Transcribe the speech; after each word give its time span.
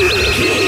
Yeah. 0.00 0.67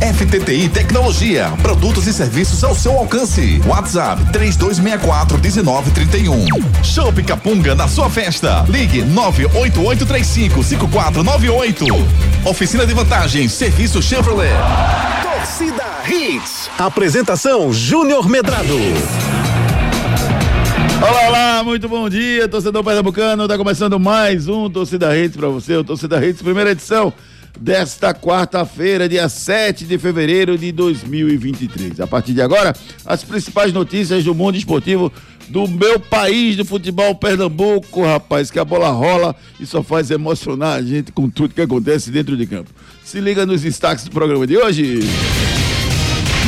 FTTI 0.00 0.68
Tecnologia, 0.68 1.52
produtos 1.62 2.06
e 2.06 2.12
serviços 2.12 2.62
ao 2.64 2.74
seu 2.74 2.92
alcance. 2.92 3.60
WhatsApp 3.66 4.22
3264 4.32 5.38
1931. 5.38 6.46
Show 6.82 7.12
Capunga 7.26 7.74
na 7.74 7.86
sua 7.88 8.10
festa. 8.10 8.64
Ligue 8.68 9.02
98835 9.02 10.62
5498. 10.62 11.84
Oficina 12.44 12.86
de 12.86 12.92
vantagens, 12.92 13.52
serviço 13.52 14.02
Chevrolet. 14.02 14.52
Torcida 15.22 15.84
Hits. 16.08 16.70
Apresentação 16.78 17.72
Júnior 17.72 18.28
Medrado. 18.28 18.78
Olá, 21.00 21.28
olá, 21.28 21.64
muito 21.64 21.88
bom 21.88 22.08
dia, 22.08 22.48
torcedor 22.48 22.82
pernambucano. 22.82 23.46
Tá 23.46 23.56
começando 23.56 23.98
mais 24.00 24.48
um 24.48 24.70
Torcida 24.70 25.16
Hits 25.16 25.36
para 25.36 25.48
você, 25.48 25.76
o 25.76 25.84
Torcida 25.84 26.24
Hits, 26.24 26.42
primeira 26.42 26.70
edição 26.70 27.12
desta 27.58 28.12
quarta-feira, 28.12 29.08
dia 29.08 29.28
7 29.28 29.84
de 29.84 29.98
fevereiro 29.98 30.58
de 30.58 30.72
2023. 30.72 32.00
A 32.00 32.06
partir 32.06 32.32
de 32.32 32.42
agora, 32.42 32.74
as 33.04 33.22
principais 33.22 33.72
notícias 33.72 34.24
do 34.24 34.34
mundo 34.34 34.56
esportivo 34.56 35.12
do 35.48 35.68
meu 35.68 36.00
país 36.00 36.56
do 36.56 36.64
futebol 36.64 37.14
Pernambuco, 37.14 38.02
rapaz, 38.02 38.50
que 38.50 38.58
a 38.58 38.64
bola 38.64 38.90
rola 38.90 39.36
e 39.60 39.66
só 39.66 39.82
faz 39.82 40.10
emocionar 40.10 40.78
a 40.78 40.82
gente 40.82 41.12
com 41.12 41.28
tudo 41.28 41.54
que 41.54 41.60
acontece 41.60 42.10
dentro 42.10 42.36
de 42.36 42.46
campo. 42.46 42.70
Se 43.04 43.20
liga 43.20 43.44
nos 43.44 43.62
destaques 43.62 44.04
do 44.04 44.10
programa 44.10 44.46
de 44.46 44.56
hoje. 44.56 45.00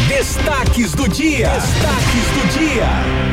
Destaques 0.09 0.93
do 0.93 1.09
dia. 1.09 1.51
Destaques 1.51 2.27
do 2.35 2.59
dia. 2.59 3.26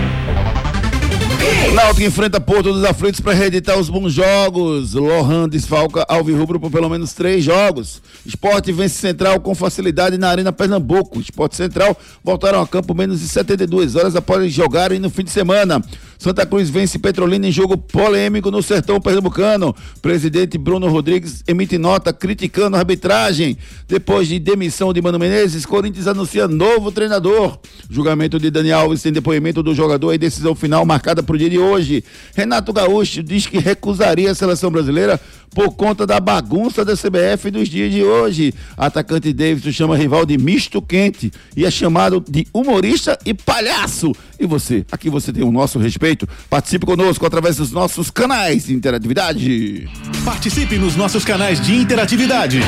Náutico 1.72 2.04
enfrenta 2.04 2.40
Porto 2.40 2.74
dos 2.74 2.84
Aflitos 2.84 3.20
para 3.20 3.34
reeditar 3.34 3.80
os 3.80 3.90
bons 3.90 4.14
jogos. 4.14 4.94
Lohan 4.94 5.48
desfalca 5.48 6.06
Alvirrubro 6.08 6.60
por 6.60 6.70
pelo 6.70 6.90
menos 6.90 7.14
três 7.14 7.44
jogos. 7.44 8.02
Esporte 8.26 8.72
vence 8.72 8.96
Central 8.96 9.40
com 9.40 9.56
facilidade 9.56 10.18
na 10.18 10.30
Arena 10.30 10.52
Pernambuco. 10.52 11.20
Esporte 11.20 11.56
Central 11.56 11.98
voltaram 12.24 12.62
a 12.62 12.68
campo 12.68 12.94
menos 12.94 13.22
de 13.22 13.28
72 13.28 13.96
horas 13.96 14.16
após 14.16 14.52
jogarem 14.52 15.00
no 15.00 15.10
fim 15.10 15.24
de 15.24 15.32
semana. 15.32 15.82
Santa 16.24 16.46
Cruz 16.46 16.70
vence 16.70 16.98
Petrolina 16.98 17.50
em 17.50 17.52
jogo 17.52 17.76
polêmico 17.78 18.50
no 18.50 18.64
sertão 18.64 18.98
pernambucano. 19.02 19.76
Presidente 20.02 20.58
Bruno 20.58 20.88
Rodrigues 20.88 21.44
emite 21.46 21.78
nota 21.78 22.14
criticando 22.14 22.78
a 22.78 22.80
arbitragem. 22.80 23.58
Depois 23.90 24.30
de 24.30 24.40
demissão 24.40 24.94
de 24.94 25.02
Mano 25.02 25.20
Menezes, 25.20 25.66
Corinthians 25.66 26.08
anuncia 26.08 26.48
novo 26.48 26.94
treinador. 26.94 27.60
Julgamento 27.90 28.40
de 28.40 28.50
Dani 28.50 28.72
Alves 28.72 29.02
tem 29.02 29.12
depoimento 29.12 29.62
do 29.62 29.76
jogador 29.76 30.14
e 30.14 30.18
decisão 30.18 30.56
final 30.56 30.86
marcada 30.86 31.22
para 31.22 31.36
o 31.36 31.38
dia 31.38 31.50
de 31.50 31.60
hoje. 31.60 32.02
Renato 32.34 32.72
Gaúcho 32.72 33.22
diz 33.22 33.46
que 33.46 33.58
recusaria 33.58 34.32
a 34.32 34.36
seleção 34.36 34.72
brasileira 34.72 35.20
por 35.54 35.72
conta 35.76 36.08
da 36.08 36.20
bagunça 36.20 36.84
da 36.84 36.96
CBF 36.96 37.52
dos 37.52 37.70
dias 37.70 37.92
de 37.92 38.02
hoje. 38.04 38.54
Atacante 38.78 39.32
Davidson 39.32 39.72
chama 39.72 39.98
rival 39.98 40.26
de 40.26 40.38
misto 40.38 40.82
quente 40.82 41.32
e 41.56 41.66
é 41.66 41.70
chamado 41.70 42.24
de 42.28 42.48
humorista 42.54 43.18
e 43.26 43.34
palhaço. 43.34 44.14
E 44.44 44.46
você? 44.46 44.86
Aqui 44.92 45.10
você 45.10 45.32
tem 45.32 45.42
o 45.42 45.54
nosso 45.54 45.80
respeito. 45.80 46.28
Participe 46.50 46.86
conosco 46.86 47.26
através 47.26 47.56
dos 47.56 47.72
nossos 47.72 48.12
canais 48.12 48.66
de 48.66 48.74
interatividade. 48.74 49.90
Participe 50.26 50.78
nos 50.78 50.98
nossos 50.98 51.24
canais 51.24 51.62
de 51.62 51.74
interatividade. 51.74 52.60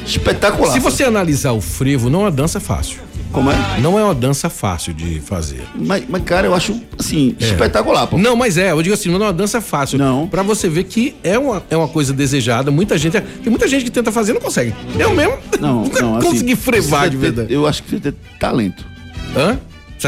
espetacular. 0.06 0.73
Se 0.73 0.79
você 0.79 1.03
analisar 1.03 1.52
o 1.52 1.62
frevo, 1.62 2.09
não 2.09 2.22
é 2.22 2.23
uma 2.23 2.31
dança 2.31 2.59
fácil. 2.59 3.00
Como 3.31 3.49
é? 3.49 3.79
Não 3.79 3.97
é 3.97 4.03
uma 4.03 4.13
dança 4.13 4.49
fácil 4.49 4.93
de 4.93 5.19
fazer. 5.21 5.63
Mas, 5.75 6.03
mas, 6.09 6.21
cara, 6.23 6.47
eu 6.47 6.53
acho, 6.53 6.79
assim, 6.99 7.35
espetacular, 7.39 8.05
pô. 8.07 8.17
Não, 8.17 8.35
mas 8.35 8.57
é, 8.57 8.71
eu 8.71 8.81
digo 8.81 8.93
assim, 8.93 9.09
não 9.09 9.15
é 9.21 9.27
uma 9.27 9.33
dança 9.33 9.61
fácil. 9.61 9.97
Não. 9.97 10.27
Pra 10.27 10.43
você 10.43 10.67
ver 10.67 10.83
que 10.83 11.15
é 11.23 11.39
uma, 11.39 11.63
é 11.69 11.77
uma 11.77 11.87
coisa 11.87 12.11
desejada. 12.13 12.69
Muita 12.71 12.97
gente. 12.97 13.19
Tem 13.21 13.49
muita 13.49 13.67
gente 13.67 13.85
que 13.85 13.91
tenta 13.91 14.11
fazer 14.11 14.31
e 14.31 14.33
não 14.35 14.41
consegue. 14.41 14.73
Eu 14.99 15.13
mesmo 15.15 15.37
Não, 15.59 15.83
não, 16.01 16.17
assim, 16.17 16.27
consegui 16.27 16.55
frevar 16.55 17.01
precisa 17.01 17.09
de 17.09 17.17
ter- 17.17 17.21
verdade. 17.21 17.53
Eu 17.53 17.65
acho 17.67 17.83
que 17.83 17.89
precisa 17.89 18.11
ter 18.11 18.17
talento. 18.39 18.85
Hã? 19.35 19.57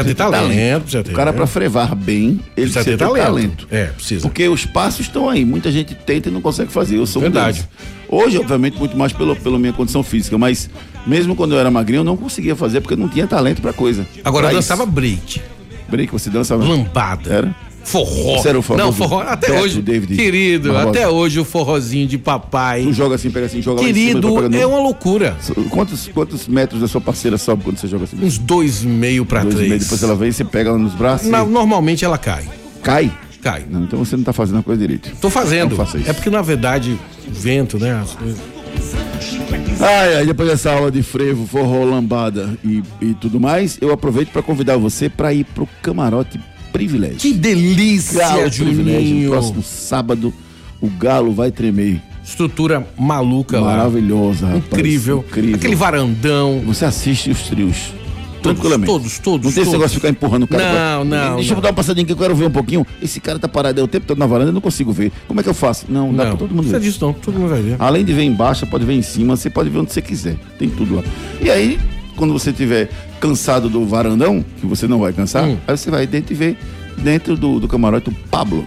Precisa 0.02 0.04
ter 0.04 0.14
talento, 0.14 0.82
precisa 0.82 1.02
ter. 1.04 1.12
O 1.12 1.14
cara, 1.14 1.32
pra 1.32 1.46
frevar 1.46 1.94
bem, 1.94 2.40
ele 2.56 2.70
Precisa 2.70 2.80
precisa, 2.80 2.84
ter 2.84 2.96
ter 2.96 3.04
talento. 3.04 3.24
talento. 3.26 3.68
É, 3.70 3.84
precisa. 3.86 4.22
Porque 4.22 4.48
os 4.48 4.64
passos 4.66 5.00
estão 5.06 5.28
aí. 5.28 5.44
Muita 5.44 5.70
gente 5.70 5.94
tenta 5.94 6.28
e 6.28 6.32
não 6.32 6.40
consegue 6.40 6.70
fazer. 6.72 6.96
Eu 6.96 7.06
sou 7.06 7.22
Verdade. 7.22 7.58
deles. 7.62 7.68
Hoje, 8.08 8.38
obviamente, 8.38 8.76
muito 8.78 8.96
mais 8.96 9.12
pelo, 9.12 9.34
pela 9.36 9.58
minha 9.58 9.72
condição 9.72 10.02
física, 10.02 10.36
mas 10.38 10.68
mesmo 11.06 11.34
quando 11.34 11.52
eu 11.54 11.58
era 11.58 11.70
magrinho, 11.70 12.00
eu 12.00 12.04
não 12.04 12.16
conseguia 12.16 12.54
fazer 12.54 12.80
porque 12.80 12.94
eu 12.94 12.98
não 12.98 13.08
tinha 13.08 13.26
talento 13.26 13.60
pra 13.62 13.72
coisa. 13.72 14.06
Agora 14.24 14.46
eu 14.46 14.50
Pra 14.50 14.58
dançava 14.58 14.82
isso. 14.84 14.92
break, 14.92 15.40
Break, 15.88 16.12
você 16.12 16.30
dançava. 16.30 16.64
lambada. 16.64 17.32
Era? 17.32 17.56
Forró. 17.84 18.38
Você 18.38 18.48
era 18.48 18.58
o 18.58 18.62
famoso 18.62 18.84
Não, 18.86 18.92
forró. 18.92 19.20
Até 19.20 19.48
Beto 19.48 19.62
hoje. 19.62 19.82
David 19.82 20.16
querido, 20.16 20.72
Barbosa. 20.72 20.90
até 20.98 21.08
hoje 21.08 21.38
o 21.40 21.44
forrozinho 21.44 22.06
de 22.06 22.16
papai. 22.18 22.82
Tu 22.84 22.92
joga 22.92 23.14
assim, 23.16 23.30
pega 23.30 23.46
assim, 23.46 23.60
joga 23.62 23.82
lá 23.82 23.88
em 23.88 23.94
cima, 23.94 24.20
Querido, 24.20 24.56
é 24.56 24.66
uma 24.66 24.78
loucura. 24.80 25.36
Quantos, 25.70 26.08
quantos 26.08 26.48
metros 26.48 26.82
a 26.82 26.88
sua 26.88 27.00
parceira 27.00 27.36
sobe 27.38 27.62
quando 27.64 27.76
você 27.78 27.86
joga 27.86 28.04
assim? 28.04 28.16
Uns 28.22 28.38
dois 28.38 28.82
e 28.82 28.86
meio 28.86 29.24
pra 29.26 29.40
Dois 29.42 29.54
e 29.54 29.56
três. 29.56 29.68
meio, 29.70 29.80
depois 29.82 30.02
ela 30.02 30.16
vem, 30.16 30.32
você 30.32 30.44
pega 30.44 30.70
ela 30.70 30.78
nos 30.78 30.94
braços 30.94 31.28
Na- 31.28 31.44
e 31.44 31.46
normalmente 31.48 32.04
ela 32.04 32.16
cai. 32.18 32.48
cai. 32.82 33.12
Cai. 33.42 33.64
Não, 33.70 33.82
então 33.84 33.98
você 33.98 34.16
não 34.16 34.24
tá 34.24 34.32
fazendo 34.32 34.60
a 34.60 34.62
coisa 34.62 34.80
direito. 34.80 35.12
Tô 35.20 35.28
fazendo. 35.28 35.76
É 36.06 36.12
porque, 36.14 36.30
na 36.30 36.40
verdade, 36.40 36.98
vento, 37.28 37.78
né? 37.78 37.92
as 38.02 38.14
coisas- 38.14 38.38
Ai, 39.80 40.16
ai, 40.16 40.26
depois 40.26 40.48
dessa 40.48 40.72
aula 40.72 40.90
de 40.90 41.02
frevo, 41.02 41.46
forró, 41.46 41.84
lambada 41.84 42.56
e, 42.64 42.82
e 43.00 43.14
tudo 43.14 43.38
mais, 43.38 43.76
eu 43.80 43.92
aproveito 43.92 44.30
para 44.30 44.42
convidar 44.42 44.76
você 44.78 45.08
para 45.08 45.32
ir 45.34 45.44
pro 45.44 45.68
camarote 45.82 46.40
privilégio. 46.78 47.18
Que 47.18 47.32
delícia, 47.32 48.18
Galo 48.18 48.50
privilégio. 48.50 49.08
Juninho. 49.08 49.24
No 49.26 49.30
próximo 49.30 49.62
sábado, 49.62 50.34
o 50.80 50.88
galo 50.88 51.32
vai 51.32 51.50
tremer. 51.52 52.02
Estrutura 52.24 52.84
maluca 52.98 53.60
lá. 53.60 53.76
Maravilhosa, 53.76 54.46
rapaz. 54.46 54.64
Incrível. 54.66 55.24
Incrível. 55.28 55.54
Aquele 55.56 55.74
varandão. 55.76 56.62
Você 56.66 56.84
assiste 56.84 57.30
os 57.30 57.42
trios. 57.42 57.92
tranquilamente. 58.42 58.86
todos, 58.86 59.18
todos, 59.20 59.46
Não 59.46 59.52
tem 59.52 59.62
esse 59.62 59.70
todos. 59.70 59.72
negócio 59.72 59.88
de 59.90 59.94
ficar 59.96 60.08
empurrando 60.10 60.42
o 60.42 60.46
cara. 60.46 60.64
Não, 60.64 61.06
pra- 61.08 61.18
não, 61.28 61.36
Deixa 61.36 61.52
eu 61.52 61.54
não. 61.54 61.62
dar 61.62 61.68
uma 61.68 61.74
passadinha 61.74 62.04
que 62.04 62.12
eu 62.12 62.16
quero 62.16 62.34
ver 62.34 62.46
um 62.46 62.50
pouquinho. 62.50 62.86
Esse 63.00 63.18
cara 63.18 63.38
tá 63.38 63.48
parado 63.48 63.80
aí 63.80 63.84
o 63.84 63.88
tempo 63.88 64.04
todo 64.06 64.18
na 64.18 64.26
varanda, 64.26 64.50
eu 64.50 64.52
não 64.52 64.60
consigo 64.60 64.92
ver. 64.92 65.10
Como 65.26 65.40
é 65.40 65.42
que 65.42 65.48
eu 65.48 65.54
faço? 65.54 65.86
Não, 65.88 66.12
dá 66.12 66.24
Não, 66.24 66.30
pra 66.32 66.38
todo 66.40 66.48
mundo 66.50 66.56
não 66.56 66.62
precisa 66.64 66.78
ver. 66.78 66.84
disso 66.86 66.98
não, 67.06 67.12
todo 67.14 67.38
mundo 67.38 67.48
vai 67.48 67.62
ver. 67.62 67.76
Além 67.78 68.04
de 68.04 68.12
ver 68.12 68.22
embaixo, 68.24 68.66
pode 68.66 68.84
ver 68.84 68.92
em 68.92 69.00
cima, 69.00 69.34
você 69.34 69.48
pode 69.48 69.70
ver 69.70 69.78
onde 69.78 69.92
você 69.94 70.02
quiser. 70.02 70.36
Tem 70.58 70.68
tudo 70.68 70.96
lá. 70.96 71.02
E 71.40 71.50
aí, 71.50 71.78
quando 72.16 72.32
você 72.32 72.50
estiver 72.50 72.88
cansado 73.20 73.68
do 73.68 73.84
varandão, 73.86 74.44
que 74.60 74.66
você 74.66 74.86
não 74.86 74.98
vai 74.98 75.12
cansar, 75.12 75.44
Hum. 75.44 75.56
aí 75.66 75.76
você 75.76 75.90
vai 75.90 76.06
dentro 76.06 76.32
e 76.32 76.36
vê 76.36 76.56
dentro 76.98 77.36
do, 77.36 77.58
do 77.60 77.68
camarote 77.68 78.08
o 78.10 78.12
Pablo. 78.30 78.64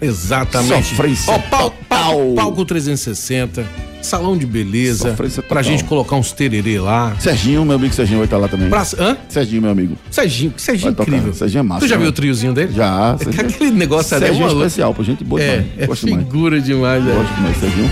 Exatamente. 0.00 0.88
Sofrência 0.90 1.32
Ó, 1.34 1.38
Paulo, 1.38 1.74
Uau! 1.90 2.34
Palco 2.34 2.64
360, 2.64 3.66
salão 4.00 4.36
de 4.38 4.46
beleza, 4.46 5.10
Sofrência 5.10 5.42
pra 5.42 5.58
total. 5.60 5.64
gente 5.64 5.84
colocar 5.84 6.14
uns 6.16 6.30
tererê 6.32 6.78
lá. 6.78 7.16
Serginho, 7.18 7.64
meu 7.64 7.74
amigo 7.76 7.92
Serginho 7.92 8.18
vai 8.18 8.26
estar 8.26 8.38
lá 8.38 8.46
também. 8.46 8.68
Pra, 8.70 8.86
hã? 8.98 9.16
Serginho, 9.28 9.60
meu 9.62 9.72
amigo. 9.72 9.96
Serginho, 10.10 10.54
Serginho 10.56 10.92
Vai 10.92 10.94
tocar. 11.04 11.10
incrível. 11.16 11.34
Serginho 11.34 11.60
é 11.60 11.62
massa, 11.62 11.80
Tu 11.80 11.88
já 11.88 11.96
né? 11.96 12.00
viu 12.02 12.10
o 12.10 12.12
triozinho 12.12 12.54
dele? 12.54 12.72
Já. 12.72 13.16
É 13.36 13.40
Aquele 13.40 13.70
negócio 13.72 14.14
ali 14.16 14.24
é 14.24 14.28
Serginho 14.28 14.48
é 14.48 14.52
especial, 14.52 14.94
pô, 14.94 15.02
gente 15.02 15.24
boa 15.24 15.42
É, 15.42 15.56
demais. 15.58 15.72
é 15.78 15.86
Gosto 15.86 16.06
demais. 16.06 16.24
figura 16.26 16.60
demais, 16.60 17.06
é. 17.06 17.12
Gosto 17.12 17.34
demais, 17.34 17.56
Serginho. 17.58 17.90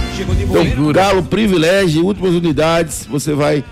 Então, 0.48 0.64
Figura. 0.64 0.92
Galo 1.02 1.22
Privilégio, 1.24 2.04
últimas 2.04 2.34
unidades, 2.34 3.06
você 3.10 3.34
vai 3.34 3.64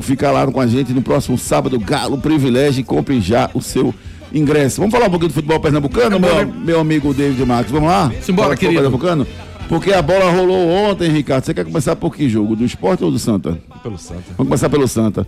ficar 0.00 0.30
lá 0.30 0.46
com 0.46 0.60
a 0.60 0.66
gente 0.66 0.92
no 0.92 1.02
próximo 1.02 1.38
sábado, 1.38 1.78
Galo 1.78 2.18
Privilégio, 2.18 2.80
e 2.80 2.84
compre 2.84 3.20
já 3.20 3.50
o 3.54 3.60
seu 3.60 3.94
ingresso. 4.32 4.80
Vamos 4.80 4.92
falar 4.92 5.06
um 5.06 5.10
pouquinho 5.10 5.30
do 5.30 5.34
futebol 5.34 5.60
pernambucano, 5.60 6.18
meu, 6.18 6.34
né? 6.34 6.52
meu 6.64 6.80
amigo 6.80 7.14
David 7.14 7.44
Marques, 7.44 7.72
vamos 7.72 7.88
lá? 7.88 8.12
Simbora, 8.20 8.56
querido. 8.56 8.80
Pernambucano? 8.80 9.26
Porque 9.68 9.92
a 9.92 10.02
bola 10.02 10.30
rolou 10.30 10.68
ontem, 10.68 11.10
Ricardo. 11.10 11.44
Você 11.44 11.54
quer 11.54 11.64
começar 11.64 11.96
por 11.96 12.14
que 12.14 12.28
jogo? 12.28 12.54
Do 12.54 12.64
esporte 12.64 13.02
ou 13.02 13.10
do 13.10 13.18
Santa? 13.18 13.58
Pelo 13.82 13.96
Santa. 13.96 14.22
Vamos 14.36 14.48
começar 14.48 14.68
pelo 14.68 14.86
Santa. 14.86 15.26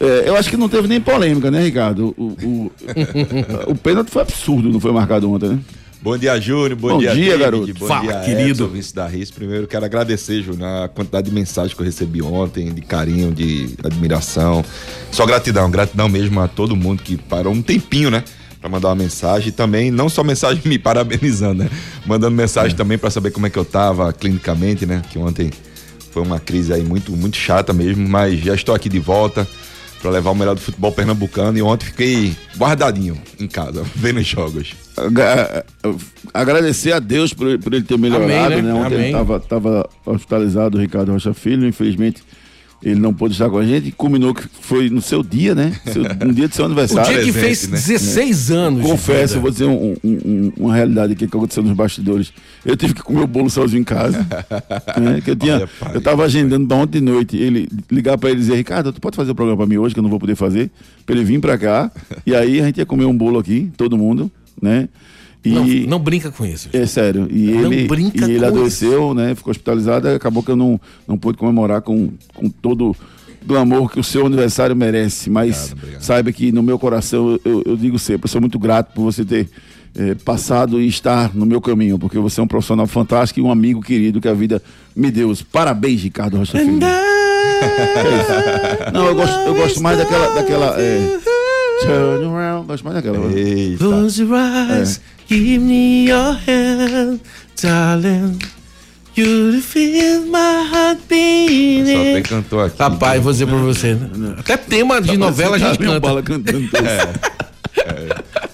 É, 0.00 0.28
eu 0.28 0.36
acho 0.36 0.50
que 0.50 0.56
não 0.56 0.68
teve 0.68 0.88
nem 0.88 1.00
polêmica, 1.00 1.50
né, 1.50 1.62
Ricardo? 1.62 2.14
O, 2.16 2.24
o, 2.24 2.72
o 3.70 3.74
pênalti 3.74 4.10
foi 4.10 4.22
absurdo, 4.22 4.68
não 4.68 4.80
foi 4.80 4.92
marcado 4.92 5.30
ontem, 5.30 5.50
né? 5.50 5.58
Bom 6.04 6.18
dia, 6.18 6.38
Júnior. 6.38 6.76
Bom, 6.76 6.88
Bom 6.88 6.98
dia, 6.98 7.14
dia, 7.14 7.38
garoto. 7.38 7.72
Bom 7.72 7.86
Fala, 7.86 8.02
dia, 8.02 8.20
querido. 8.20 8.64
Edson, 8.64 8.68
vice 8.68 8.94
da 8.94 9.06
RIS. 9.06 9.30
Primeiro, 9.30 9.66
quero 9.66 9.86
agradecer, 9.86 10.42
Júnior, 10.42 10.84
a 10.84 10.86
quantidade 10.86 11.30
de 11.30 11.34
mensagens 11.34 11.72
que 11.72 11.80
eu 11.80 11.86
recebi 11.86 12.20
ontem, 12.20 12.74
de 12.74 12.82
carinho, 12.82 13.32
de 13.32 13.70
admiração. 13.82 14.62
Só 15.10 15.24
gratidão, 15.24 15.70
gratidão 15.70 16.06
mesmo 16.06 16.42
a 16.42 16.46
todo 16.46 16.76
mundo 16.76 17.02
que 17.02 17.16
parou 17.16 17.54
um 17.54 17.62
tempinho, 17.62 18.10
né? 18.10 18.22
Pra 18.60 18.68
mandar 18.68 18.88
uma 18.88 18.96
mensagem 18.96 19.48
e 19.48 19.50
também, 19.50 19.90
não 19.90 20.10
só 20.10 20.22
mensagem 20.22 20.60
me 20.68 20.78
parabenizando, 20.78 21.64
né? 21.64 21.70
Mandando 22.04 22.36
mensagem 22.36 22.76
também 22.76 22.98
pra 22.98 23.08
saber 23.08 23.30
como 23.30 23.46
é 23.46 23.50
que 23.50 23.58
eu 23.58 23.64
tava 23.64 24.12
clinicamente, 24.12 24.84
né? 24.84 25.00
Que 25.10 25.18
ontem 25.18 25.50
foi 26.10 26.22
uma 26.22 26.38
crise 26.38 26.70
aí 26.70 26.82
muito, 26.82 27.12
muito 27.12 27.38
chata 27.38 27.72
mesmo, 27.72 28.06
mas 28.06 28.40
já 28.40 28.54
estou 28.54 28.74
aqui 28.74 28.90
de 28.90 28.98
volta 28.98 29.48
pra 30.04 30.10
levar 30.10 30.32
o 30.32 30.34
melhor 30.34 30.54
do 30.54 30.60
futebol 30.60 30.92
pernambucano 30.92 31.56
e 31.56 31.62
ontem 31.62 31.86
fiquei 31.86 32.36
guardadinho 32.58 33.18
em 33.40 33.48
casa, 33.48 33.82
vendo 33.96 34.20
os 34.20 34.26
jogos. 34.26 34.74
Agra- 34.94 35.64
Agradecer 36.34 36.92
a 36.92 36.98
Deus 36.98 37.32
por, 37.32 37.58
por 37.58 37.72
ele 37.72 37.84
ter 37.84 37.96
melhorado, 37.96 38.30
Amém, 38.52 38.62
né? 38.62 38.62
né? 38.62 38.74
Ontem 38.74 38.86
Amém. 38.86 38.98
ele 38.98 39.06
estava 39.06 39.40
tava 39.40 39.88
hospitalizado, 40.04 40.76
o 40.76 40.80
Ricardo 40.80 41.10
Rocha 41.10 41.32
Filho, 41.32 41.66
infelizmente 41.66 42.22
ele 42.84 43.00
não 43.00 43.14
pôde 43.14 43.32
estar 43.32 43.48
com 43.48 43.56
a 43.58 43.64
gente. 43.64 43.90
Culminou 43.92 44.34
que 44.34 44.44
foi 44.60 44.90
no 44.90 45.00
seu 45.00 45.22
dia, 45.22 45.54
né? 45.54 45.72
Seu, 45.86 46.02
no 46.02 46.32
dia 46.34 46.46
do 46.46 46.54
seu 46.54 46.64
O 46.64 46.66
aniversário. 46.66 47.12
dia 47.14 47.24
que 47.24 47.32
presente, 47.32 47.68
fez 47.68 47.68
né? 47.68 47.76
16 47.98 48.50
anos. 48.50 48.82
de 48.84 48.88
Confesso, 48.90 49.40
vou 49.40 49.50
dizer 49.50 49.64
um- 49.64 49.92
um- 49.92 49.98
um- 50.04 50.52
uma 50.58 50.74
realidade 50.74 51.14
aqui 51.14 51.26
que 51.26 51.36
aconteceu 51.36 51.62
nos 51.62 51.72
bastidores. 51.72 52.32
Eu 52.64 52.76
tive 52.76 52.92
que 52.94 53.02
comer 53.02 53.22
o 53.22 53.26
bolo 53.26 53.48
sozinho 53.48 53.80
em 53.80 53.84
casa. 53.84 54.18
né? 55.00 55.20
Que 55.24 55.30
eu, 55.30 55.36
tinha, 55.36 55.54
Olha, 55.56 55.68
pai. 55.80 55.90
eu 55.96 56.00
tava 56.00 56.24
agendando 56.24 56.66
pra 56.66 56.76
ontem 56.76 56.98
de 56.98 57.04
noite. 57.04 57.36
Ele 57.36 57.68
ligar 57.90 58.18
pra 58.18 58.30
ele 58.30 58.38
e 58.38 58.42
dizer, 58.42 58.56
Ricardo, 58.56 58.92
tu 58.92 59.00
pode 59.00 59.16
fazer 59.16 59.30
o 59.30 59.34
programa 59.34 59.56
pra 59.56 59.66
mim 59.66 59.76
hoje, 59.78 59.94
que 59.94 59.98
eu 60.00 60.02
não 60.02 60.10
vou 60.10 60.20
poder 60.20 60.34
fazer? 60.36 60.70
Pra 61.06 61.14
ele 61.14 61.24
vir 61.24 61.40
pra 61.40 61.56
cá. 61.56 61.90
e 62.26 62.34
aí 62.34 62.60
a 62.60 62.64
gente 62.66 62.78
ia 62.78 62.86
comer 62.86 63.06
um 63.06 63.16
bolo 63.16 63.38
aqui, 63.38 63.70
todo 63.76 63.96
mundo, 63.96 64.30
né? 64.60 64.88
E, 65.44 65.50
Não, 65.50 65.66
não 65.66 65.98
brinca 65.98 66.30
com 66.30 66.44
isso. 66.46 66.70
É 66.72 66.86
sério. 66.86 67.28
E 67.30 67.52
Não 67.52 67.72
ele, 67.72 67.86
brinca 67.86 68.26
e 68.26 68.32
ele 68.32 68.44
adoeceu, 68.44 69.12
né? 69.12 69.34
Ficou 69.34 69.50
hospitalizado. 69.50 70.08
Acabou 70.08 70.42
que 70.42 70.50
eu 70.50 70.56
não, 70.56 70.80
não 71.06 71.18
pude 71.18 71.36
comemorar 71.36 71.82
com, 71.82 72.10
com 72.34 72.48
todo 72.48 72.96
do 73.42 73.56
amor 73.58 73.92
que 73.92 74.00
o 74.00 74.04
seu 74.04 74.26
aniversário 74.26 74.74
merece. 74.74 75.28
Mas 75.28 75.74
saiba 76.00 76.32
que 76.32 76.50
no 76.50 76.62
meu 76.62 76.78
coração 76.78 77.38
eu, 77.44 77.62
eu 77.66 77.76
digo 77.76 77.98
sempre, 77.98 78.24
eu 78.24 78.30
sou 78.30 78.40
muito 78.40 78.58
grato 78.58 78.94
por 78.94 79.02
você 79.02 79.22
ter 79.24 79.48
eh, 79.96 80.14
passado 80.24 80.80
e 80.80 80.88
estar 80.88 81.34
no 81.34 81.44
meu 81.44 81.60
caminho, 81.60 81.98
porque 81.98 82.18
você 82.18 82.40
é 82.40 82.42
um 82.42 82.48
profissional 82.48 82.86
fantástico 82.86 83.38
e 83.38 83.42
um 83.42 83.50
amigo 83.50 83.82
querido 83.82 84.20
que 84.20 84.28
a 84.28 84.34
vida 84.34 84.62
me 84.96 85.10
deu. 85.10 85.32
Parabéns, 85.52 86.02
Ricardo 86.02 86.38
Rocha 86.38 86.58
Filho. 86.58 86.80
É 86.82 87.66
isso. 88.20 88.92
Não, 88.92 89.06
eu 89.06 89.14
gosto, 89.14 89.38
eu 89.40 89.54
gosto 89.54 89.82
mais 89.82 89.98
daquela. 89.98 90.34
daquela 90.34 90.80
eh, 90.80 91.18
turn 91.86 92.24
around. 92.24 92.66
Gosto 92.66 92.84
mais 92.84 92.96
daquela. 92.96 93.32
Eita. 93.32 93.78
Close 93.84 94.20
your 94.22 94.34
eyes, 94.34 95.00
give 95.28 95.58
me 95.60 96.08
your 96.08 96.32
hand, 96.46 97.20
darling. 97.60 98.38
You 99.16 99.60
feel 99.60 100.22
my 100.26 100.66
heart 100.72 100.98
Só 100.98 101.06
tem 101.06 101.84
beating. 101.84 102.22
cantor 102.22 102.66
aqui. 102.66 102.76
Rapaz, 102.82 103.22
vou 103.22 103.32
dizer 103.32 103.46
pra 103.46 103.56
você. 103.58 103.94
né? 103.94 104.34
Até 104.38 104.56
tema 104.56 105.00
de 105.00 105.16
novela 105.16 105.54
a 105.54 105.58
gente 105.58 105.78
canta. 105.78 106.00
Bala 106.00 106.20
cantando. 106.22 106.68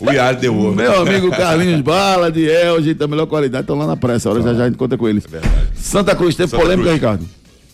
We 0.03 0.19
are 0.19 0.37
the 0.37 0.49
world. 0.51 0.77
Meu 0.77 1.01
amigo 1.01 1.31
Carlinhos 1.31 1.81
Bala, 1.83 2.31
de 2.31 2.45
El, 2.47 2.83
gente 2.83 2.95
da 2.99 3.07
melhor 3.07 3.27
qualidade, 3.27 3.63
estão 3.63 3.77
lá 3.77 3.87
na 3.87 3.97
pressa. 3.97 4.29
A 4.29 4.33
hora 4.33 4.43
já 4.43 4.53
já 4.55 4.65
a 4.65 4.67
gente 4.67 4.77
conta 4.77 4.97
com 4.99 5.09
eles. 5.09 5.25
Santa 5.75 6.15
Cruz, 6.15 6.35
teve 6.35 6.51
Santa 6.51 6.63
polêmica, 6.63 6.89
Cruz. 6.91 7.01
Ricardo? 7.01 7.25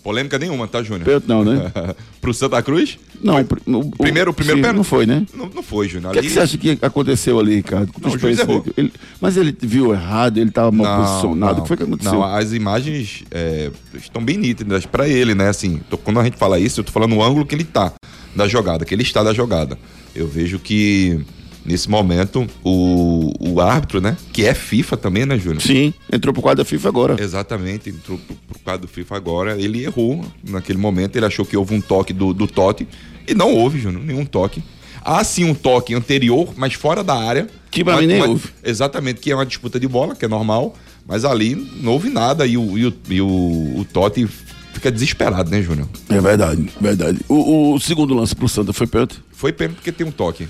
Polêmica 0.06 0.38
nenhuma, 0.38 0.68
tá, 0.68 0.84
Júnior? 0.84 1.04
Pênalti 1.04 1.26
não, 1.26 1.42
né? 1.44 1.72
Pro 2.22 2.32
Santa 2.32 2.62
Cruz? 2.62 2.96
Não, 3.20 3.42
pri- 3.44 3.60
o, 3.66 3.90
Primeiro, 3.90 4.30
o 4.30 4.34
primeiro 4.34 4.60
pênalti? 4.60 4.76
Não 4.76 4.84
foi, 4.84 5.04
né? 5.04 5.26
Não, 5.34 5.50
não 5.52 5.62
foi, 5.64 5.88
Júnior. 5.88 6.10
O 6.10 6.12
que, 6.12 6.20
é 6.20 6.22
que 6.22 6.30
você 6.30 6.38
acha 6.38 6.56
que 6.56 6.78
aconteceu 6.80 7.40
ali, 7.40 7.56
Ricardo? 7.56 7.90
Não, 8.00 8.10
o 8.12 8.16
juiz 8.16 8.38
errou. 8.38 8.64
ele- 8.76 8.92
mas 9.20 9.36
ele 9.36 9.52
viu 9.60 9.92
errado, 9.92 10.38
ele 10.38 10.50
estava 10.50 10.70
mal 10.70 11.02
posicionado. 11.04 11.58
O 11.58 11.62
que 11.62 11.68
foi 11.68 11.76
que 11.76 11.82
aconteceu? 11.82 12.12
Não, 12.12 12.22
as 12.22 12.52
imagens 12.52 13.24
é, 13.32 13.68
estão 13.96 14.24
bem 14.24 14.36
nítidas 14.36 14.86
pra 14.86 15.08
ele, 15.08 15.34
né? 15.34 15.48
Assim, 15.48 15.80
tô- 15.90 15.98
quando 15.98 16.20
a 16.20 16.24
gente 16.24 16.36
fala 16.36 16.56
isso, 16.60 16.78
eu 16.78 16.84
tô 16.84 16.92
falando 16.92 17.16
o 17.16 17.22
ângulo 17.24 17.44
que 17.44 17.56
ele 17.56 17.64
tá 17.64 17.92
da 18.36 18.46
jogada, 18.46 18.84
que 18.84 18.94
ele 18.94 19.02
está 19.02 19.24
da 19.24 19.34
jogada. 19.34 19.76
Eu 20.14 20.28
vejo 20.28 20.60
que 20.60 21.20
nesse 21.66 21.90
momento 21.90 22.46
o, 22.64 23.32
o 23.40 23.60
árbitro, 23.60 24.00
né? 24.00 24.16
Que 24.32 24.44
é 24.44 24.54
FIFA 24.54 24.96
também, 24.96 25.26
né, 25.26 25.38
Júnior? 25.38 25.60
Sim, 25.62 25.92
entrou 26.12 26.32
pro 26.32 26.42
quadro 26.42 26.62
da 26.64 26.68
FIFA 26.68 26.88
agora. 26.88 27.16
Exatamente, 27.22 27.90
entrou 27.90 28.18
pro, 28.18 28.36
pro 28.36 28.58
quadro 28.60 28.86
do 28.86 28.92
FIFA 28.92 29.16
agora. 29.16 29.60
Ele 29.60 29.84
errou 29.84 30.24
naquele 30.48 30.78
momento, 30.78 31.16
ele 31.16 31.26
achou 31.26 31.44
que 31.44 31.56
houve 31.56 31.74
um 31.74 31.80
toque 31.80 32.12
do, 32.12 32.32
do 32.32 32.46
Totti. 32.46 32.86
E 33.26 33.34
não 33.34 33.52
houve, 33.54 33.78
Júnior, 33.80 34.02
nenhum 34.04 34.24
toque. 34.24 34.62
Há 35.04 35.22
sim 35.22 35.44
um 35.44 35.54
toque 35.54 35.94
anterior, 35.94 36.52
mas 36.56 36.74
fora 36.74 37.02
da 37.04 37.14
área. 37.14 37.46
Que 37.70 37.84
pra 37.84 37.96
mim 37.98 38.06
nem 38.06 38.16
uma- 38.16 38.28
houve. 38.28 38.48
Exatamente, 38.64 39.20
que 39.20 39.30
é 39.30 39.34
uma 39.34 39.46
disputa 39.46 39.78
de 39.78 39.86
bola, 39.88 40.14
que 40.16 40.24
é 40.24 40.28
normal. 40.28 40.74
Mas 41.06 41.24
ali 41.24 41.54
não 41.80 41.92
houve 41.92 42.08
nada 42.10 42.44
e 42.46 42.56
o, 42.56 42.76
e 42.76 42.86
o, 42.86 42.94
e 43.08 43.20
o, 43.20 43.26
o 43.78 43.86
Totti 43.92 44.26
fica 44.72 44.90
desesperado, 44.90 45.48
né, 45.50 45.62
Júnior? 45.62 45.88
É 46.08 46.20
verdade, 46.20 46.68
verdade. 46.80 47.20
O, 47.28 47.74
o 47.74 47.80
segundo 47.80 48.12
lance 48.14 48.34
pro 48.34 48.48
Santa 48.48 48.72
foi 48.72 48.86
pênalti. 48.88 49.22
Foi 49.30 49.52
pênalti 49.52 49.76
porque 49.76 49.92
tem 49.92 50.04
um 50.06 50.10
toque. 50.10 50.48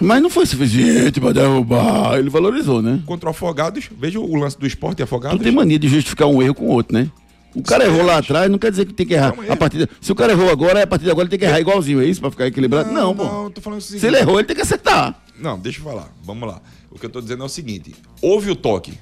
Mas 0.00 0.22
não 0.22 0.28
foi 0.30 0.44
suficiente 0.46 1.20
pra 1.20 1.32
derrubar. 1.32 2.18
Ele 2.18 2.28
valorizou, 2.30 2.82
né? 2.82 3.00
Contra 3.06 3.28
o 3.28 3.30
Afogados, 3.30 3.88
veja 3.98 4.20
o 4.20 4.34
lance 4.36 4.58
do 4.58 4.66
esporte 4.66 5.00
e 5.00 5.02
Afogados. 5.02 5.38
Tu 5.38 5.44
tem 5.44 5.52
mania 5.52 5.78
de 5.78 5.88
justificar 5.88 6.28
um 6.28 6.42
erro 6.42 6.54
com 6.54 6.64
o 6.66 6.70
outro, 6.70 6.96
né? 6.96 7.10
O 7.54 7.62
cara 7.62 7.86
errou 7.86 8.04
lá 8.04 8.18
atrás, 8.18 8.50
não 8.50 8.58
quer 8.58 8.70
dizer 8.70 8.84
que 8.84 8.92
tem 8.92 9.06
que 9.06 9.14
errar. 9.14 9.34
É 9.38 9.50
um. 9.50 9.52
A 9.52 9.56
partir 9.56 9.78
de- 9.78 9.88
Se 10.00 10.12
o 10.12 10.14
cara 10.14 10.32
errou 10.32 10.50
agora, 10.50 10.82
a 10.82 10.86
partir 10.86 11.04
de 11.06 11.10
agora 11.10 11.24
ele 11.24 11.30
tem 11.30 11.38
que 11.38 11.44
errar 11.46 11.58
igualzinho, 11.58 12.02
é 12.02 12.04
isso? 12.04 12.20
Pra 12.20 12.30
ficar 12.30 12.46
equilibrado? 12.46 12.92
Não, 12.92 13.16
pô. 13.16 13.24
Não, 13.24 13.50
tô 13.50 13.62
falando 13.62 13.78
assim. 13.78 13.98
Se 13.98 14.06
ele 14.06 14.18
errou, 14.18 14.38
ele 14.38 14.46
tem 14.46 14.54
que 14.54 14.60
acertar. 14.60 15.18
Não, 15.40 15.58
deixa 15.58 15.80
eu 15.80 15.84
falar. 15.84 16.12
Vamos 16.22 16.46
lá. 16.46 16.60
O 16.90 16.98
que 16.98 17.06
eu 17.06 17.10
tô 17.10 17.20
dizendo 17.22 17.42
é 17.42 17.46
o 17.46 17.48
seguinte: 17.48 17.94
houve 18.20 18.50
o 18.50 18.56
toque. 18.56 18.92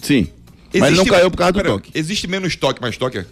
Sim. 0.00 0.28
Mas 0.72 0.84
ele 0.88 0.96
não 0.96 1.04
caiu 1.04 1.30
por 1.30 1.36
causa 1.36 1.52
do 1.52 1.56
Pera, 1.56 1.68
toque. 1.68 1.90
Existe 1.94 2.26
menos 2.26 2.56
toque, 2.56 2.80
mais 2.80 2.96
toque? 2.96 3.24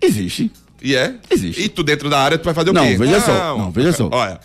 Existe. 0.00 0.50
E 0.82 0.94
é? 0.94 1.14
Existe. 1.30 1.62
E 1.62 1.68
tu 1.68 1.82
dentro 1.82 2.08
da 2.10 2.18
área, 2.20 2.36
tu 2.38 2.44
vai 2.44 2.52
fazer 2.54 2.70
o 2.70 2.72
Não, 2.74 2.84
quê? 2.86 2.96
veja 2.96 3.20
só. 3.20 3.58
Não, 3.58 3.70
veja 3.70 3.92
só. 3.92 4.08
Olha. 4.12 4.38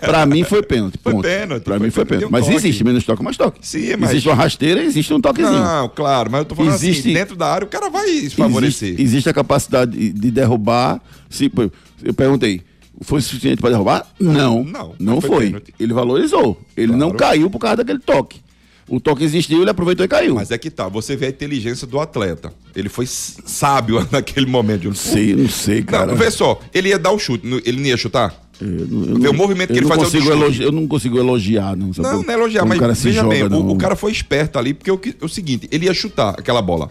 Pra 0.00 0.26
mim 0.26 0.42
foi 0.44 0.62
pênalti. 0.62 0.98
Foi 1.02 1.12
ponto. 1.12 1.22
pênalti, 1.22 1.62
Pra 1.64 1.76
foi 1.76 1.86
mim 1.86 1.90
foi 1.90 2.04
pênalti, 2.04 2.26
um 2.26 2.30
Mas 2.30 2.44
toque. 2.44 2.56
existe 2.56 2.84
menos 2.84 3.04
toque, 3.04 3.22
mais 3.22 3.36
toque. 3.36 3.58
Sim, 3.62 3.96
mas- 3.98 4.10
Existe 4.10 4.28
uma 4.28 4.34
rasteira, 4.34 4.82
existe 4.82 5.12
um 5.14 5.20
toquezinho. 5.20 5.58
Não, 5.58 5.88
claro, 5.88 6.30
mas 6.30 6.40
eu 6.40 6.44
tô 6.44 6.54
falando 6.54 6.74
Existe- 6.74 7.00
assim, 7.00 7.12
dentro 7.12 7.36
da 7.36 7.46
área 7.46 7.64
o 7.64 7.68
cara 7.68 7.88
vai 7.88 8.06
se 8.08 8.30
favorecer. 8.30 8.88
Existe, 8.88 9.02
existe 9.02 9.28
a 9.28 9.32
capacidade 9.32 9.92
de, 9.96 10.12
de 10.12 10.30
derrubar. 10.30 11.00
Se, 11.30 11.50
eu 12.04 12.14
perguntei, 12.14 12.62
foi 13.02 13.20
suficiente 13.20 13.60
para 13.60 13.70
derrubar? 13.70 14.06
Não. 14.18 14.64
Não, 14.64 14.94
Não 14.98 15.14
mas 15.16 15.24
foi 15.26 15.50
foi. 15.50 15.62
Ele 15.78 15.92
valorizou. 15.92 16.60
Ele 16.76 16.92
não 16.92 17.10
caiu 17.12 17.48
por 17.50 17.58
causa 17.58 17.76
daquele 17.76 17.98
toque. 18.00 18.40
O 18.88 19.00
toque 19.00 19.24
existiu, 19.24 19.62
ele 19.62 19.70
aproveitou 19.70 20.04
e 20.04 20.08
caiu. 20.08 20.36
Mas 20.36 20.52
é 20.52 20.58
que 20.58 20.70
tá, 20.70 20.86
você 20.86 21.16
vê 21.16 21.26
a 21.26 21.28
inteligência 21.28 21.88
do 21.88 21.98
atleta. 21.98 22.52
Ele 22.74 22.88
foi 22.88 23.04
sábio 23.04 24.06
naquele 24.12 24.46
momento. 24.46 24.84
Não 24.84 24.94
sei, 24.94 25.34
não 25.34 25.48
sei, 25.48 25.82
cara. 25.82 26.06
Não, 26.06 26.14
vê 26.14 26.30
só, 26.30 26.60
ele 26.72 26.90
ia 26.90 26.98
dar 26.98 27.10
o 27.10 27.18
chute, 27.18 27.44
não- 27.44 27.60
ele 27.64 27.78
não 27.80 27.86
ia 27.86 27.96
chutar? 27.96 28.45
Eu 28.60 29.24
eu 29.24 29.30
o 29.30 29.34
movimento 29.34 29.72
que 29.72 29.78
ele 29.78 29.86
faz 29.86 30.14
é 30.14 30.18
elogiar, 30.18 30.64
Eu 30.66 30.72
não 30.72 30.86
consigo 30.86 31.18
elogiar, 31.18 31.76
não. 31.76 31.92
sabe? 31.92 32.08
Não, 32.08 32.22
não 32.22 32.30
é 32.30 32.34
elogiar, 32.34 32.64
mas 32.64 32.78
o 32.78 32.80
cara 32.80 32.92
veja 32.94 33.20
joga, 33.22 33.28
bem, 33.28 33.42
o- 33.44 33.70
o, 33.72 33.76
cara 33.76 33.94
foi 33.96 34.10
esperto 34.10 34.58
ali, 34.58 34.72
porque 34.72 34.90
o, 34.90 35.00
o 35.22 35.28
seguinte, 35.28 35.68
ele 35.70 35.86
ia 35.86 35.92
chutar 35.94 36.30
aquela 36.38 36.62
bola. 36.62 36.90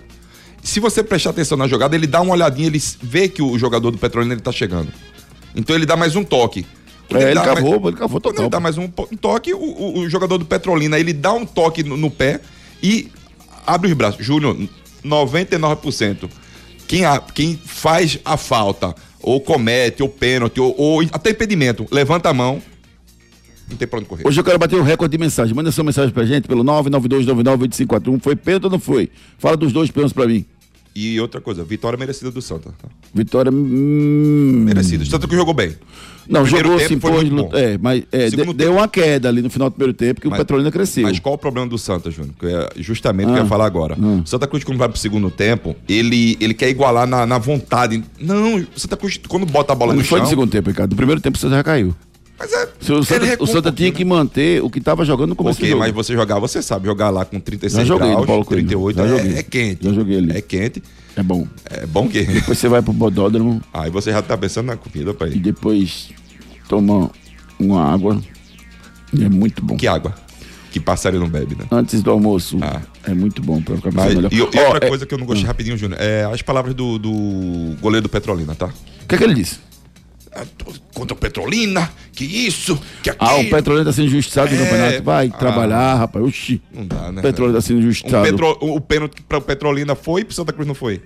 Se 0.62 0.80
você 0.80 1.04
prestar 1.04 1.32
atenção 1.32 1.58
na 1.58 1.68
jogada, 1.68 1.96
ele 1.96 2.08
dá 2.08 2.22
uma 2.22 2.34
olhadinha, 2.34 2.68
ele 2.68 2.82
vê 3.02 3.28
que 3.28 3.42
o 3.42 3.58
jogador 3.58 3.92
do 3.92 3.98
Petrolina 3.98 4.34
ele 4.34 4.42
tá 4.42 4.52
chegando. 4.52 4.90
Então 5.56 5.76
ele 5.76 5.86
dá 5.86 5.96
mais 5.96 6.16
um 6.16 6.24
toque. 6.24 6.66
Quando 7.10 7.22
É, 7.22 7.26
ele 7.28 7.36
dá 7.36 7.44
cavou, 7.44 7.72
mais- 7.80 7.86
ele 7.86 7.98
cavou 7.98 8.20
total. 8.22 8.44
ele 8.46 8.50
dá 8.50 8.60
mais 8.60 8.78
um, 8.78 8.84
um 8.84 9.18
toque, 9.18 9.54
o, 9.54 9.58
o- 9.60 10.00
o 10.00 10.10
jogador 10.10 10.38
do 10.40 10.46
Petrolina, 10.46 11.00
ele 11.00 11.14
dá 11.14 11.34
um 11.34 11.46
toque 11.46 11.84
no, 11.84 11.96
no 11.98 12.10
pé 12.12 12.42
e 12.82 13.10
abre 13.66 13.88
os 13.90 13.94
braços. 13.96 14.26
Júnior, 14.26 14.56
99%. 15.04 16.30
Quem, 16.88 17.06
a- 17.06 17.20
quem 17.20 17.60
faz 17.64 18.20
a 18.24 18.38
falta, 18.38 18.94
ou 19.28 19.42
comete, 19.42 20.04
ou 20.04 20.10
pênalti, 20.10 20.60
ou, 20.62 20.76
ou 20.78 21.02
até 21.12 21.32
impedimento, 21.32 21.86
levanta 21.92 22.30
a 22.30 22.34
mão, 22.34 22.62
Não 23.70 23.76
tem 23.76 23.88
pra 23.88 23.98
onde 23.98 24.08
correr. 24.08 24.22
Hoje 24.28 24.40
eu 24.40 24.44
quero 24.44 24.60
bater 24.60 24.76
o 24.80 24.84
recorde 24.84 25.12
de 25.12 25.18
mensagem. 25.18 25.56
Manda 25.56 25.72
sua 25.72 25.84
mensagem 25.84 26.14
pra 26.14 26.24
gente 26.26 26.48
pelo 26.48 26.64
992998541. 26.64 28.22
Foi 28.22 28.36
pênalti 28.36 28.66
ou 28.66 28.70
não 28.70 28.80
foi? 28.80 29.10
Fala 29.40 29.58
dos 29.58 29.74
dois 29.74 29.90
pênaltis 29.90 30.14
pra 30.14 30.28
mim. 30.28 30.46
E 30.96 31.20
outra 31.20 31.42
coisa, 31.42 31.64
vitória 31.64 31.98
merecida 31.98 32.30
do 32.32 32.42
Santa. 32.42 32.70
tá? 32.82 32.88
Vitória. 33.14 33.52
Hum, 33.52 34.64
Merecida. 34.66 35.04
O 35.04 35.08
Santa 35.08 35.28
que 35.28 35.36
jogou 35.36 35.54
bem. 35.54 35.76
Não, 36.28 36.46
jogou, 36.46 36.80
se 36.80 36.98
foi 37.00 37.26
impôs. 37.26 37.54
É, 37.54 37.78
mas 37.80 38.04
é, 38.12 38.30
de- 38.30 38.54
deu 38.54 38.74
uma 38.74 38.88
queda 38.88 39.30
ali 39.30 39.42
no 39.42 39.50
final 39.50 39.70
do 39.70 39.74
primeiro 39.74 39.94
tempo 39.94 40.22
que 40.22 40.28
o 40.28 40.32
Mas- 40.32 40.40
Petrolina 40.40 40.72
cresceu. 40.72 41.04
Mas 41.04 41.20
qual 41.20 41.36
o 41.36 41.38
problema 41.38 41.68
do 41.68 41.78
Santa, 41.78 42.10
Júnior? 42.12 42.34
Que 42.40 42.48
é 42.48 42.70
justamente 42.78 43.28
o 43.28 43.30
que 43.30 43.34
eu 43.34 43.42
Ah. 43.42 43.44
ia 43.44 43.50
falar 43.50 43.66
agora. 43.66 43.96
O 44.00 44.26
Santa 44.26 44.48
Cruz, 44.48 44.64
quando 44.64 44.78
vai 44.78 44.90
pro 44.90 44.98
segundo 45.00 45.30
tempo, 45.30 45.76
ele, 45.88 46.38
ele 46.40 46.54
quer 46.54 46.70
igualar 46.70 47.08
na, 47.08 47.26
na 47.26 47.38
vontade. 47.38 48.04
Não, 48.20 48.58
o 48.58 48.68
Santa 48.76 48.98
Cruz, 48.98 49.20
quando 49.28 49.46
bota 49.46 49.74
a 49.74 49.76
bola 49.76 49.94
Mas 49.94 49.98
no 49.98 50.02
não 50.04 50.08
foi 50.10 50.18
chão... 50.20 50.24
no 50.26 50.30
segundo 50.30 50.50
tempo, 50.52 50.70
Ricardo. 50.70 50.92
No 50.92 50.98
primeiro 50.98 51.22
tempo 51.22 51.38
o 51.38 51.40
Santa 51.40 51.56
já 51.56 51.64
caiu. 51.64 51.96
Mas 52.38 52.52
é... 52.52 52.68
O 52.92 53.04
Santa, 53.04 53.44
o 53.44 53.48
Santa 53.48 53.72
tinha 53.72 53.92
que 53.94 54.04
né? 54.04 54.10
manter 54.10 54.62
o 54.62 54.70
que 54.70 54.80
estava 54.80 55.06
jogando 55.06 55.30
no 55.30 55.36
começo 55.38 55.58
Ok, 55.58 55.72
do 55.72 55.78
mas 55.78 55.94
você 55.94 56.14
jogar, 56.14 56.38
você 56.38 56.62
sabe, 56.62 56.86
jogar 56.86 57.10
lá 57.10 57.24
com 57.24 57.40
36 57.40 57.88
Já 57.88 57.94
joguei 57.94 58.10
graus, 58.12 58.26
Paulo 58.26 58.44
Coelho. 58.44 58.64
38, 58.68 58.98
Já 58.98 59.06
é, 59.06 59.40
é 59.40 59.44
quente. 59.44 59.86
Já 59.86 59.94
joguei 59.94 60.18
ali. 60.18 60.32
É 60.38 60.42
quente. 60.42 60.84
É 61.16 61.24
bom. 61.24 61.48
É 61.66 61.86
bom 61.86 62.08
que... 62.08 62.24
Depois 62.24 62.58
você 62.58 62.68
vai 62.68 62.82
pro 62.82 62.92
bodódromo 62.92 63.62
Aí 63.74 63.90
você 63.90 64.12
já 64.12 64.22
tá 64.22 64.38
pensando 64.38 64.68
na 64.68 64.78
comida 64.78 65.16
e 65.32 65.40
depois 65.40 66.10
toma 66.68 67.10
uma 67.60 67.84
água. 67.94 68.22
E 69.14 69.24
é 69.24 69.30
muito 69.30 69.64
bom. 69.64 69.78
Que 69.78 69.88
água? 69.88 70.14
Que 70.72 70.80
passarinho 70.80 71.22
não 71.22 71.30
bebe, 71.30 71.56
né? 71.56 71.66
Antes 71.72 72.02
do 72.02 72.12
almoço. 72.12 72.58
Ah. 72.62 72.82
É 73.06 73.14
muito 73.14 73.42
bom 73.42 73.62
pra 73.62 73.78
ficar 73.78 73.92
Mas, 73.94 74.08
pensando 74.08 74.28
e, 74.30 74.36
melhor. 74.36 74.50
e 74.54 74.60
Ó, 74.60 74.68
outra 74.68 74.86
é- 74.86 74.90
coisa 74.90 75.06
que 75.06 75.14
eu 75.14 75.18
não 75.18 75.26
gostei 75.26 75.46
rapidinho, 75.48 75.78
Júnior, 75.78 76.02
é 76.02 76.26
as 76.26 76.42
palavras 76.42 76.74
do, 76.74 77.00
do 77.00 77.78
goleiro 77.80 78.04
do 78.04 78.10
Petrolina, 78.10 78.54
tá? 78.56 78.68
O 78.68 79.08
que 79.08 79.16
é 79.16 79.18
que 79.18 79.24
ele 79.24 79.36
disse? 79.36 79.60
Contra 80.94 81.14
o 81.16 81.18
Petrolina, 81.20 81.90
que 82.12 82.26
isso, 82.26 82.78
que 83.02 83.10
aquilo. 83.10 83.30
Ah, 83.30 83.36
o 83.38 83.50
Petrolina 83.50 83.86
tá 83.86 83.92
sendo 83.94 84.08
injustiçado 84.08 84.50
no 84.54 84.62
É, 84.62 84.66
campeonato. 84.66 85.04
Vai 85.04 85.28
ah. 85.34 85.38
trabalhar, 85.38 85.96
rapaz. 85.96 86.26
Oxi. 86.26 86.62
Não 86.74 86.86
dá, 86.86 87.12
né? 87.12 87.20
O 87.20 87.22
Petrolina 87.22 87.58
tá 87.58 87.62
sendo 87.62 87.78
Um 87.78 87.80
injustiçado. 87.80 88.24
petro, 88.24 88.58
o, 88.62 88.76
o 88.76 88.82
pênalti 88.82 89.22
para 89.28 89.38
o 89.38 89.42
Petrolina 89.42 89.96
foi 89.96 90.22
e 90.22 90.26
pro 90.26 90.34
Santa 90.36 90.52
Cruz 90.54 90.68
não 90.68 90.76
foi. 90.76 91.02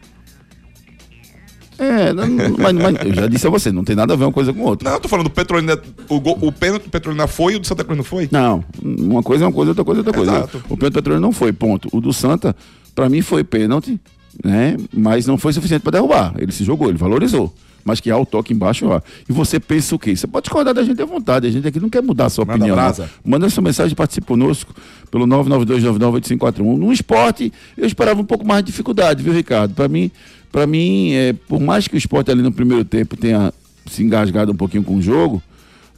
É, 1.78 2.12
não- 2.12 2.28
mas, 2.58 2.74
mas 2.74 3.06
eu 3.06 3.14
já 3.14 3.28
disse 3.28 3.48
a 3.48 3.50
você, 3.50 3.72
não 3.72 3.86
tem 3.86 3.96
nada 3.96 4.14
a 4.14 4.18
ver 4.18 4.26
uma 4.26 4.34
coisa 4.34 4.52
com 4.52 4.62
outra. 4.64 4.90
Não, 4.90 4.98
eu 4.98 5.02
tô 5.02 5.08
falando 5.08 5.28
do 5.28 5.30
Petrolina. 5.30 5.80
O, 6.10 6.20
gol- 6.20 6.38
o 6.42 6.52
pênalti 6.52 6.84
do 6.84 6.90
Petrolina 6.90 7.26
foi 7.26 7.54
e 7.54 7.56
o 7.56 7.60
do 7.60 7.68
Santa 7.68 7.84
Cruz 7.86 7.96
não 7.98 8.04
foi? 8.04 8.28
Não, 8.32 8.64
uma 8.84 9.24
coisa 9.24 9.46
é 9.46 9.48
uma 9.48 9.54
coisa, 9.54 9.72
outra 9.72 9.86
coisa 9.86 10.00
é 10.00 10.02
outra 10.02 10.14
coisa. 10.14 10.32
Exato. 10.32 10.58
O 10.68 10.76
pênalti 10.76 10.94
do 10.94 10.96
Petrolina 10.96 11.22
não 11.22 11.32
foi, 11.32 11.54
ponto. 11.54 11.88
O 11.94 12.02
do 12.02 12.12
Santa, 12.12 12.54
pra 12.94 13.08
mim 13.08 13.22
foi 13.22 13.46
pênalti, 13.46 13.98
né? 14.44 14.78
Mas 14.94 15.26
não 15.26 15.38
foi 15.38 15.54
suficiente 15.54 15.82
pra 15.82 15.92
derrubar. 15.92 16.34
Ele 16.38 16.52
se 16.52 16.64
jogou, 16.64 16.90
ele 16.90 16.98
valorizou. 16.98 17.54
Mas 17.84 18.00
que 18.00 18.12
há 18.12 18.18
o 18.18 18.26
toque 18.26 18.54
embaixo 18.54 18.86
lá. 18.86 19.02
E 19.28 19.32
você 19.34 19.60
pensa 19.60 19.96
o 19.96 20.00
quê? 20.00 20.16
Você 20.16 20.28
pode 20.28 20.44
discordar 20.44 20.74
da 20.74 20.84
gente 20.84 21.02
à 21.02 21.06
vontade. 21.06 21.48
A 21.48 21.50
gente 21.50 21.68
aqui 21.68 21.80
não 21.80 21.90
quer 21.90 22.04
mudar 22.04 22.26
a 22.26 22.30
sua 22.30 22.44
Manda 22.44 22.58
opinião. 22.58 22.76
brasa. 22.76 23.10
Manda 23.24 23.50
sua 23.50 23.64
mensagem, 23.64 23.96
participe 23.96 24.28
conosco 24.28 24.76
pelo 25.10 25.26
992998541. 25.28 26.78
No 26.78 26.92
esporte, 26.92 27.52
eu 27.78 27.86
esperava 27.86 28.20
um 28.22 28.26
pouco 28.26 28.46
mais 28.46 28.64
de 28.64 28.72
dificuldade, 28.72 29.24
viu, 29.24 29.34
Ricardo? 29.34 29.74
Para 29.74 29.88
mim, 29.88 30.12
para 30.52 30.68
mim, 30.68 31.14
é, 31.14 31.34
por 31.48 31.60
mais 31.60 31.88
que 31.88 31.96
o 31.96 31.98
esporte 31.98 32.30
ali 32.30 32.42
no 32.42 32.52
primeiro 32.52 32.84
tempo 32.84 33.16
tenha 33.16 33.54
se 33.90 34.04
engasgado 34.04 34.52
um 34.52 34.56
pouquinho 34.56 34.84
com 34.84 34.96
o 34.96 35.02
jogo, 35.02 35.42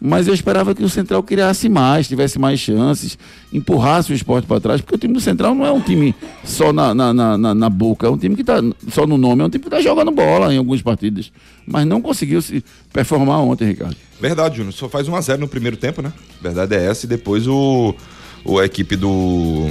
mas 0.04 0.28
eu 0.28 0.34
esperava 0.34 0.74
que 0.74 0.84
o 0.84 0.90
Central 0.90 1.22
criasse 1.22 1.70
mais, 1.70 2.08
tivesse 2.08 2.40
mais 2.40 2.60
chances, 2.60 3.18
empurrasse 3.54 4.12
o 4.12 4.16
esporte 4.16 4.48
para 4.48 4.60
trás, 4.60 4.82
porque 4.82 4.96
o 4.96 4.98
time 4.98 5.14
do 5.14 5.22
Central 5.22 5.54
não 5.54 5.64
é 5.64 5.72
um 5.72 5.80
time 5.80 6.16
só 6.44 6.74
na, 6.74 6.94
na, 6.96 7.14
na, 7.14 7.38
na- 7.54 7.70
boca, 7.70 8.08
é 8.08 8.10
um 8.10 8.18
time 8.18 8.34
que 8.36 8.42
está 8.42 8.56
só 8.90 9.06
no 9.06 9.18
nome, 9.18 9.44
é 9.44 9.46
um 9.46 9.50
time 9.50 9.62
que 9.62 9.68
está 9.68 9.80
jogando 9.80 10.10
bola 10.12 10.52
em 10.52 10.58
algumas 10.58 10.82
partidas, 10.82 11.32
mas 11.68 11.86
não 11.86 12.02
conseguiu 12.02 12.42
se 12.42 12.64
performar 12.92 13.40
ontem, 13.42 13.66
Ricardo. 13.68 13.96
Verdade, 14.20 14.58
Júnior. 14.58 14.74
Só 14.74 14.90
faz 14.90 15.08
1x0 15.08 15.38
no 15.38 15.48
primeiro 15.48 15.78
tempo, 15.78 16.02
né? 16.02 16.12
Verdade 16.42 16.76
é 16.76 16.86
essa. 16.86 17.06
E 17.06 17.10
depois 17.10 17.48
o, 17.48 17.96
o 18.44 18.60
a 18.60 18.66
equipe 18.66 18.96
do. 18.96 19.70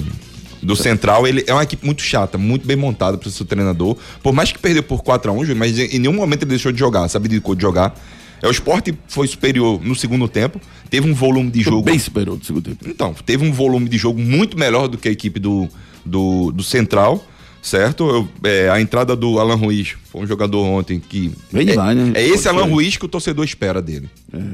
Do 0.62 0.76
Central, 0.76 1.26
ele 1.26 1.42
é 1.46 1.54
uma 1.54 1.62
equipe 1.62 1.86
muito 1.86 2.02
chata, 2.02 2.36
muito 2.36 2.66
bem 2.66 2.76
montada 2.76 3.16
para 3.16 3.26
o 3.28 3.30
seu 3.30 3.46
treinador. 3.46 3.96
Por 4.22 4.34
mais 4.34 4.52
que 4.52 4.58
perdeu 4.58 4.82
por 4.82 5.02
4x1, 5.02 5.38
Júnior, 5.38 5.56
mas 5.56 5.78
em 5.78 5.98
nenhum 5.98 6.12
momento 6.12 6.42
ele 6.42 6.50
deixou 6.50 6.70
de 6.70 6.78
jogar, 6.78 7.08
sabe 7.08 7.28
de 7.28 7.40
jogar. 7.58 7.98
É, 8.42 8.48
o 8.48 8.50
esporte 8.50 8.94
foi 9.08 9.26
superior 9.26 9.80
no 9.84 9.94
segundo 9.94 10.26
tempo, 10.28 10.60
teve 10.88 11.08
um 11.10 11.14
volume 11.14 11.50
de 11.50 11.60
jogo. 11.62 11.82
Bem 11.82 11.98
superou 11.98 12.36
do 12.36 12.44
segundo 12.44 12.64
tempo. 12.64 12.88
Então, 12.88 13.14
teve 13.24 13.44
um 13.46 13.52
volume 13.52 13.88
de 13.88 13.98
jogo 13.98 14.20
muito 14.20 14.58
melhor 14.58 14.88
do 14.88 14.96
que 14.98 15.08
a 15.08 15.12
equipe 15.12 15.38
do, 15.38 15.68
do, 16.04 16.50
do 16.52 16.62
Central, 16.62 17.24
certo? 17.62 18.08
Eu- 18.08 18.28
é, 18.48 18.70
a 18.70 18.80
entrada 18.80 19.14
do 19.14 19.38
Alan 19.38 19.56
Ruiz 19.56 19.94
foi 20.10 20.22
um 20.22 20.26
jogador 20.26 20.64
ontem 20.64 20.98
que. 21.00 21.30
Bem 21.52 21.68
é, 21.70 21.76
né? 21.94 22.12
é 22.14 22.24
esse 22.24 22.44
Pode 22.44 22.48
Alan 22.56 22.64
ser. 22.66 22.72
Ruiz 22.72 22.96
que 22.96 23.04
o 23.04 23.08
torcedor 23.08 23.44
espera 23.44 23.82
dele, 23.82 24.08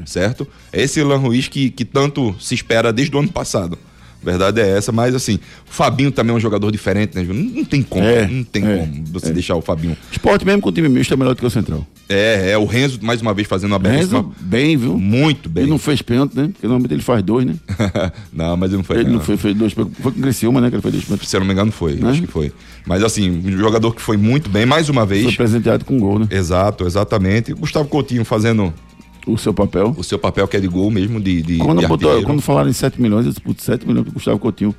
certo? 0.05 0.47
É 0.73 0.83
esse 0.83 1.00
Alan 1.00 1.19
Ruiz 1.19 1.47
que, 1.49 1.71
que 1.71 1.85
tanto 1.85 2.35
se 2.40 2.55
espera 2.55 2.93
desde 2.93 3.14
o 3.14 3.19
ano 3.21 3.28
passado. 3.28 3.78
Verdade 4.26 4.61
é 4.61 4.76
essa, 4.76 4.90
mas 4.90 5.14
assim, 5.14 5.37
o 5.37 5.73
Fabinho 5.73 6.11
também 6.11 6.35
é 6.35 6.37
um 6.37 6.40
jogador 6.40 6.73
diferente, 6.73 7.14
né, 7.14 7.25
Júnior? 7.25 7.45
Não, 7.45 7.52
não 7.59 7.64
tem 7.64 7.80
como, 7.80 8.04
É, 8.04 8.26
não 8.26 8.42
tem 8.42 8.66
é, 8.66 8.78
como 8.78 9.04
você 9.12 9.33
deixar 9.33 9.54
o 9.54 9.62
Fabinho. 9.62 9.97
Esporte 10.11 10.45
mesmo 10.45 10.61
com 10.61 10.68
o 10.68 10.73
time 10.73 10.88
misto 10.88 11.14
é 11.14 11.16
melhor 11.16 11.33
do 11.33 11.38
que 11.38 11.47
o 11.47 11.50
Central. 11.50 11.87
É, 12.09 12.50
é 12.50 12.59
o 12.59 12.64
Renzo 12.64 12.99
mais 13.02 13.23
uma 13.23 13.33
vez 13.33 13.47
fazendo 13.47 13.71
uma 13.71 13.78
belíssima. 13.78 14.23
Renzo, 14.23 14.35
bem, 14.40 14.76
viu? 14.76 14.99
Muito 14.99 15.49
bem. 15.49 15.62
Ele 15.62 15.71
não 15.71 15.78
fez 15.78 16.02
pênalti, 16.02 16.37
né? 16.37 16.49
Porque 16.52 16.66
normalmente 16.66 16.92
ele 16.92 17.02
faz 17.02 17.23
dois, 17.23 17.47
né? 17.47 17.54
não, 18.33 18.56
mas 18.56 18.71
ele 18.71 18.78
não 18.78 18.85
foi. 18.85 18.97
Ele 18.99 19.11
não 19.11 19.21
fez, 19.21 19.40
fez 19.40 19.56
dois. 19.56 19.73
Foi 19.73 19.85
com 19.85 20.09
o 20.09 20.12
Criciúma, 20.12 20.61
né? 20.61 20.71
Que 20.71 20.75
ele 20.75 20.83
fez 20.83 20.92
dois 20.92 21.04
pênaltis. 21.04 21.28
Se 21.28 21.37
eu 21.37 21.40
não 21.40 21.47
me 21.47 21.52
engano, 21.52 21.71
foi. 21.71 21.95
Né? 21.95 22.11
Acho 22.11 22.21
que 22.21 22.26
foi. 22.26 22.52
Mas 22.85 23.04
assim, 23.04 23.30
um 23.30 23.59
jogador 23.59 23.95
que 23.95 24.02
foi 24.02 24.16
muito 24.16 24.50
bem, 24.50 24.66
mais 24.66 24.88
uma 24.88 25.06
vez. 25.06 25.23
Foi 25.23 25.35
presenteado 25.35 25.85
com 25.85 26.00
gol, 26.00 26.18
né? 26.18 26.26
Exato, 26.30 26.85
exatamente. 26.85 27.52
Gustavo 27.52 27.88
Coutinho 27.88 28.25
fazendo 28.25 28.75
O 29.26 29.37
seu 29.37 29.52
papel. 29.52 29.95
o 29.99 30.04
seu 30.04 30.18
papel 30.18 30.47
que 30.47 30.56
é 30.56 30.61
de 30.61 30.68
gol 30.68 30.90
mesmo, 30.90 31.21
de, 31.21 31.42
de, 31.42 31.59
Quando, 31.59 31.80
de 31.80 31.87
botou, 31.87 32.23
quando 32.23 32.40
falaram 32.40 32.71
em 32.71 32.73
7 32.73 33.00
milhões, 33.02 33.25
eu 33.26 33.33
disse, 33.33 33.40
putz, 33.40 33.64
7 33.64 33.87
milhões 33.87 34.04
pro 34.04 34.12
Gustavo 34.14 34.38
Coutinho. 34.38 34.75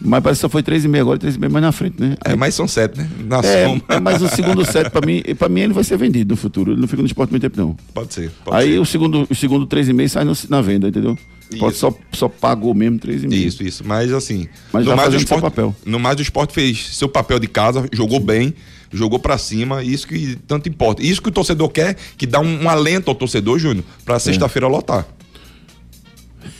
Mas 0.00 0.22
parece 0.22 0.38
que 0.38 0.42
só 0.42 0.48
foi 0.48 0.62
3,5 0.62 1.00
agora, 1.00 1.18
3,5 1.18 1.50
mais 1.50 1.64
na 1.64 1.72
frente, 1.72 1.96
né? 2.00 2.16
É, 2.24 2.36
mas 2.36 2.54
são 2.54 2.68
sete, 2.68 2.98
né? 2.98 3.08
Na 3.26 3.40
É, 3.40 3.66
soma. 3.66 3.80
é, 3.88 3.98
mas 3.98 4.22
o 4.22 4.28
segundo 4.28 4.62
set, 4.70 4.90
pra 4.90 5.04
mim, 5.04 5.22
pra 5.36 5.48
mim, 5.48 5.60
ele 5.62 5.72
vai 5.72 5.82
ser 5.82 5.96
vendido 5.96 6.34
no 6.34 6.36
futuro. 6.36 6.70
Ele 6.72 6.80
não 6.80 6.86
fica 6.86 7.02
no 7.02 7.06
esporte 7.06 7.30
muito 7.30 7.42
tempo, 7.42 7.56
não. 7.60 7.76
Pode 7.92 8.14
ser. 8.14 8.30
Pode 8.44 8.56
Aí 8.56 8.74
ser. 8.74 8.78
o 8.78 8.84
segundo, 8.86 9.26
o 9.28 9.34
segundo 9.34 9.66
3,5 9.66 10.08
sai 10.08 10.24
no- 10.24 10.34
na 10.50 10.60
venda, 10.60 10.86
entendeu? 10.88 11.18
Pode 11.58 11.76
só, 11.76 11.92
só 12.12 12.28
pagou 12.28 12.74
mesmo 12.74 12.96
3,5. 13.00 13.32
Isso, 13.34 13.62
isso. 13.64 13.82
Mas 13.84 14.12
assim. 14.12 14.46
Mas 14.72 14.84
no 14.84 14.90
vai 14.90 14.96
mais, 14.98 15.08
o 15.08 15.12
fazendo 15.14 15.26
seu 15.28 15.36
esporte, 15.36 15.74
no 15.84 15.98
mais, 15.98 16.16
o 16.18 16.22
esporte 16.22 16.52
fez 16.54 16.94
seu 16.94 17.08
papel 17.08 17.40
de 17.40 17.48
casa, 17.48 17.84
jogou 17.92 18.20
bem, 18.20 18.54
jogou 18.92 19.18
pra 19.18 19.36
cima, 19.38 19.82
isso 19.82 20.06
que 20.06 20.36
tanto 20.46 20.68
importa. 20.68 21.02
Isso 21.02 21.20
que 21.22 21.28
o 21.28 21.32
torcedor 21.32 21.68
quer, 21.70 21.96
que 22.16 22.26
dá 22.26 22.40
um, 22.40 22.64
um 22.64 22.68
alento 22.70 23.10
ao 23.10 23.14
torcedor, 23.14 23.58
Júnior, 23.58 23.84
pra 24.04 24.18
sexta-feira 24.18 24.66
lotar. 24.68 25.06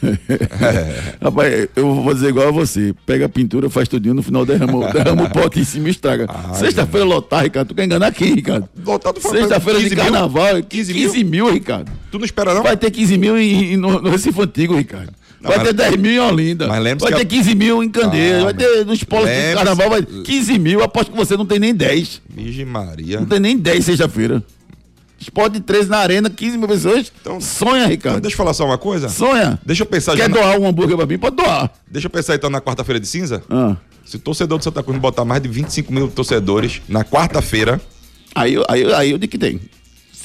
Rapaz, 1.20 1.68
eu 1.75 1.94
vou 1.94 2.14
dizer 2.14 2.28
igual 2.28 2.49
a 2.49 2.50
você. 2.50 2.94
Pega 3.06 3.26
a 3.26 3.28
pintura, 3.28 3.68
faz 3.70 3.88
tudinho, 3.88 4.14
no 4.14 4.23
final 4.23 4.44
derrama, 4.44 4.90
derrama 4.92 5.25
o 5.25 5.30
pote 5.30 5.61
em 5.61 5.64
cima 5.64 5.88
e 5.88 5.90
estraga. 5.90 6.26
Ah, 6.28 6.54
Sexta-feira 6.54 7.04
lotar, 7.06 7.42
Ricardo. 7.44 7.68
Tu 7.68 7.75
quer 7.75 7.85
enganar 7.85 8.12
quem, 8.12 8.35
Ricardo? 8.35 8.68
Falando 8.85 9.20
Sexta-feira 9.20 9.78
de 9.80 9.85
15 9.90 9.94
mil? 9.97 10.04
carnaval, 10.04 10.62
15 10.62 10.92
15 10.94 11.25
mil? 11.25 11.30
mil, 11.47 11.52
Ricardo. 11.52 11.90
Tu 12.11 12.18
não 12.18 12.25
espera, 12.25 12.54
não? 12.54 12.62
Vai 12.62 12.76
ter 12.76 12.90
15 12.90 13.16
mil 13.18 13.38
em, 13.38 13.73
em- 13.75 13.76
no, 13.76 14.00
no 14.00 14.11
Recife 14.11 14.40
Antigo, 14.40 14.76
Ricardo. 14.76 15.12
Não, 15.40 15.49
vai 15.50 15.59
mas- 15.59 15.68
ter 15.68 15.73
10 15.75 15.97
mil 15.97 16.11
em 16.12 16.18
Olinda. 16.18 16.66
mas 16.66 16.83
lembre-se 16.83 17.11
Vai 17.11 17.21
ter 17.21 17.26
a- 17.26 17.28
15 17.28 17.54
mil 17.54 17.83
em 17.83 17.88
Candeias. 17.88 18.40
Ah, 18.40 18.45
vai 18.45 18.54
ter 18.54 18.85
nos 18.85 19.02
polos 19.04 19.28
de 19.30 19.54
carnaval, 19.54 19.88
vai 19.90 20.02
15 20.02 20.59
mil. 20.59 20.83
Aposto 20.83 21.11
que 21.12 21.16
você 21.16 21.37
não 21.37 21.47
tem 21.47 21.59
nem 21.59 21.75
10. 21.75 22.21
Virgem 22.28 22.64
Maria. 22.64 23.21
Não 23.21 23.26
tem 23.26 23.38
nem 23.40 23.57
10 23.57 23.85
sexta-feira. 23.85 24.42
Esporte 25.21 25.54
de 25.54 25.61
13 25.61 25.88
na 25.90 25.99
arena, 25.99 26.30
15 26.30 26.57
mil 26.57 26.68
pessoas. 26.68 27.11
Então- 27.21 27.40
Sonha, 27.40 27.78
Então, 27.83 27.88
Ricardo. 27.90 28.21
deixa 28.21 28.35
eu 28.35 28.38
falar 28.38 28.54
só 28.54 28.64
uma 28.64 28.78
coisa. 28.78 29.09
Sonha. 29.09 29.59
Deixa 29.66 29.83
eu 29.83 29.87
pensar 29.87 30.14
Quer 30.16 30.28
na- 30.28 30.37
doar 30.37 30.59
um 30.61 30.66
hambúrguer 30.66 30.97
pra 30.97 31.07
mim? 31.07 31.18
Pode 31.18 31.35
doar. 31.37 31.71
Deixa 31.90 32.07
eu 32.07 32.11
pensar 32.11 32.35
então 32.37 32.49
na 32.49 32.61
quarta-feira 32.61 33.00
de 33.00 33.07
cinza. 33.07 33.42
Ah. 33.50 33.76
Se 34.04 34.16
o 34.16 34.18
torcedor 34.21 34.59
do 34.59 34.64
Santa 34.64 34.83
Cruz 34.83 34.99
botar 34.99 35.25
mais 35.25 35.42
de 35.42 35.49
25 35.49 35.92
mil 35.92 36.09
torcedores 36.09 36.80
na 36.88 37.04
quarta-feira, 37.04 37.80
Aí, 38.35 38.54
aí, 38.68 38.92
aí 38.95 39.11
eu 39.11 39.18
digo 39.18 39.30
que 39.33 39.38
tem. 39.38 39.61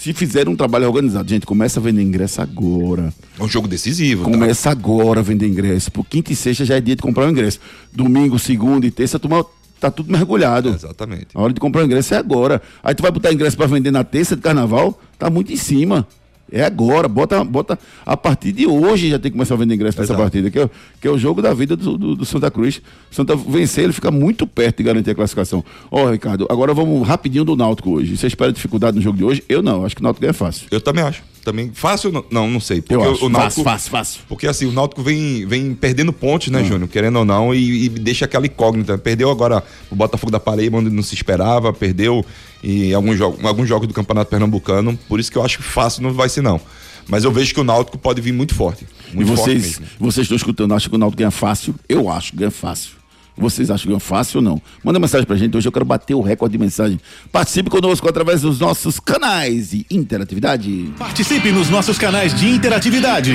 Se 0.03 0.11
fizer 0.11 0.49
um 0.49 0.55
trabalho 0.55 0.85
organizado, 0.85 1.29
gente, 1.29 1.45
começa 1.45 1.79
a 1.79 1.83
vender 1.83 2.01
ingresso 2.01 2.41
agora. 2.41 3.13
é 3.39 3.41
um 3.41 3.47
jogo 3.47 3.69
decisivo. 3.69 4.25
tá? 4.25 4.31
Começa 4.31 4.69
agora 4.69 5.21
a 5.21 5.23
vender 5.23 5.47
ingresso. 5.47 5.89
Por 5.89 6.05
quinta 6.05 6.33
e 6.33 6.35
sexta 6.35 6.65
já 6.65 6.75
é 6.75 6.81
dia 6.81 6.93
de 6.93 7.01
comprar 7.01 7.25
o 7.25 7.29
ingresso. 7.29 7.57
Domingo, 7.89 8.37
segunda 8.37 8.85
e 8.85 8.91
terça, 8.91 9.17
turma 9.17 9.45
tá 9.79 9.89
tudo 9.89 10.11
mergulhado. 10.11 10.71
Exatamente. 10.71 11.27
A 11.33 11.41
hora 11.41 11.53
de 11.53 11.59
comprar 11.61 11.83
o 11.83 11.85
ingresso 11.85 12.13
é 12.13 12.17
agora. 12.17 12.61
Aí 12.83 12.93
tu 12.93 13.01
vai 13.01 13.11
botar 13.11 13.31
ingresso 13.31 13.55
pra 13.55 13.65
vender 13.65 13.91
na 13.91 14.03
terça 14.03 14.35
de 14.35 14.41
carnaval, 14.41 14.99
tá 15.17 15.29
muito 15.29 15.53
em 15.53 15.55
cima. 15.55 16.05
É 16.51 16.63
agora, 16.63 17.07
bota, 17.07 17.43
bota 17.43 17.79
a 18.05 18.15
partir 18.15 18.51
de 18.51 18.67
hoje 18.67 19.09
já 19.09 19.17
tem 19.17 19.31
que 19.31 19.35
começar 19.37 19.55
a 19.55 19.57
vender 19.57 19.73
ingresso 19.73 19.95
pra 19.95 20.03
essa 20.03 20.13
partida, 20.13 20.51
que 20.51 20.59
é, 20.59 20.65
o- 20.65 20.71
que 21.01 21.07
é 21.07 21.11
o 21.11 21.17
jogo 21.17 21.41
da 21.41 21.51
vida 21.53 21.75
do, 21.75 21.97
do- 21.97 22.15
do 22.15 22.25
Santa 22.25 22.51
Cruz. 22.51 22.79
Santa 23.09 23.35
vencer, 23.35 23.85
ele 23.85 23.93
fica 23.93 24.11
muito 24.11 24.45
perto 24.45 24.77
de 24.77 24.83
garantir 24.83 25.09
a 25.11 25.15
classificação. 25.15 25.63
Ó, 25.89 26.11
Ricardo, 26.11 26.45
agora 26.51 26.71
vamos 26.73 27.07
rapidinho 27.07 27.43
do 27.43 27.55
Náutico 27.55 27.89
hoje. 27.91 28.15
Você 28.17 28.27
espera 28.27 28.51
dificuldade 28.53 28.95
no 28.97 29.01
jogo 29.01 29.17
de 29.17 29.23
hoje? 29.23 29.43
Eu 29.49 29.63
não, 29.63 29.83
acho 29.83 29.95
que 29.95 30.01
o 30.01 30.03
Náutico 30.03 30.21
ganha 30.21 30.33
fácil. 30.33 30.67
Eu 30.69 30.79
também 30.79 31.03
acho. 31.03 31.23
Também 31.43 31.71
fácil, 31.73 32.11
não, 32.11 32.23
não, 32.29 32.49
não 32.49 32.59
sei. 32.59 32.81
Porque 32.81 32.93
Eu 32.93 32.99
o- 33.25 33.29
Náutico, 33.29 33.31
Fácil, 33.31 33.63
fácil, 33.63 33.91
fácil. 33.91 34.21
Porque 34.29 34.45
assim, 34.47 34.65
o 34.67 34.71
Náutico 34.71 35.01
vem, 35.01 35.45
vem 35.47 35.73
perdendo 35.73 36.13
pontos, 36.13 36.49
Ah. 36.49 36.51
né, 36.51 36.63
Júnior? 36.63 36.87
Querendo 36.87 37.17
ou 37.19 37.25
não, 37.25 37.53
e, 37.53 37.85
e 37.85 37.89
deixa 37.89 38.25
aquela 38.25 38.45
incógnita. 38.45 38.97
Perdeu 38.97 39.31
agora 39.31 39.63
o 39.89 39.95
Botafogo 39.95 40.31
da 40.31 40.39
Paraíba, 40.39 40.77
onde 40.77 40.89
não 40.89 41.01
se 41.03 41.15
esperava, 41.15 41.73
perdeu 41.73 42.23
em 42.63 42.93
alguns, 42.93 43.17
jogos, 43.17 43.43
alguns 43.43 43.67
jogos 43.67 43.87
do 43.87 43.93
Campeonato 43.93 44.29
Pernambucano. 44.29 44.97
Por 45.07 45.19
isso 45.19 45.31
que 45.31 45.37
eu 45.37 45.43
acho 45.43 45.57
que 45.57 45.63
fácil 45.63 46.01
não 46.01 46.13
vai 46.13 46.29
ser, 46.29 46.41
não. 46.41 46.59
Mas 47.07 47.25
eu 47.25 47.31
vejo 47.31 47.53
que 47.53 47.59
o 47.59 47.63
Náutico 47.63 47.97
pode 47.97 48.21
vir 48.21 48.31
muito 48.31 48.55
forte. 48.55 48.87
Muito 49.13 49.31
e 49.31 49.35
forte 49.35 49.49
vocês, 49.49 49.79
mesmo. 49.79 49.85
vocês 49.99 50.25
estão 50.25 50.37
escutando, 50.37 50.73
acham 50.73 50.89
que 50.89 50.95
o 50.95 50.99
Náutico 50.99 51.17
ganha 51.17 51.31
fácil? 51.31 51.75
Eu 51.89 52.09
acho 52.09 52.31
que 52.31 52.37
ganha 52.37 52.51
fácil. 52.51 53.02
Vocês 53.37 53.71
acham 53.71 53.83
que 53.83 53.89
ganha 53.89 53.99
fácil 53.99 54.37
ou 54.37 54.43
não? 54.43 54.61
Manda 54.83 54.99
mensagem 54.99 55.25
pra 55.25 55.35
gente, 55.35 55.57
hoje 55.57 55.67
eu 55.67 55.71
quero 55.71 55.85
bater 55.85 56.13
o 56.13 56.21
recorde 56.21 56.53
de 56.53 56.63
mensagem. 56.63 56.99
Participe 57.31 57.69
conosco 57.69 58.07
através 58.07 58.41
dos 58.41 58.59
nossos 58.59 58.99
canais 58.99 59.71
de 59.71 59.85
interatividade. 59.89 60.93
Participe 60.97 61.51
nos 61.51 61.69
nossos 61.69 61.97
canais 61.97 62.33
de 62.33 62.49
interatividade. 62.49 63.33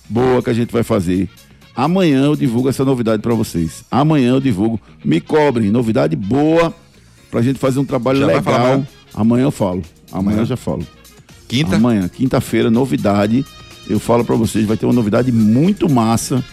boa 0.09 0.41
que 0.41 0.49
a 0.49 0.53
gente 0.53 0.71
vai 0.71 0.83
fazer. 0.83 1.29
Amanhã 1.75 2.23
eu 2.25 2.35
divulgo 2.35 2.69
essa 2.69 2.83
novidade 2.83 3.21
pra 3.21 3.33
vocês. 3.35 3.83
Amanhã 3.91 4.29
eu 4.31 4.39
divulgo. 4.39 4.79
Me 5.05 5.21
cobrem, 5.21 5.69
novidade 5.69 6.15
boa 6.15 6.73
pra 7.29 7.41
gente 7.41 7.59
fazer 7.59 7.79
um 7.79 7.85
trabalho 7.85 8.19
Já 8.19 8.25
legal. 8.27 8.83
amanhã? 9.13 9.43
Eu 9.45 9.51
falo. 9.51 9.83
Amanhã 10.11 10.19
Amanhã? 10.31 10.39
eu 10.39 10.45
já 10.45 10.57
falo. 10.57 10.85
Quinta? 11.47 11.75
Amanhã, 11.75 12.07
quinta-feira, 12.07 12.69
novidade. 12.71 13.45
Eu 13.89 13.99
falo 13.99 14.25
pra 14.25 14.35
vocês, 14.35 14.65
vai 14.65 14.75
ter 14.75 14.85
uma 14.85 14.93
novidade 14.93 15.31
muito 15.31 15.87
massa 15.89 16.43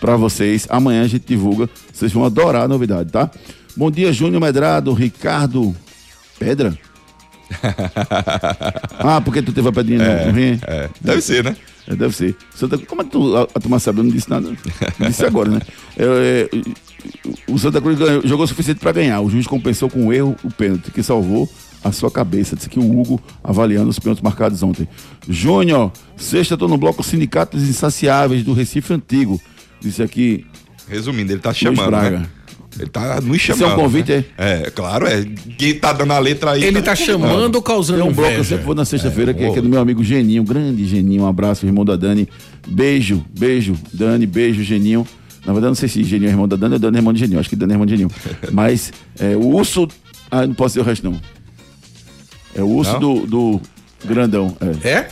pra 0.00 0.16
vocês. 0.16 0.66
Amanhã 0.68 1.02
a 1.04 1.06
gente 1.06 1.24
divulga. 1.26 1.68
Vocês 1.92 2.12
vão 2.12 2.24
adorar 2.24 2.64
a 2.64 2.68
novidade, 2.68 3.10
tá? 3.12 3.30
Bom 3.76 3.90
dia, 3.90 4.12
Júnior 4.12 4.40
Medrado, 4.42 4.92
Ricardo 4.92 5.74
Pedra. 6.38 6.76
ah, 8.98 9.20
porque 9.20 9.40
tu 9.42 9.52
teve 9.52 9.68
a 9.68 9.72
pedrinha 9.72 9.98
no- 9.98 10.26
no 10.26 10.32
rim? 10.38 10.58
É, 10.66 10.88
deve 11.00 11.20
ser, 11.20 11.44
né? 11.44 11.56
É, 11.86 11.94
deve 11.94 12.14
ser. 12.16 12.34
Santa, 12.54 12.78
como 12.78 13.02
é 13.02 13.04
que 13.04 13.10
tu, 13.10 13.36
a, 13.36 13.42
a 13.42 13.60
turma 13.60 13.78
sabe? 13.78 14.00
Eu 14.00 14.04
não 14.04 14.10
disse 14.10 14.30
nada. 14.30 14.48
Não 14.98 15.08
disse 15.08 15.24
agora, 15.24 15.50
né? 15.50 15.60
É, 15.98 16.48
é, 16.52 17.52
o 17.52 17.58
Santa 17.58 17.80
Cruz 17.80 17.98
ganhou- 17.98 18.26
jogou 18.26 18.44
o 18.44 18.48
suficiente 18.48 18.80
para 18.80 18.92
ganhar. 18.92 19.20
O 19.20 19.28
juiz 19.28 19.46
compensou 19.46 19.90
com 19.90 20.06
o 20.06 20.12
erro 20.12 20.34
o 20.42 20.50
pênalti, 20.50 20.90
que 20.90 21.02
salvou 21.02 21.48
a 21.82 21.92
sua 21.92 22.10
cabeça. 22.10 22.56
Disse 22.56 22.70
que 22.70 22.78
o 22.78 22.98
Hugo 23.00 23.20
avaliando 23.42 23.90
os 23.90 23.98
pênaltis 23.98 24.22
marcados 24.22 24.62
ontem. 24.62 24.88
Júnior, 25.28 25.92
sexta, 26.16 26.56
tô 26.56 26.66
no 26.68 26.78
bloco 26.78 27.02
Sindicatos 27.02 27.62
Insaciáveis 27.68 28.42
do 28.42 28.54
Recife 28.54 28.94
Antigo. 28.94 29.40
Disse 29.80 30.02
aqui, 30.02 30.46
Resumindo, 30.88 31.32
ele 31.32 31.40
tá 31.40 31.50
Luiz 31.50 31.58
chamando. 31.58 31.86
Braga. 31.86 32.18
Né? 32.20 32.26
Ele 32.78 32.88
tá 32.90 33.20
nos 33.20 33.40
chamando. 33.40 33.60
Isso 33.62 33.64
é 33.64 33.74
um 33.74 33.76
convite, 33.76 34.12
né? 34.12 34.24
É, 34.36 34.70
claro, 34.70 35.06
é. 35.06 35.24
Quem 35.56 35.74
tá 35.78 35.92
dando 35.92 36.12
a 36.12 36.18
letra 36.18 36.52
aí. 36.52 36.64
Ele 36.64 36.82
tá 36.82 36.94
chamando 36.96 37.54
ou 37.56 37.62
causando 37.62 38.00
Tem 38.02 38.10
um 38.10 38.12
bloco, 38.12 38.32
eu 38.32 38.44
sempre 38.44 38.64
vou 38.64 38.74
na 38.74 38.84
sexta-feira, 38.84 39.32
que, 39.32 39.44
É, 39.44 39.50
que 39.52 39.58
é 39.58 39.62
do 39.62 39.68
meu 39.68 39.80
amigo 39.80 40.02
Geninho, 40.02 40.42
grande 40.42 40.84
Geninho, 40.86 41.22
um 41.22 41.26
abraço, 41.26 41.64
irmão 41.66 41.84
da 41.84 41.94
Dani. 41.96 42.28
Beijo, 42.66 43.24
beijo, 43.38 43.74
Dani, 43.92 44.26
beijo, 44.26 44.62
Geninho. 44.64 45.06
Na 45.46 45.52
verdade, 45.52 45.70
não 45.70 45.74
sei 45.76 45.88
se 45.88 46.02
Geninho 46.02 46.28
é 46.28 46.32
irmão 46.32 46.48
da 46.48 46.56
Dani 46.56 46.74
ou 46.74 46.78
Dani 46.80 46.96
é 46.96 46.98
irmão 47.00 47.12
de 47.12 47.20
Geninho, 47.20 47.38
acho 47.38 47.48
que 47.48 47.56
Dani 47.56 47.72
é 47.72 47.74
irmão 47.74 47.86
de 47.86 47.92
Geninho. 47.96 48.10
Mas 48.50 48.92
é, 49.20 49.36
o 49.36 49.46
urso. 49.46 49.86
Ah, 50.30 50.46
não 50.46 50.54
posso 50.54 50.70
dizer 50.74 50.80
o 50.80 50.84
resto, 50.84 51.04
não. 51.08 51.20
É 52.56 52.62
o 52.62 52.68
urso 52.68 52.98
do, 52.98 53.26
do 53.26 53.60
grandão. 54.04 54.56
É, 54.82 54.88
É? 54.88 55.08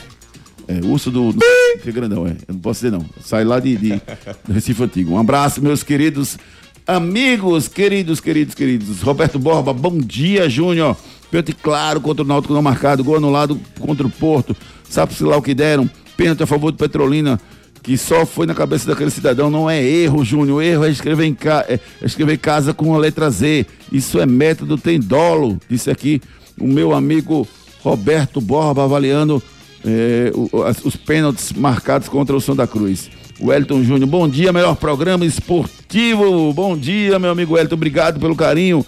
é 0.69 0.81
o 0.83 0.89
urso 0.91 1.11
do. 1.11 1.33
do 1.33 1.39
que 1.83 1.89
é 1.89 1.93
grandão, 1.93 2.27
é. 2.27 2.31
Eu 2.31 2.55
não 2.55 2.59
posso 2.61 2.81
dizer, 2.81 2.91
não. 2.97 3.05
Sai 3.25 3.45
lá 3.45 3.59
de, 3.61 3.77
de- 3.77 4.01
do 4.47 4.53
Recife 4.53 4.83
Antigo. 4.83 5.13
Um 5.13 5.19
abraço, 5.19 5.61
meus 5.63 5.83
queridos 5.83 6.39
amigos, 6.87 7.69
queridos, 7.69 8.21
queridos, 8.21 8.55
queridos. 8.55 9.01
Roberto 9.03 9.39
Borba, 9.39 9.73
bom 9.73 9.99
dia, 9.99 10.49
Júnior. 10.49 10.97
Pênalti 11.31 11.53
claro 11.55 12.01
contra 12.01 12.23
o 12.23 12.27
Náutico 12.27 12.53
não 12.53 12.61
marcado, 12.63 13.03
gol 13.03 13.17
anulado 13.17 13.59
contra 13.81 14.07
o 14.07 14.11
Porto. 14.11 14.55
Sabe-se 14.89 15.25
lá 15.25 15.37
o 15.37 15.43
que 15.43 15.55
deram. 15.55 15.89
Pênalti 16.17 16.43
a 16.43 16.47
favor 16.47 16.71
do 16.71 16.77
Petrolina, 16.77 17.41
que 17.83 17.97
só 17.97 18.27
foi 18.27 18.47
na 18.47 18.55
cabeça 18.55 18.87
daquele 18.87 19.11
cidadão. 19.11 19.51
Não 19.51 19.69
é 19.69 19.83
erro, 19.83 20.25
Júnior. 20.25 20.63
Erro 20.63 20.85
é 20.85 20.91
escrever, 20.91 21.25
em 21.25 21.35
ca... 21.35 21.65
é 21.69 21.81
escrever 22.03 22.37
casa 22.39 22.75
com 22.75 22.95
a 22.95 22.99
letra 22.99 23.31
Z. 23.31 23.65
Isso 23.91 24.21
é 24.21 24.27
método, 24.27 24.77
tem 24.77 25.01
dolo. 25.01 25.59
Disse 25.69 25.91
aqui 25.91 26.21
o 26.61 26.67
meu 26.67 26.93
amigo 26.95 27.49
Roberto 27.83 28.41
Borba 28.41 28.85
avaliando 28.85 29.43
é, 29.85 30.31
as- 30.67 30.85
os 30.85 30.95
pênaltis 30.97 31.53
marcados 31.53 32.09
contra 32.09 32.37
o 32.37 32.41
Santa 32.41 32.67
Cruz. 32.67 33.11
O 33.43 33.53
Elton 33.53 33.83
Júnior, 33.83 34.09
bom 34.09 34.29
dia, 34.29 34.53
melhor 34.53 34.77
programa 34.77 35.27
esportivo. 35.27 36.53
Bom 36.53 36.79
dia, 36.79 37.19
meu 37.19 37.33
amigo 37.33 37.59
Elton, 37.59 37.75
obrigado 37.75 38.21
pelo 38.21 38.37
carinho. 38.37 38.87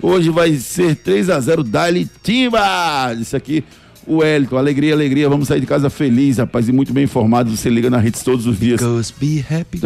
Hoje 0.00 0.30
vai 0.30 0.54
ser 0.54 0.94
3 0.94 1.28
a 1.30 1.40
0 1.40 1.64
Dali 1.64 2.08
Timba. 2.22 3.12
Isso 3.20 3.36
aqui, 3.36 3.64
o 4.06 4.22
Elton, 4.22 4.56
alegria, 4.56 4.94
alegria. 4.94 5.28
Vamos 5.28 5.48
sair 5.48 5.58
de 5.58 5.66
casa 5.66 5.90
feliz, 5.90 6.38
rapaz, 6.38 6.68
e 6.68 6.72
muito 6.72 6.92
bem 6.92 7.02
informado. 7.02 7.50
Você 7.50 7.68
liga 7.68 7.90
na 7.90 7.98
rede 7.98 8.22
todos 8.22 8.46
os 8.46 8.56
dias. 8.60 8.78
be 9.18 9.44
happy. 9.50 9.78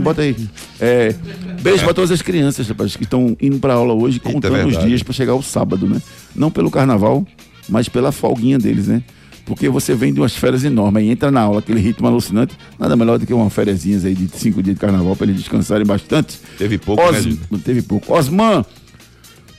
Bota 0.00 0.22
aí. 0.22 0.36
É, 0.80 1.14
beijo 1.62 1.84
pra 1.84 1.94
todas 1.94 2.10
as 2.10 2.20
crianças, 2.20 2.66
rapaz, 2.66 2.96
que 2.96 3.04
estão 3.04 3.36
indo 3.40 3.60
pra 3.60 3.74
aula 3.74 3.94
hoje, 3.94 4.18
contando 4.18 4.66
os 4.66 4.84
dias 4.84 5.04
pra 5.04 5.12
chegar 5.12 5.36
o 5.36 5.42
sábado, 5.42 5.86
né? 5.86 6.02
Não 6.34 6.50
pelo 6.50 6.68
carnaval, 6.68 7.24
mas 7.68 7.88
pela 7.88 8.10
folguinha 8.10 8.58
deles, 8.58 8.88
né? 8.88 9.04
Porque 9.46 9.68
você 9.68 9.94
vem 9.94 10.12
de 10.12 10.20
umas 10.20 10.34
férias 10.34 10.64
enormes, 10.64 11.02
aí 11.02 11.10
entra 11.10 11.30
na 11.30 11.42
aula, 11.42 11.58
aquele 11.58 11.78
ritmo 11.80 12.06
alucinante, 12.06 12.56
nada 12.78 12.96
melhor 12.96 13.18
do 13.18 13.26
que 13.26 13.34
uma 13.34 13.50
fériasinhas 13.50 14.04
aí 14.04 14.14
de 14.14 14.26
cinco 14.38 14.62
dias 14.62 14.74
de 14.76 14.80
carnaval 14.80 15.14
pra 15.14 15.26
eles 15.26 15.36
descansarem 15.36 15.84
bastante. 15.86 16.38
Teve 16.56 16.78
pouco, 16.78 17.02
Os... 17.04 17.26
né, 17.26 17.36
Não 17.50 17.58
teve 17.58 17.82
pouco. 17.82 18.10
Osman, 18.14 18.64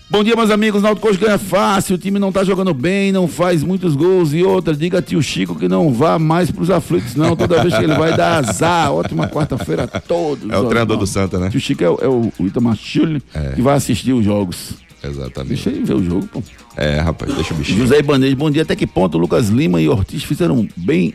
bom 0.09 0.23
dia, 0.23 0.35
meus 0.35 0.49
amigos. 0.49 0.81
Náutico 0.81 1.07
hoje 1.07 1.19
ganha 1.19 1.37
fácil, 1.37 1.95
o 1.95 1.97
time 1.99 2.17
não 2.17 2.31
tá 2.31 2.43
jogando 2.43 2.73
bem, 2.73 3.11
não 3.11 3.27
faz 3.27 3.61
muitos 3.61 3.95
gols. 3.95 4.33
E 4.33 4.43
outra, 4.43 4.73
diga 4.75 5.03
tio 5.03 5.21
Chico 5.21 5.53
que 5.55 5.67
não 5.67 5.93
vá 5.93 6.17
mais 6.17 6.49
pros 6.49 6.71
aflitos, 6.71 7.15
não. 7.15 7.35
Toda 7.35 7.61
vez 7.61 7.75
que 7.77 7.83
ele 7.83 7.93
vai 7.93 8.17
dar 8.17 8.39
azar. 8.43 8.91
Ótima 8.91 9.27
quarta-feira 9.27 9.83
a 9.91 9.99
todos. 9.99 10.49
É 10.49 10.57
o 10.57 10.65
treinador 10.65 10.97
do 10.97 11.05
Santa, 11.05 11.37
né? 11.37 11.49
Tio 11.49 11.59
Chico 11.59 11.83
é, 11.83 11.89
o- 11.89 11.99
é 12.01 12.07
o, 12.07 12.31
Itamar 12.47 12.75
Schulli, 12.75 13.21
que 13.55 13.61
vai 13.61 13.75
assistir 13.75 14.13
os 14.13 14.25
jogos. 14.25 14.83
Exatamente. 15.03 15.55
Deixa 15.55 15.69
ele 15.69 15.83
ver 15.83 15.93
o 15.93 16.03
jogo, 16.03 16.27
pô. 16.27 16.43
É, 16.75 16.99
rapaz, 16.99 17.33
deixa 17.33 17.53
o 17.53 17.57
bichinho. 17.57 17.79
José 17.79 17.99
Ibanez, 17.99 18.33
bom 18.33 18.49
dia. 18.49 18.63
Até 18.63 18.75
que 18.75 18.87
ponto 18.87 19.17
Lucas 19.17 19.49
Lima 19.49 19.81
e 19.81 19.87
Ortiz 19.87 20.23
fizeram 20.23 20.67
bem 20.75 21.13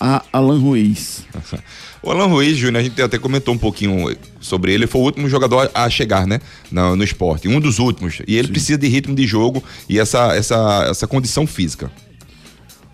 a 0.00 0.22
Alan 0.32 0.58
Ruiz? 0.58 1.24
O 2.02 2.10
Alan 2.12 2.26
Ruiz, 2.26 2.56
Júnior, 2.56 2.80
a 2.80 2.84
gente 2.84 3.02
até 3.02 3.18
comentou 3.18 3.52
um 3.52 3.58
pouquinho 3.58 4.16
sobre 4.38 4.72
ele. 4.72 4.86
Foi 4.86 5.00
o 5.00 5.04
último 5.04 5.28
jogador 5.28 5.68
a 5.74 5.90
chegar, 5.90 6.24
né? 6.24 6.40
No, 6.70 6.94
no 6.94 7.02
esporte. 7.02 7.48
Um 7.48 7.58
dos 7.58 7.80
últimos. 7.80 8.20
E 8.28 8.36
ele 8.36 8.46
precisa 8.46 8.78
de 8.78 8.86
ritmo 8.86 9.12
de 9.12 9.26
jogo 9.26 9.60
e 9.88 9.98
essa, 9.98 10.32
essa, 10.36 10.86
essa 10.88 11.08
condição 11.08 11.48
física. 11.48 11.90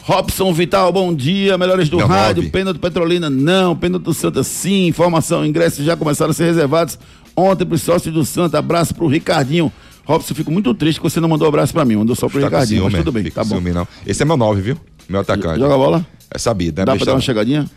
Robson 0.04 0.52
Vital, 0.54 0.90
bom 0.92 1.14
dia. 1.14 1.58
Melhores 1.58 1.90
do 1.90 1.98
Não, 1.98 2.06
rádio. 2.06 2.48
Pênalti 2.50 2.78
do 2.78 2.80
Petrolina, 2.80 3.28
não. 3.28 3.76
Pênalti 3.76 4.02
do 4.02 4.14
Santa, 4.14 4.42
sim. 4.42 4.86
Informação: 4.86 5.44
ingressos 5.44 5.84
já 5.84 5.94
começaram 5.94 6.30
a 6.30 6.34
ser 6.34 6.44
reservados 6.44 6.98
ontem 7.36 7.66
para 7.66 7.74
os 7.74 7.82
sócios 7.82 8.14
do 8.14 8.24
Santa. 8.24 8.58
Abraço 8.58 8.94
pro 8.94 9.06
Ricardinho. 9.06 9.70
Robson, 10.04 10.34
fico 10.34 10.50
muito 10.50 10.74
triste 10.74 10.98
que 10.98 11.04
você 11.08 11.20
não 11.20 11.28
mandou 11.28 11.46
abraço 11.48 11.72
para 11.72 11.84
mim. 11.84 11.96
Mandou 11.96 12.14
só 12.16 12.28
pro 12.28 12.40
Tá 12.40 12.46
Ricardinho, 12.46 12.82
mas 12.84 12.92
ciúme, 12.92 13.04
tudo 13.04 13.12
bem, 13.12 13.30
tá 13.30 13.42
bom. 13.44 13.50
ciúme, 13.56 13.72
não. 13.72 13.86
Esse 14.06 14.22
é 14.22 14.24
meu 14.24 14.36
9, 14.36 14.60
viu? 14.60 14.76
Meu 15.08 15.20
atacante. 15.20 15.58
Joga 15.60 15.74
a 15.74 15.78
bola? 15.78 16.06
É 16.30 16.38
sabido, 16.38 16.78
né? 16.80 16.84
Dá 16.84 16.96
pra 16.96 17.04
dar 17.04 17.14
uma 17.14 17.20
chegadinha? 17.20 17.68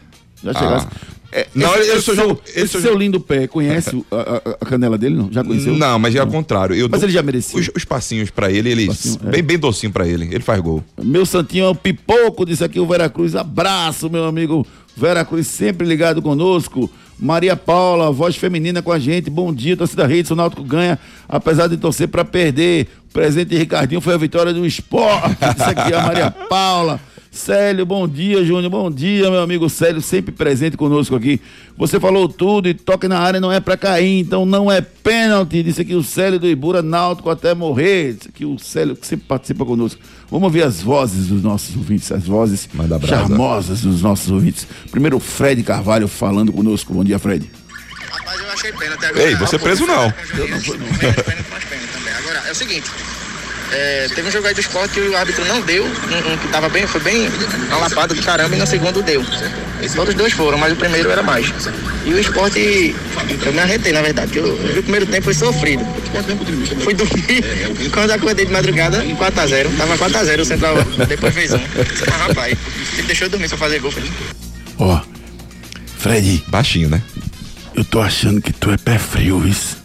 Já 0.44 0.54
chegasse. 0.54 0.88
É, 1.32 1.48
Não, 1.54 1.76
esse, 1.76 2.02
só 2.02 2.14
seu, 2.16 2.40
esse 2.56 2.82
seu 2.82 2.98
lindo 2.98 3.20
pé, 3.20 3.46
conhece 3.46 3.90
a, 4.10 4.52
a- 4.62 4.66
canela 4.66 4.98
dele, 4.98 5.16
não? 5.16 5.30
Já 5.30 5.44
conheceu? 5.44 5.74
Não, 5.74 6.00
mas 6.00 6.16
é 6.16 6.20
ao 6.20 6.28
contrário. 6.28 6.74
Eu 6.74 6.88
Mas 6.90 7.04
ele 7.04 7.12
já 7.12 7.22
merecia. 7.22 7.60
Os, 7.60 7.70
os 7.76 7.84
passinhos 7.84 8.30
pra 8.30 8.50
ele, 8.50 8.70
ele. 8.70 8.88
Passinho, 8.88 9.20
é. 9.26 9.32
bem, 9.32 9.44
bem 9.44 9.58
docinho 9.58 9.92
pra 9.92 10.08
ele. 10.08 10.26
Ele 10.34 10.40
faz 10.40 10.62
gol. 10.62 10.82
Meu 11.02 11.26
santinho 11.26 11.66
é 11.66 11.70
o 11.70 11.76
pipoco, 11.76 12.46
disse 12.46 12.64
aqui 12.64 12.80
o 12.80 12.88
Veracruz. 12.88 13.36
Abraço, 13.36 14.10
meu 14.10 14.24
amigo 14.26 14.66
Veracruz, 14.96 15.48
sempre 15.48 15.86
ligado 15.86 16.22
conosco. 16.22 16.90
Maria 17.20 17.56
Paula, 17.56 18.12
voz 18.12 18.36
feminina 18.36 18.82
com 18.82 18.92
a 18.92 19.00
gente. 19.00 19.30
Bom 19.30 19.54
dia, 19.54 19.78
torcida 19.78 20.06
Rede. 20.06 20.32
O 20.34 20.36
Náutico 20.36 20.64
ganha, 20.64 21.00
apesar 21.28 21.68
de 21.68 21.78
torcer 21.78 22.08
para 22.08 22.26
perder. 22.26 22.88
O 23.10 23.14
presente 23.14 23.50
de 23.50 23.58
Ricardinho 23.58 24.02
foi 24.02 24.14
a 24.14 24.18
vitória 24.18 24.54
do 24.54 24.66
esporte. 24.66 25.38
Disse 25.56 25.64
aqui 25.70 25.94
a 25.94 26.02
Maria 26.02 26.32
Paula. 26.32 27.00
Célio, 27.36 27.86
bom 27.86 28.08
dia, 28.08 28.46
Júnior. 28.46 28.72
Bom 28.72 28.90
dia, 28.90 29.30
meu 29.30 29.42
amigo 29.42 29.70
Célio, 29.70 30.02
sempre 30.02 30.32
presente 30.32 30.78
conosco 30.78 31.18
aqui. 31.18 31.42
Você 31.78 32.00
falou 32.00 32.30
tudo 32.30 32.70
e 32.70 32.74
toque 32.74 33.10
na 33.10 33.20
área 33.20 33.42
não 33.42 33.52
é 33.52 33.60
pra 33.60 33.76
cair, 33.76 34.22
então 34.22 34.46
não 34.46 34.72
é 34.72 34.80
pênalti. 34.80 35.62
Disse 35.62 35.82
aqui 35.82 35.94
o 35.96 36.02
Célio 36.02 36.40
do 36.40 36.48
Ibura 36.48 36.82
Náutico 36.82 37.30
até 37.30 37.54
morrer. 37.54 38.14
Disse 38.14 38.30
aqui 38.30 38.46
o 38.46 38.58
Célio 38.58 38.96
que 38.96 39.06
sempre 39.06 39.26
participa 39.28 39.66
conosco. 39.66 40.02
Vamos 40.32 40.46
ouvir 40.46 40.64
as 40.64 40.82
vozes 40.82 41.28
dos 41.28 41.44
nossos 41.44 41.76
ouvintes, 41.76 42.10
as 42.10 42.24
vozes 42.24 42.70
charmosas 43.06 43.82
dos 43.82 44.02
nossos 44.02 44.32
ouvintes. 44.32 44.66
Primeiro 44.90 45.18
o 45.18 45.20
Fred 45.20 45.62
Carvalho 45.62 46.08
falando 46.08 46.54
conosco. 46.54 46.94
Bom 46.94 47.04
dia, 47.04 47.20
Fred. 47.20 47.52
Rapaz, 48.12 48.40
eu 48.40 48.50
achei 48.50 48.72
pena 48.72 48.96
até 48.96 49.08
agora. 49.08 49.24
Ei, 49.24 49.36
você 49.36 49.60
preso 49.60 49.86
não. 49.86 50.06
Eu 50.38 50.48
não 50.48 50.62
fui, 50.62 50.78
não. 50.78 50.88
Pênalti, 50.88 51.24
pênalti, 51.24 51.46
mas 51.52 51.64
pênalti 51.66 51.92
também. 51.92 52.14
Agora, 52.14 52.44
é 52.48 52.52
o 52.52 52.56
seguinte. 52.56 52.90
É, 53.72 54.08
teve 54.14 54.28
um 54.28 54.32
jogo 54.32 54.48
aí 54.48 54.54
do 54.54 54.60
esporte 54.60 54.94
que 54.94 55.00
o 55.02 55.16
árbitro 55.16 55.46
não 55.46 55.62
deu, 55.62 55.84
um, 55.84 56.34
um 56.34 56.38
que 56.38 56.48
tava 56.50 56.70
bem, 56.70 56.86
foi 56.88 57.02
bem 57.02 57.30
uma 57.68 57.78
lapada 57.78 58.14
do 58.14 58.22
caramba 58.22 58.56
e 58.56 58.60
no 58.60 58.68
segundo 58.68 59.02
deu. 59.02 59.24
Outros 59.98 60.16
dois 60.16 60.34
foram, 60.34 60.58
mas 60.58 60.74
o 60.74 60.76
primeiro 60.76 61.12
era 61.12 61.22
mais. 61.22 61.52
E 62.06 62.14
o 62.14 62.20
esporte, 62.20 62.96
eu 63.46 63.54
me 63.54 63.60
arretei, 63.60 63.92
na 63.92 64.02
verdade, 64.02 64.32
porque 64.32 64.40
o, 64.40 64.54
o 64.54 64.84
primeiro 64.84 65.06
tempo 65.06 65.24
foi 65.24 65.34
sofrido. 65.34 65.86
Fui 66.84 66.94
dormir, 66.94 67.44
quando 67.92 68.12
acordei 68.12 68.46
de 68.46 68.52
madrugada, 68.52 69.04
4x0. 69.04 69.78
Tava 69.78 69.98
4x0, 69.98 70.40
o 70.40 70.46
Central 70.46 70.76
depois 71.08 71.34
fez 71.34 71.54
um. 71.54 71.60
Ah, 72.12 72.28
rapaz, 72.28 72.58
ele 72.94 73.08
deixou 73.08 73.26
eu 73.26 73.32
dormir 73.32 73.50
só 73.50 73.58
fazer 73.58 73.80
gol. 73.80 73.94
Ó, 74.78 75.02
Fred, 75.98 76.44
Baixinho, 76.48 76.90
né? 76.90 77.02
eu 77.76 77.84
tô 77.84 78.02
achando 78.02 78.42
que 78.42 78.54
tu 78.54 78.72
é 78.72 78.78
pé 78.78 78.98
frio, 78.98 79.46
isso. 79.46 79.78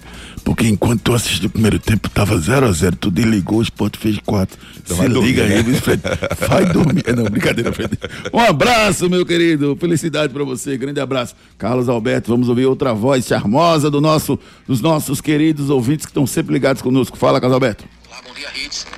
Porque 0.50 0.66
enquanto 0.66 1.02
tu 1.02 1.14
assistiu 1.14 1.46
o 1.46 1.50
primeiro 1.50 1.78
tempo, 1.78 2.08
tava 2.08 2.34
0x0, 2.34 2.96
tu 3.00 3.08
desligou, 3.08 3.60
o 3.60 3.62
Sport 3.62 3.96
fez 3.96 4.18
4. 4.26 4.58
Então 4.82 4.96
Se 4.96 5.08
dormir, 5.08 5.28
liga 5.28 5.44
aí, 5.44 5.48
né? 5.50 5.62
viu, 5.62 5.76
Fred? 5.76 6.02
Vai 6.48 6.64
dormir. 6.64 7.04
Não, 7.16 7.22
brincadeira, 7.22 7.72
Fred. 7.72 7.96
Um 8.32 8.40
abraço, 8.40 9.08
meu 9.08 9.24
querido. 9.24 9.76
Felicidade 9.78 10.32
pra 10.32 10.42
você. 10.42 10.76
Grande 10.76 10.98
abraço. 10.98 11.36
Carlos 11.56 11.88
Alberto, 11.88 12.32
vamos 12.32 12.48
ouvir 12.48 12.66
outra 12.66 12.92
voz 12.92 13.28
charmosa 13.28 13.88
do 13.88 14.00
nosso, 14.00 14.36
dos 14.66 14.80
nossos 14.80 15.20
queridos 15.20 15.70
ouvintes 15.70 16.04
que 16.04 16.10
estão 16.10 16.26
sempre 16.26 16.52
ligados 16.52 16.82
conosco. 16.82 17.16
Fala, 17.16 17.40
Carlos 17.40 17.54
Alberto. 17.54 17.84
Olá, 18.08 18.20
bom 18.26 18.34
dia, 18.34 18.48
Hits. 18.52 18.88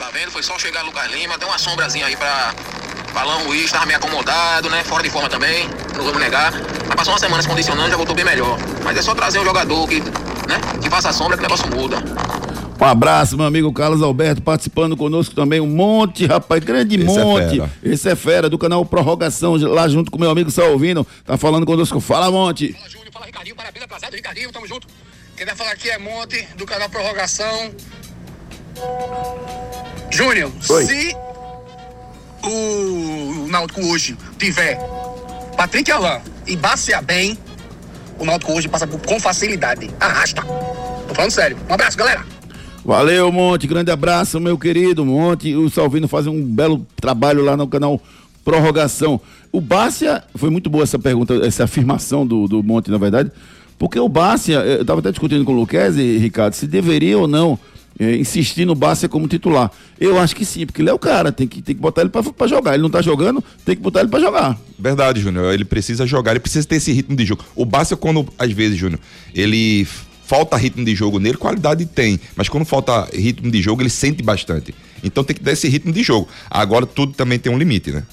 Tá 0.00 0.10
vendo? 0.12 0.32
Foi 0.32 0.42
só 0.42 0.58
chegar 0.58 0.82
Lucas 0.82 1.12
Lima, 1.12 1.38
deu 1.38 1.46
uma 1.46 1.58
sombrazinha 1.58 2.06
aí 2.06 2.16
pra 2.16 2.52
Balão 3.14 3.44
Luiz, 3.46 3.70
tava 3.70 3.86
meio 3.86 3.98
acomodado, 3.98 4.68
né? 4.68 4.82
Fora 4.82 5.04
de 5.04 5.10
forma 5.10 5.28
também, 5.28 5.68
não 5.96 6.04
vamos 6.04 6.20
negar. 6.20 6.52
Mas 6.88 6.96
passou 6.96 7.12
uma 7.12 7.20
semana 7.20 7.40
se 7.40 7.48
condicionando, 7.48 7.88
já 7.88 7.96
voltou 7.96 8.16
bem 8.16 8.24
melhor. 8.24 8.58
Mas 8.82 8.96
é 8.98 9.02
só 9.02 9.14
trazer 9.14 9.38
um 9.38 9.44
jogador 9.44 9.86
que, 9.88 10.02
né? 10.48 10.58
Que 10.82 10.90
faça 10.90 11.12
sombra 11.12 11.36
que 11.36 11.44
o 11.44 11.46
negócio 11.46 11.68
muda. 11.70 12.02
Um 12.80 12.84
abraço, 12.84 13.36
meu 13.36 13.44
amigo 13.44 13.72
Carlos 13.72 14.02
Alberto, 14.02 14.40
participando 14.40 14.96
conosco 14.96 15.34
também. 15.34 15.60
Um 15.60 15.66
monte, 15.66 16.26
rapaz, 16.26 16.62
grande 16.62 16.94
Esse 16.96 17.18
é 17.18 17.24
monte. 17.24 17.50
fera. 17.56 17.70
Esse 17.82 18.08
é 18.08 18.14
fera, 18.16 18.48
do 18.48 18.56
canal 18.56 18.84
Prorrogação, 18.84 19.56
lá 19.56 19.88
junto 19.88 20.10
com 20.10 20.18
meu 20.18 20.30
amigo 20.30 20.50
Só 20.50 20.70
Ouvindo. 20.70 21.06
Tá 21.24 21.36
falando 21.36 21.66
conosco. 21.66 22.00
Fala, 22.00 22.30
Monte. 22.30 22.72
Fala, 22.72 22.88
Júnior. 22.88 23.12
Fala, 23.12 23.26
Ricardinho. 23.26 23.56
Parabéns 23.56 23.84
atrasado, 23.84 24.14
Ricardinho. 24.14 24.52
Tamo 24.52 24.66
junto. 24.66 24.86
Quem 25.36 25.44
vai 25.44 25.56
falar 25.56 25.72
aqui 25.72 25.90
é 25.90 25.98
Monte, 25.98 26.46
do 26.56 26.64
canal 26.64 26.88
Prorrogação. 26.88 27.70
Júnior, 30.10 30.50
Oi. 30.70 30.84
se 30.86 31.16
o, 32.44 33.44
o 33.44 33.48
Náutico 33.48 33.80
hoje 33.86 34.16
tiver 34.38 34.78
Patrick 35.56 35.90
Alain 35.90 36.20
e 36.46 36.56
Bacia 36.56 37.02
bem, 37.02 37.36
o 38.18 38.24
Náutico 38.24 38.52
hoje 38.52 38.68
passa 38.68 38.86
por, 38.86 39.00
com 39.00 39.18
facilidade. 39.20 39.90
Arrasta. 40.00 40.42
Tô 40.42 41.14
falando 41.14 41.30
sério. 41.30 41.56
Um 41.68 41.74
abraço, 41.74 41.96
galera. 41.96 42.24
Valeu, 42.84 43.30
Monte. 43.30 43.66
Grande 43.66 43.90
abraço, 43.90 44.40
meu 44.40 44.58
querido 44.58 45.04
Monte. 45.04 45.54
O 45.54 45.68
Salvino 45.68 46.08
faz 46.08 46.26
um 46.26 46.42
belo 46.42 46.86
trabalho 46.96 47.44
lá 47.44 47.56
no 47.56 47.66
canal 47.66 48.00
Prorrogação. 48.44 49.20
O 49.52 49.60
Bárcia, 49.60 50.24
foi 50.34 50.50
muito 50.50 50.70
boa 50.70 50.84
essa 50.84 50.98
pergunta, 50.98 51.34
essa 51.44 51.64
afirmação 51.64 52.26
do, 52.26 52.46
do 52.48 52.62
Monte, 52.62 52.90
na 52.90 52.98
verdade, 52.98 53.30
porque 53.78 53.98
o 53.98 54.08
Bárcia, 54.08 54.56
eu 54.60 54.82
estava 54.82 55.00
até 55.00 55.10
discutindo 55.10 55.44
com 55.44 55.52
o 55.52 55.56
Luquezzi, 55.56 56.18
Ricardo, 56.18 56.54
se 56.54 56.66
deveria 56.66 57.18
ou 57.18 57.28
não 57.28 57.58
eh, 57.98 58.16
insistir 58.16 58.64
no 58.64 58.74
Bárcia 58.74 59.08
como 59.08 59.26
titular. 59.26 59.70
Eu 59.98 60.18
acho 60.18 60.34
que 60.34 60.44
sim, 60.44 60.64
porque 60.64 60.80
ele 60.82 60.90
é 60.90 60.92
o 60.92 60.98
cara, 60.98 61.32
tem 61.32 61.46
que, 61.46 61.60
tem 61.60 61.74
que 61.74 61.80
botar 61.80 62.02
ele 62.02 62.10
pra 62.10 62.46
jogar. 62.46 62.74
Ele 62.74 62.82
não 62.82 62.90
tá 62.90 63.02
jogando, 63.02 63.42
tem 63.64 63.74
que 63.74 63.82
botar 63.82 64.00
ele 64.00 64.08
pra 64.08 64.20
jogar. 64.20 64.58
Verdade, 64.78 65.20
Júnior. 65.20 65.52
Ele 65.52 65.64
precisa 65.64 66.06
jogar, 66.06 66.32
ele 66.32 66.40
precisa 66.40 66.66
ter 66.66 66.76
esse 66.76 66.92
ritmo 66.92 67.16
de 67.16 67.24
jogo. 67.24 67.44
O 67.54 67.64
Bárcia, 67.64 67.96
quando, 67.96 68.26
às 68.38 68.52
vezes, 68.52 68.78
Júnior, 68.78 69.00
ele 69.34 69.86
falta 70.24 70.56
ritmo 70.58 70.84
de 70.84 70.94
jogo 70.94 71.18
nele, 71.18 71.38
qualidade 71.38 71.86
tem. 71.86 72.20
Mas 72.36 72.48
quando 72.48 72.64
falta 72.66 73.08
ritmo 73.14 73.50
de 73.50 73.62
jogo, 73.62 73.80
ele 73.80 73.88
sente 73.88 74.22
bastante. 74.22 74.74
Então 75.02 75.24
tem 75.24 75.34
que 75.34 75.42
dar 75.42 75.52
esse 75.52 75.66
ritmo 75.68 75.92
de 75.92 76.02
jogo. 76.02 76.28
Agora, 76.50 76.84
tudo 76.84 77.14
também 77.14 77.38
tem 77.38 77.50
um 77.50 77.58
limite, 77.58 77.90
né? 77.90 78.04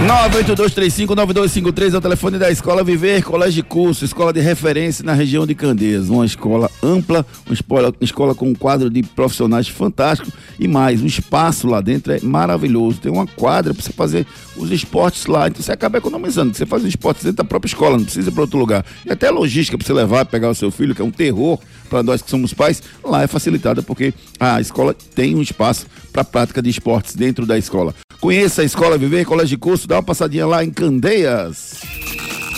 982359253 0.00 1.94
é 1.94 1.98
o 1.98 2.00
telefone 2.00 2.38
da 2.38 2.50
Escola 2.50 2.82
Viver, 2.82 3.22
Colégio 3.22 3.62
de 3.62 3.68
Curso, 3.68 4.04
escola 4.04 4.32
de 4.32 4.40
referência 4.40 5.04
na 5.04 5.12
região 5.12 5.46
de 5.46 5.54
Candeias. 5.54 6.08
Uma 6.08 6.26
escola 6.26 6.68
ampla, 6.82 7.24
uma 7.46 7.54
escola, 7.54 7.94
escola 8.00 8.34
com 8.34 8.48
um 8.48 8.54
quadro 8.54 8.90
de 8.90 9.02
profissionais 9.02 9.68
fantástico 9.68 10.32
e 10.58 10.66
mais, 10.66 11.02
o 11.02 11.06
espaço 11.06 11.68
lá 11.68 11.80
dentro 11.80 12.12
é 12.12 12.20
maravilhoso. 12.20 13.00
Tem 13.00 13.12
uma 13.12 13.26
quadra 13.26 13.72
para 13.72 13.82
você 13.82 13.92
fazer 13.92 14.26
os 14.56 14.70
esportes 14.70 15.26
lá, 15.26 15.48
então 15.48 15.62
você 15.62 15.70
acaba 15.70 15.98
economizando. 15.98 16.54
Você 16.54 16.66
faz 16.66 16.82
os 16.82 16.88
esportes 16.88 17.19
dentro 17.24 17.38
da 17.38 17.44
própria 17.44 17.68
escola, 17.68 17.96
não 17.96 18.04
precisa 18.04 18.30
ir 18.30 18.32
para 18.32 18.42
outro 18.42 18.58
lugar. 18.58 18.84
E 19.04 19.12
até 19.12 19.28
a 19.28 19.30
logística 19.30 19.76
para 19.76 19.86
você 19.86 19.92
levar, 19.92 20.24
pegar 20.24 20.50
o 20.50 20.54
seu 20.54 20.70
filho, 20.70 20.94
que 20.94 21.02
é 21.02 21.04
um 21.04 21.10
terror 21.10 21.58
para 21.88 22.02
nós 22.02 22.22
que 22.22 22.30
somos 22.30 22.54
pais, 22.54 22.82
lá 23.04 23.22
é 23.22 23.26
facilitada 23.26 23.82
porque 23.82 24.14
a 24.38 24.60
escola 24.60 24.94
tem 25.14 25.34
um 25.34 25.42
espaço 25.42 25.86
para 26.12 26.24
prática 26.24 26.62
de 26.62 26.70
esportes 26.70 27.14
dentro 27.14 27.44
da 27.46 27.58
escola. 27.58 27.94
Conheça 28.20 28.62
a 28.62 28.64
Escola 28.64 28.98
Viver, 28.98 29.24
Colégio 29.24 29.56
de 29.56 29.58
Curso, 29.58 29.88
dá 29.88 29.96
uma 29.96 30.02
passadinha 30.02 30.46
lá 30.46 30.62
em 30.62 30.70
Candeias. 30.70 31.80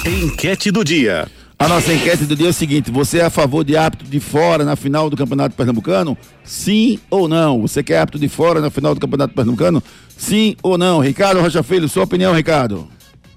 Enquete 0.04 0.70
do 0.72 0.84
dia. 0.84 1.28
A 1.62 1.68
nossa 1.68 1.94
enquete 1.94 2.24
do 2.24 2.34
dia 2.34 2.48
é 2.48 2.50
o 2.50 2.52
seguinte: 2.52 2.90
você 2.90 3.18
é 3.18 3.24
a 3.24 3.30
favor 3.30 3.62
de 3.62 3.76
árbitro 3.76 4.08
de 4.08 4.18
fora 4.18 4.64
na 4.64 4.74
final 4.74 5.08
do 5.08 5.16
Campeonato 5.16 5.54
Pernambucano? 5.54 6.18
Sim 6.42 6.98
ou 7.08 7.28
não? 7.28 7.62
Você 7.62 7.84
quer 7.84 7.98
árbitro 7.98 8.18
de 8.18 8.28
fora 8.28 8.60
na 8.60 8.68
final 8.68 8.92
do 8.92 9.00
Campeonato 9.00 9.32
Pernambucano? 9.32 9.80
Sim 10.16 10.56
ou 10.60 10.76
não? 10.76 10.98
Ricardo 10.98 11.40
Rocha 11.40 11.62
Filho, 11.62 11.88
sua 11.88 12.02
opinião, 12.02 12.34
Ricardo? 12.34 12.88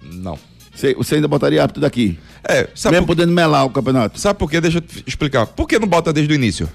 Não. 0.01 0.39
Você, 0.75 0.93
ainda 1.15 1.27
botaria 1.27 1.61
árbitro 1.61 1.81
daqui? 1.81 2.19
É, 2.47 2.67
sabe 2.75 2.95
Mesmo 2.95 3.07
por, 3.07 3.15
podendo 3.15 3.31
melar 3.33 3.65
o 3.65 3.69
campeonato? 3.69 4.19
sabe 4.19 4.37
por 4.37 4.49
quê? 4.51 4.59
Deixa 4.61 4.77
eu 4.77 4.81
te 4.81 5.03
explicar. 5.07 5.45
Por 5.47 5.67
que 5.67 5.79
não 5.79 5.87
bota 5.87 6.11
desde 6.13 6.33
o 6.33 6.35
início? 6.35 6.69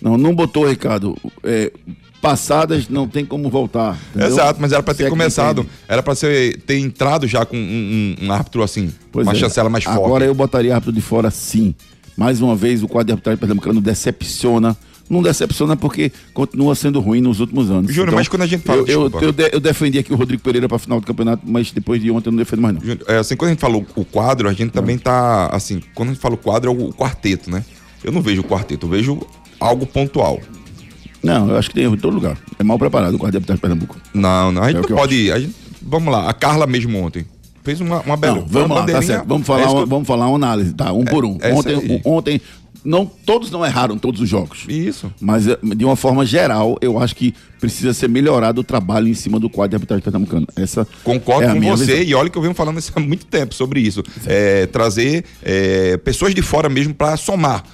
Não, 0.00 0.16
não 0.18 0.34
botou, 0.34 0.68
Ricardo. 0.68 1.16
É, 1.42 1.72
passadas 2.20 2.88
não 2.88 3.06
tem 3.08 3.24
como 3.24 3.48
voltar. 3.48 3.98
entendeu? 4.10 4.28
Exato, 4.28 4.60
mas 4.60 4.72
era 4.72 4.82
Se 4.82 4.94
ter 4.98 5.04
é 5.04 5.10
começado. 5.10 5.66
Era 5.88 6.14
ser, 6.14 6.60
ter 6.62 6.78
entrado 6.78 7.26
já 7.26 7.44
com 7.46 7.56
um, 7.56 8.16
um- 8.20 8.26
um 8.26 8.32
árbitro 8.32 8.62
assim. 8.62 8.92
Pois 9.10 9.26
uma 9.26 9.32
é. 9.32 9.36
chancela 9.36 9.68
mais 9.70 9.84
forte. 9.84 9.98
Agora 9.98 10.24
eu 10.24 10.34
botaria 10.34 10.74
árbitro 10.74 10.92
de 10.92 11.00
fora 11.00 11.30
sim. 11.30 11.74
Mais 12.16 12.40
uma 12.40 12.56
vez, 12.56 12.82
o 12.82 12.88
quadro 12.88 13.06
de 13.06 13.12
arbitragem 13.12 13.38
pernambucano 13.38 13.80
decepciona. 13.80 14.76
Não 15.08 15.22
decepciona 15.22 15.76
porque 15.76 16.10
continua 16.34 16.74
sendo 16.74 16.98
ruim 17.00 17.20
nos 17.20 17.38
últimos 17.40 17.70
anos. 17.70 17.92
Júnior, 17.94 18.14
mas 18.16 18.26
quando 18.28 18.42
a 18.42 18.46
gente 18.46 18.62
fala- 18.64 18.80
Eu, 18.88 19.08
eu, 19.08 19.20
eu, 19.20 19.32
de- 19.32 19.50
eu 19.52 19.60
defendi 19.60 19.98
aqui 19.98 20.12
o 20.12 20.16
Rodrigo 20.16 20.42
Pereira 20.42 20.68
pra 20.68 20.78
final 20.78 21.00
do 21.00 21.06
campeonato, 21.06 21.42
mas 21.46 21.70
depois 21.70 22.00
de 22.02 22.10
ontem 22.10 22.28
eu 22.28 22.32
não 22.32 22.38
defendo 22.38 22.60
mais 22.60 22.74
não. 22.74 22.80
Júnior, 22.80 23.04
É, 23.08 23.18
assim, 23.18 23.36
quando 23.36 23.50
a 23.50 23.52
gente 23.52 23.60
fala 23.60 23.76
o- 23.76 23.86
o 23.94 24.04
quadro, 24.04 24.48
a 24.48 24.52
gente 24.52 24.70
também 24.72 24.98
tá, 24.98 25.46
assim, 25.52 25.80
quando 25.94 26.08
a 26.10 26.12
gente 26.12 26.20
fala 26.20 26.34
o 26.34 26.38
quadro, 26.38 26.70
é 26.70 26.74
o 26.74 26.92
quarteto, 26.92 27.50
né? 27.50 27.64
Eu 28.02 28.10
não 28.10 28.20
vejo 28.20 28.40
o 28.40 28.44
quarteto, 28.44 28.86
eu 28.86 28.90
vejo 28.90 29.20
algo 29.60 29.86
pontual. 29.86 30.40
Não, 31.22 31.50
eu 31.50 31.56
acho 31.56 31.68
que 31.68 31.74
tem 31.74 31.84
erro 31.84 31.94
em 31.94 31.98
todo 31.98 32.14
lugar. 32.14 32.36
É 32.58 32.62
mal 32.64 32.78
preparado 32.78 33.14
o 33.14 33.18
quadro 33.18 33.40
de 33.40 33.46
pernambuco. 33.58 33.96
Não, 34.14 34.52
não, 34.52 34.62
a 34.62 34.66
gente 34.70 34.76
É 34.76 34.80
o 34.86 34.90
não 34.90 34.96
pode. 34.96 35.30
A 35.32 35.38
gente, 35.40 35.54
vamos 35.82 36.12
lá, 36.12 36.28
a 36.28 36.32
Carla 36.34 36.66
mesmo 36.66 36.98
ontem 36.98 37.24
fez 37.64 37.80
uma, 37.80 38.00
uma 38.02 38.16
bela. 38.16 38.38
Não, 38.38 38.46
vamos 38.46 38.70
uma 38.70 38.80
lá, 38.80 38.86
tá 38.86 39.02
certo. 39.02 39.26
Vamos 39.26 39.42
É 39.42 39.46
falar, 39.46 39.70
uma, 39.72 39.80
eu- 39.80 39.86
vamos 39.86 40.06
falar 40.06 40.28
uma 40.28 40.36
análise, 40.36 40.72
tá? 40.72 40.92
Um 40.92 41.04
por 41.04 41.24
um. 41.24 41.36
é 41.40 41.52
ontem, 41.52 42.00
ontem 42.04 42.40
não, 42.86 43.04
todos 43.04 43.50
não 43.50 43.66
erraram 43.66 43.98
todos 43.98 44.20
os 44.20 44.28
jogos. 44.28 44.64
Isso. 44.68 45.12
Mas 45.20 45.46
eh, 45.46 45.58
de 45.74 45.84
uma 45.84 45.96
forma 45.96 46.24
geral, 46.24 46.78
eu 46.80 46.98
acho 46.98 47.16
que 47.16 47.34
precisa 47.60 47.92
ser 47.92 48.08
melhorado 48.08 48.60
o 48.60 48.64
trabalho 48.64 49.08
em 49.08 49.14
cima 49.14 49.40
do 49.40 49.50
quadro 49.50 49.70
de 49.70 49.76
arbitragem 49.76 50.02
pernambucano. 50.02 50.46
Essa 50.54 50.86
Concordo 51.02 51.50
é 51.50 51.54
com 51.54 51.60
você, 51.60 51.84
visão. 51.96 52.02
e 52.02 52.14
olha 52.14 52.30
que 52.30 52.38
eu 52.38 52.42
venho 52.42 52.54
falando 52.54 52.78
isso 52.78 52.92
há 52.94 53.00
muito 53.00 53.26
tempo 53.26 53.54
sobre 53.54 53.80
isso. 53.80 54.02
É, 54.24 54.66
trazer 54.66 55.24
é, 55.42 55.96
pessoas 55.96 56.34
de 56.34 56.42
fora 56.42 56.68
mesmo 56.68 56.94
para 56.94 57.16
somar, 57.16 57.64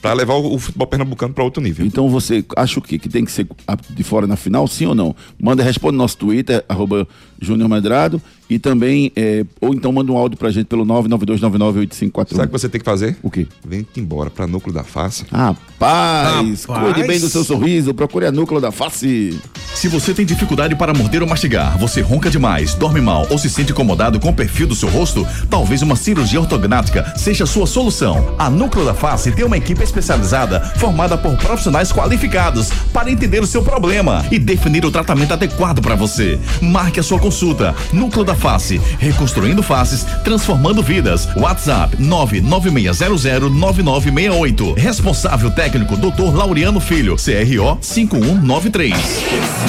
para 0.00 0.12
levar 0.12 0.34
o, 0.34 0.58
futebol 0.58 0.86
pernambucano 0.86 1.34
para 1.34 1.44
outro 1.44 1.62
nível. 1.62 1.84
Então 1.84 2.08
você 2.08 2.44
acha 2.56 2.78
o 2.78 2.82
quê? 2.82 2.98
Que 2.98 3.08
tem 3.08 3.24
que 3.24 3.32
ser 3.32 3.46
de 3.90 4.02
fora 4.02 4.26
na 4.26 4.36
final, 4.36 4.66
sim 4.66 4.86
ou 4.86 4.94
não? 4.94 5.14
Manda, 5.40 5.62
responde 5.62 5.96
no 5.96 6.02
nosso 6.02 6.16
Twitter, 6.16 6.64
arroba 6.68 7.06
Júnior 7.40 7.68
Medrado, 7.68 8.20
e 8.50 8.58
também, 8.58 9.12
eh, 9.14 9.44
ou 9.60 9.74
então 9.74 9.92
manda 9.92 10.10
um 10.10 10.16
áudio 10.16 10.38
pra 10.38 10.50
gente 10.50 10.66
pelo 10.66 10.84
992998541. 10.86 12.36
Sabe 12.36 12.44
o 12.44 12.46
que 12.46 12.52
você 12.52 12.68
tem 12.68 12.80
que 12.80 12.84
fazer? 12.84 13.16
O 13.22 13.30
quê? 13.30 13.46
Vem-te 13.66 14.00
embora 14.00 14.30
para 14.30 14.46
núcleo 14.46 14.74
da 14.74 14.82
face. 14.82 15.24
Rapaz, 15.30 16.64
Rapaz. 16.64 16.94
cuide 16.94 17.06
bem 17.06 17.20
do 17.20 17.28
seu 17.28 17.44
sorriso, 17.44 17.92
procure 17.92 18.26
a 18.26 18.32
núcleo 18.32 18.60
da 18.60 18.72
face. 18.72 19.38
Se 19.74 19.86
você 19.86 20.14
tem 20.14 20.24
dificuldade 20.24 20.74
para 20.74 20.94
morder 20.94 21.22
ou 21.22 21.28
mastigar, 21.28 21.78
você 21.78 22.00
ronca 22.00 22.30
demais, 22.30 22.74
dorme 22.74 23.00
mal 23.00 23.26
ou 23.30 23.38
se 23.38 23.50
sente 23.50 23.72
incomodado 23.72 24.18
com 24.18 24.30
o 24.30 24.34
perfil 24.34 24.66
do 24.66 24.74
seu 24.74 24.88
rosto, 24.88 25.26
talvez 25.50 25.82
uma 25.82 25.94
cirurgia 25.94 26.40
ortognática 26.40 27.14
seja 27.16 27.44
a 27.44 27.46
sua 27.46 27.66
solução. 27.66 28.34
A 28.38 28.48
Núcleo 28.48 28.84
da 28.84 28.94
Face 28.94 29.30
tem 29.30 29.44
uma 29.44 29.58
equipe 29.58 29.82
especializada 29.88 30.60
formada 30.60 31.16
por 31.16 31.34
profissionais 31.36 31.90
qualificados 31.92 32.70
para 32.92 33.10
entender 33.10 33.42
o 33.42 33.46
seu 33.46 33.62
problema 33.62 34.22
e 34.30 34.38
definir 34.38 34.84
o 34.84 34.90
tratamento 34.90 35.32
adequado 35.32 35.80
para 35.80 35.94
você. 35.94 36.38
Marque 36.60 37.00
a 37.00 37.02
sua 37.02 37.18
consulta. 37.18 37.74
Núcleo 37.92 38.24
da 38.24 38.34
Face, 38.34 38.78
reconstruindo 38.98 39.62
faces, 39.62 40.04
transformando 40.22 40.82
vidas. 40.82 41.26
WhatsApp 41.36 41.96
996009968. 41.96 44.76
Responsável 44.76 45.50
técnico 45.50 45.96
Dr. 45.96 46.34
Laureano 46.34 46.80
Filho, 46.80 47.16
CRO 47.16 47.78
5193. 47.80 48.94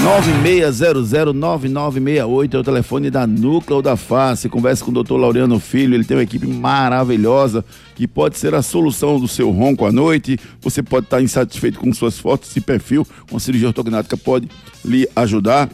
96009968 0.03 2.53
é 2.53 2.57
o 2.57 2.63
telefone 2.63 3.09
da 3.09 3.25
Núcleo 3.25 3.81
da 3.81 3.95
Face. 3.95 4.49
Converse 4.49 4.83
com 4.83 4.91
o 4.91 4.93
doutor 4.93 5.15
Laureano 5.17 5.57
Filho, 5.59 5.95
ele 5.95 6.03
tem 6.03 6.17
uma 6.17 6.23
equipe 6.23 6.47
maravilhosa 6.47 7.63
que 7.99 8.07
pode 8.07 8.37
ser 8.37 8.55
a 8.55 8.61
solução 8.61 9.19
do 9.19 9.27
seu 9.27 9.51
ronco 9.51 9.85
à 9.85 9.91
noite. 9.91 10.39
Você 10.61 10.81
pode 10.81 11.07
estar 11.07 11.21
insatisfeito 11.21 11.77
com 11.77 11.91
suas 11.91 12.17
fotos 12.17 12.53
de 12.53 12.61
perfil, 12.61 13.05
uma 13.29 13.41
cirurgia 13.41 13.67
ortognática 13.67 14.15
pode 14.15 14.47
lhe 14.85 15.05
ajudar. 15.17 15.69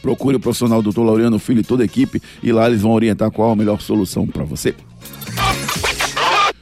Procure 0.00 0.36
o 0.36 0.40
profissional 0.40 0.80
doutor 0.80 1.02
Laureano 1.02 1.40
Filho 1.40 1.62
e 1.62 1.64
toda 1.64 1.82
a 1.82 1.84
equipe 1.84 2.22
e 2.40 2.52
lá 2.52 2.68
eles 2.68 2.82
vão 2.82 2.92
orientar 2.92 3.28
qual 3.32 3.50
a 3.50 3.56
melhor 3.56 3.80
solução 3.80 4.24
para 4.24 4.44
você. 4.44 4.72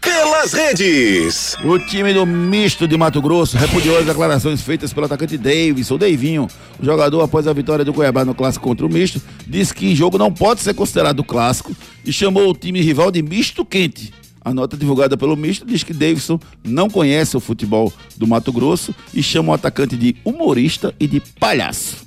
Pelas 0.00 0.54
redes. 0.54 1.58
O 1.62 1.78
time 1.78 2.14
do 2.14 2.24
misto 2.24 2.88
de 2.88 2.96
Mato 2.96 3.20
Grosso 3.20 3.58
repudiou 3.58 3.98
as 3.98 4.06
declarações 4.06 4.62
feitas 4.62 4.94
pelo 4.94 5.04
atacante 5.04 5.36
Davidson, 5.36 5.96
o 5.96 5.98
Deivinho. 5.98 6.48
O 6.80 6.84
jogador, 6.86 7.20
após 7.20 7.46
a 7.46 7.52
vitória 7.52 7.84
do 7.84 7.92
Cuiabá 7.92 8.24
no 8.24 8.34
clássico 8.34 8.66
contra 8.66 8.86
o 8.86 8.88
misto, 8.88 9.20
disse 9.46 9.74
que 9.74 9.94
jogo 9.94 10.16
não 10.16 10.32
pode 10.32 10.62
ser 10.62 10.72
considerado 10.72 11.22
clássico 11.22 11.76
e 12.02 12.10
chamou 12.10 12.48
o 12.48 12.54
time 12.54 12.80
rival 12.80 13.10
de 13.10 13.20
misto 13.20 13.62
quente. 13.62 14.23
A 14.44 14.52
nota 14.52 14.76
divulgada 14.76 15.16
pelo 15.16 15.36
misto 15.36 15.64
diz 15.64 15.82
que 15.82 15.94
Davidson 15.94 16.38
não 16.62 16.90
conhece 16.90 17.36
o 17.36 17.40
futebol 17.40 17.92
do 18.16 18.26
Mato 18.26 18.52
Grosso 18.52 18.94
e 19.14 19.22
chama 19.22 19.52
o 19.52 19.54
atacante 19.54 19.96
de 19.96 20.16
humorista 20.24 20.94
e 21.00 21.06
de 21.06 21.20
palhaço. 21.40 22.04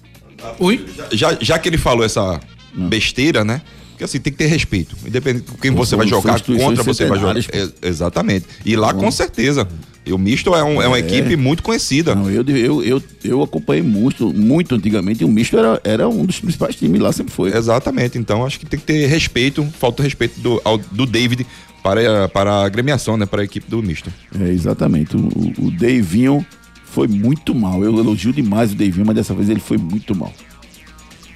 Ui? 0.59 0.85
Já, 1.11 1.35
já 1.41 1.57
que 1.57 1.67
ele 1.67 1.77
falou 1.79 2.05
essa 2.05 2.39
besteira, 2.73 3.43
né? 3.43 3.61
Porque 3.91 4.03
assim, 4.03 4.19
tem 4.19 4.31
que 4.31 4.37
ter 4.37 4.45
respeito. 4.45 4.95
Independente 5.05 5.49
de 5.51 5.57
quem 5.57 5.71
você 5.71 5.95
vai 5.95 6.05
jogar, 6.07 6.39
contra 6.41 6.83
você 6.83 7.05
vai 7.07 7.17
jogar. 7.19 7.35
É, 7.39 7.69
exatamente. 7.87 8.45
E 8.63 8.75
lá, 8.75 8.93
com 8.93 9.09
certeza. 9.09 9.67
O 10.09 10.17
misto 10.17 10.55
é, 10.55 10.63
um- 10.63 10.81
é 10.81 10.87
uma 10.87 10.95
É. 10.97 10.99
equipe 11.01 11.35
muito 11.35 11.61
conhecida. 11.63 12.15
Não, 12.15 12.29
eu, 12.29 12.41
eu, 12.47 12.81
eu, 12.83 13.03
eu 13.25 13.41
acompanhei 13.43 13.81
muito, 13.83 14.31
muito 14.33 14.73
antigamente 14.75 15.21
e 15.21 15.25
o 15.25 15.27
misto 15.27 15.57
era, 15.57 15.81
era 15.83 16.07
um 16.07 16.23
dos 16.25 16.39
principais 16.39 16.75
times 16.77 17.01
lá, 17.01 17.11
sempre 17.11 17.33
foi. 17.33 17.53
Exatamente. 17.57 18.17
Então 18.17 18.45
acho 18.45 18.57
que 18.59 18.65
tem 18.65 18.79
que 18.79 18.85
ter 18.85 19.05
respeito, 19.07 19.65
falta 19.77 20.01
respeito 20.03 20.39
do, 20.39 20.61
ao- 20.63 20.77
do 20.77 21.05
David 21.05 21.45
para, 21.87 22.27
para 22.27 22.51
a 22.51 22.65
agremiação, 22.65 23.15
né? 23.15 23.25
Para 23.25 23.41
a 23.41 23.45
equipe 23.45 23.69
do 23.69 23.81
misto. 23.81 24.11
É, 24.39 24.49
exatamente. 24.49 25.15
O, 25.15 25.67
o 25.67 25.71
Deivinho 25.71 26.45
foi 26.83 27.07
muito 27.07 27.55
mal. 27.55 27.83
Eu 27.83 27.97
elogio 27.97 28.33
demais 28.33 28.73
o 28.73 28.75
Deivinho, 28.75 29.05
mas 29.05 29.15
dessa 29.15 29.33
vez 29.33 29.49
ele 29.49 29.61
foi 29.61 29.77
muito 29.77 30.13
mal. 30.13 30.33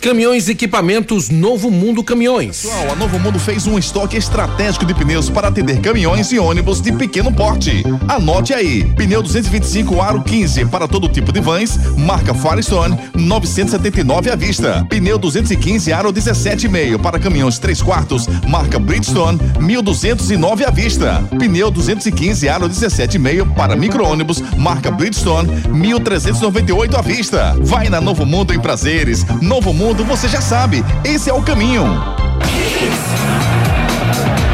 Caminhões 0.02 0.48
e 0.48 0.54
equipamentos 0.54 1.30
Novo 1.30 1.70
Mundo 1.70 2.04
Caminhões. 2.04 2.64
Pessoal, 2.64 2.92
a 2.92 2.96
Novo 2.96 3.20
Mundo 3.20 3.38
fez 3.38 3.68
um 3.68 3.78
estoque 3.78 4.18
estratégico 4.18 4.84
de 4.84 4.96
pneus 4.96 5.30
para 5.30 5.48
atender 5.48 5.80
caminhões 5.80 6.32
e 6.32 6.40
ônibus 6.40 6.82
de 6.82 6.92
pequeno 6.92 7.32
porte. 7.32 7.84
Anote 8.08 8.52
aí: 8.52 8.84
pneu 8.96 9.22
225 9.22 10.02
aro 10.02 10.24
15 10.24 10.66
para 10.66 10.88
todo 10.88 11.08
tipo 11.08 11.32
de 11.32 11.40
vans, 11.40 11.78
marca 11.96 12.34
Firestone, 12.34 12.98
979 13.14 14.32
à 14.32 14.36
vista. 14.36 14.84
Pneu 14.90 15.20
215 15.20 15.94
aro 15.94 16.12
17,5 16.12 17.00
para 17.00 17.20
caminhões 17.20 17.60
3 17.60 17.84
quartos, 17.84 18.26
marca 18.48 18.80
Bridgestone, 18.80 19.40
1209 19.60 20.66
à 20.66 20.72
vista. 20.72 21.24
Pneu 21.38 21.70
215 21.70 22.50
aro 22.50 22.68
17,5 22.68 23.54
para 23.54 23.76
micro-ônibus, 23.76 24.42
marca 24.58 24.90
Bridgestone, 24.90 25.48
1398 25.70 26.98
à 26.98 27.02
vista. 27.04 27.56
Vai 27.62 27.88
na 27.88 28.02
Novo 28.02 28.26
Mundo 28.26 28.52
em 28.52 28.60
prazeres. 28.60 29.24
Novo 29.40 29.72
Mundo, 29.72 29.90
você 29.99 30.27
já 30.27 30.39
sabe, 30.39 30.84
esse 31.04 31.30
é 31.30 31.34
o 31.34 31.41
caminho. 31.41 31.84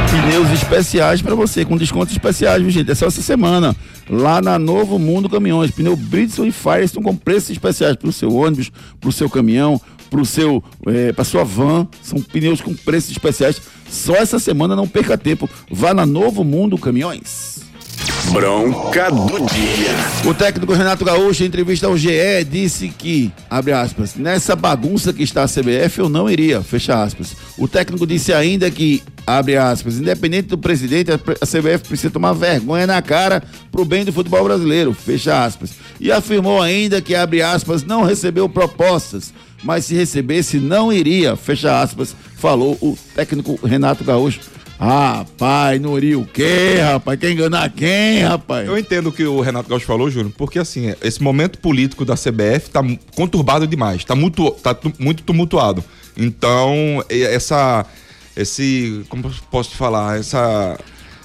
Pneus 0.10 0.50
especiais 0.52 1.22
para 1.22 1.36
você, 1.36 1.64
com 1.64 1.78
descontos 1.78 2.12
especiais, 2.12 2.62
viu, 2.62 2.72
gente? 2.72 2.90
É 2.90 2.96
só 2.96 3.06
essa 3.06 3.22
semana. 3.22 3.76
Lá 4.10 4.42
na 4.42 4.58
Novo 4.58 4.98
Mundo 4.98 5.30
Caminhões. 5.30 5.72
Pneu 5.72 5.96
Bridgestone 5.96 6.50
e 6.50 6.52
Firestone 6.52 7.06
com 7.06 7.16
preços 7.16 7.52
especiais 7.52 7.96
para 7.96 8.10
o 8.10 8.14
seu 8.14 8.34
ônibus, 8.34 8.72
para 9.00 9.10
o 9.10 9.12
seu 9.12 9.30
caminhão, 9.30 9.80
para 10.10 10.26
seu, 10.26 10.64
eh, 10.88 11.14
para 11.14 11.24
sua 11.24 11.44
van. 11.44 11.88
São 12.02 12.22
pneus 12.22 12.60
com 12.60 12.74
preços 12.74 13.12
especiais. 13.12 13.62
Só 13.90 14.16
essa 14.16 14.40
semana, 14.40 14.76
não 14.76 14.88
perca 14.88 15.18
tempo. 15.18 15.50
Vá 15.70 15.94
na 15.94 16.06
Novo 16.06 16.44
Mundo 16.44 16.78
Caminhões. 16.78 17.67
Bronca 18.32 19.10
do 19.12 19.46
dia. 19.46 20.30
O 20.30 20.34
técnico 20.34 20.74
Renato 20.74 21.04
Gaúcho, 21.04 21.44
em 21.44 21.48
entrevista 21.48 21.88
ao 21.88 21.98
GE, 21.98 22.44
disse 22.50 22.90
que, 22.90 23.32
abre 23.50 23.74
aspas, 23.74 24.16
nessa 24.16 24.56
bagunça 24.56 25.14
que 25.14 25.24
está 25.24 25.44
a 25.44 25.48
CBF 25.48 26.00
eu 26.00 26.10
não 26.10 26.30
iria, 26.30 26.62
fecha 26.62 27.02
aspas. 27.02 27.36
O 27.58 27.68
técnico 27.68 28.06
disse 28.06 28.34
ainda 28.34 28.70
que, 28.70 29.02
abre 29.26 29.58
aspas, 29.58 29.98
independente 29.98 30.50
do 30.50 30.58
presidente, 30.58 31.12
a 31.12 31.46
CBF 31.46 31.88
precisa 31.88 32.10
tomar 32.10 32.34
vergonha 32.34 32.88
na 32.88 33.02
cara 33.02 33.44
pro 33.72 33.86
bem 33.86 34.06
do 34.06 34.14
futebol 34.14 34.44
brasileiro, 34.44 34.94
fecha 34.94 35.44
aspas. 35.44 35.72
E 36.00 36.12
afirmou 36.12 36.62
ainda 36.62 37.02
que, 37.02 37.16
abre 37.16 37.42
aspas, 37.42 37.84
não 37.84 38.04
recebeu 38.04 38.48
propostas, 38.48 39.34
mas 39.64 39.86
se 39.86 39.96
recebesse 39.96 40.58
não 40.58 40.94
iria, 40.94 41.36
fecha 41.36 41.82
aspas, 41.82 42.16
falou 42.36 42.78
o 42.82 42.98
técnico 43.16 43.60
Renato 43.66 44.04
Gaúcho. 44.04 44.57
Ah, 44.80 45.26
pai, 45.38 45.80
não 45.80 45.98
iria 45.98 46.20
o 46.20 46.26
quê, 46.26 46.76
rapaz? 46.80 47.20
Quer 47.20 47.32
enganar 47.32 47.70
quem, 47.72 48.20
rapaz? 48.22 48.68
Eu 48.68 48.78
entendo 48.78 49.08
o 49.08 49.12
que 49.12 49.24
o 49.24 49.42
Renato 49.42 49.68
Gaúcho 49.68 49.86
falou, 49.88 50.10
Júnior, 50.10 50.32
porque 50.38 50.60
assim, 50.60 50.94
esse 51.02 51.22
momento 51.22 51.58
político 51.58 52.06
da 52.06 52.14
CBF 52.16 52.70
tá 52.70 52.82
conturbado 53.16 53.66
demais, 53.66 54.04
tá 54.06 54.16
muito, 54.16 54.52
tá 54.52 54.78
muito 55.00 55.24
tumultuado. 55.24 55.84
Então, 56.16 57.04
essa. 57.10 57.86
Esse. 58.36 59.04
Como 59.10 59.32
posso 59.50 59.72
te 59.72 59.76
falar? 59.78 60.20
Essa. 60.20 60.78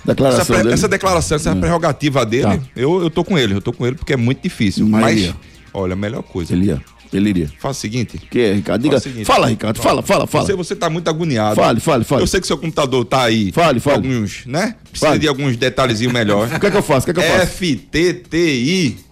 Declaração 0.05 0.41
essa, 0.43 0.63
dele. 0.65 0.75
essa 0.75 0.89
declaração, 0.89 1.37
essa 1.37 1.53
Hum. 1.53 1.61
prerrogativa 1.61 2.27
dele, 2.27 2.43
Tá. 2.43 2.59
eu, 2.75 3.03
eu 3.03 3.11
tô 3.11 3.23
com 3.23 3.39
ele, 3.39 3.55
eu 3.55 3.61
tô 3.61 3.73
com 3.73 3.87
ele 3.87 3.95
porque 3.97 4.15
é 4.15 4.17
muito 4.17 4.43
difícil. 4.43 4.87
Mas 4.89 5.27
Mas, 5.27 5.35
olha, 5.73 5.93
a 5.93 5.97
melhor 5.97 6.23
coisa. 6.23 6.53
Ele 6.55 6.67
ia. 6.67 6.81
Ele 7.13 7.31
iria. 7.31 7.51
Faz 7.59 7.77
o 7.77 7.81
seguinte. 7.81 8.19
Que 8.31 8.41
é, 8.41 8.53
Ricardo? 8.55 8.83
Diga. 8.83 8.99
Seguinte. 8.99 9.25
fala, 9.25 9.47
Ricardo. 9.49 9.79
Fala, 9.81 10.03
fala, 10.03 10.27
fala. 10.27 10.45
Você, 10.45 10.55
você 10.55 10.75
tá 10.75 10.89
muito 10.89 11.09
agoniado. 11.09 11.57
Fale, 11.57 11.79
fale, 11.81 12.05
fale. 12.05 12.23
Eu 12.23 12.27
sei 12.27 12.41
que 12.41 12.47
seu 12.47 12.57
computador 12.57 13.05
tá 13.05 13.23
aí. 13.25 13.53
Fale, 13.53 13.81
fale. 13.81 13.97
Alguns, 13.97 14.47
né? 14.47 14.77
Precisa 14.91 15.09
Fale. 15.09 15.21
de 15.21 15.29
alguns 15.29 15.57
detalhezinhos 15.57 16.13
melhores. 16.13 16.53
O 16.57 16.61
que 16.61 16.67
é 16.67 16.71
que 16.71 16.77
eu 16.77 16.83
faço? 16.83 17.11
O 17.11 17.13
que 17.13 17.19
é 17.19 17.23
que 17.23 17.31
eu 17.31 17.39
faço? 17.39 17.53
FTTI. 17.53 19.12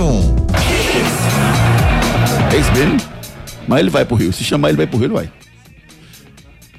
É 2.51 2.57
isso 2.57 2.71
mesmo? 2.73 2.99
Mas 3.67 3.79
ele 3.79 3.89
vai 3.89 4.03
pro 4.03 4.15
Rio. 4.15 4.33
Se 4.33 4.43
chamar, 4.43 4.69
ele 4.69 4.77
vai 4.77 4.87
pro 4.87 4.97
Rio, 4.97 5.07
ele 5.07 5.13
vai. 5.13 5.31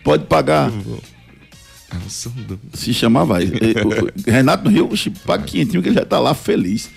Pode 0.02 0.24
pagar. 0.24 0.70
Se 2.74 2.92
chamar, 2.92 3.24
vai. 3.24 3.44
É, 3.44 4.30
Renato 4.30 4.64
no 4.64 4.70
Rio, 4.70 4.90
paga 5.24 5.44
quinhentinho 5.44 5.82
que 5.82 5.88
ele 5.88 5.96
já 5.96 6.04
tá 6.04 6.18
lá 6.18 6.34
feliz. 6.34 6.90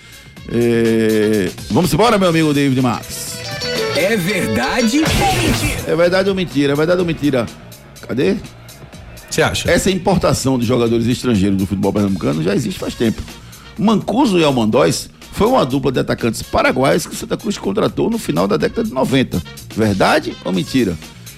É, 0.52 1.50
Vamos 1.70 1.92
embora, 1.92 2.18
meu 2.18 2.28
amigo 2.28 2.52
David 2.52 2.80
Max. 2.80 3.36
É 3.96 4.16
verdade 4.16 4.98
ou 4.98 5.04
mentira? 5.06 5.82
É 5.86 5.96
verdade 5.96 6.28
ou 6.28 6.34
mentira? 6.34 6.72
É 6.72 6.76
verdade 6.76 7.00
ou 7.00 7.06
mentira? 7.06 7.46
Cadê? 8.06 8.36
Você 9.30 9.42
acha? 9.42 9.70
Essa 9.70 9.90
importação 9.90 10.58
de 10.58 10.66
jogadores 10.66 11.06
estrangeiros 11.06 11.58
do 11.58 11.66
futebol 11.66 11.92
pernambucano 11.92 12.42
já 12.42 12.54
existe 12.54 12.78
faz 12.78 12.94
tempo. 12.94 13.22
Mancuso 13.78 14.38
e 14.38 14.44
Almandóis 14.44 15.10
foi 15.36 15.46
uma 15.46 15.66
dupla 15.66 15.92
de 15.92 16.00
atacantes 16.00 16.40
paraguaios 16.40 17.06
que 17.06 17.12
o 17.12 17.16
Santa 17.16 17.36
Cruz 17.36 17.58
contratou 17.58 18.08
no 18.08 18.16
final 18.18 18.48
da 18.48 18.56
década 18.56 18.84
de 18.84 18.94
90. 18.94 19.42
Verdade 19.76 20.34
ou 20.42 20.50
mentira? 20.50 20.96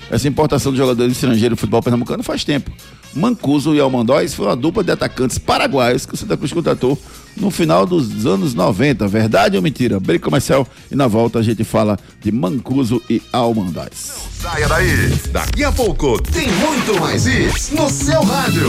Essa 0.09 0.29
importação 0.29 0.71
de 0.71 0.79
jogadores 0.79 1.15
estrangeiros 1.15 1.57
do 1.57 1.61
futebol 1.61 1.83
pernambucano 1.83 2.23
faz 2.23 2.45
tempo. 2.45 2.71
Mancuso 3.13 3.75
e 3.75 3.81
Almandóis 3.81 4.35
foi 4.35 4.47
uma 4.47 4.55
dupla 4.55 4.85
de 4.85 4.93
atacantes 4.93 5.37
paraguaios 5.37 6.07
que 6.07 6.15
o 6.15 6.17
Santa 6.17 6.37
Cruz 6.37 6.53
contratou 6.53 6.97
no 7.37 7.51
final 7.51 7.85
dos 7.85 8.25
anos 8.25 8.55
90. 8.55 9.09
Verdade 9.09 9.57
ou 9.57 9.63
mentira? 9.63 9.99
Break 9.99 10.23
comercial 10.23 10.65
e 10.93 10.95
na 10.95 11.09
volta 11.09 11.41
a 11.41 11.43
gente 11.43 11.65
fala 11.65 11.99
de 12.21 12.31
Mancuso 12.31 13.03
e 13.11 13.21
Almandaz. 13.33 14.29
Saia 14.41 14.69
daí. 14.69 15.09
Daqui 15.33 15.65
a 15.65 15.73
pouco 15.73 16.23
tem 16.23 16.47
muito 16.47 17.01
mais 17.01 17.27
isso 17.27 17.75
no 17.75 17.91
seu 17.91 18.23
rádio. 18.23 18.69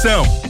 edição. 0.00 0.49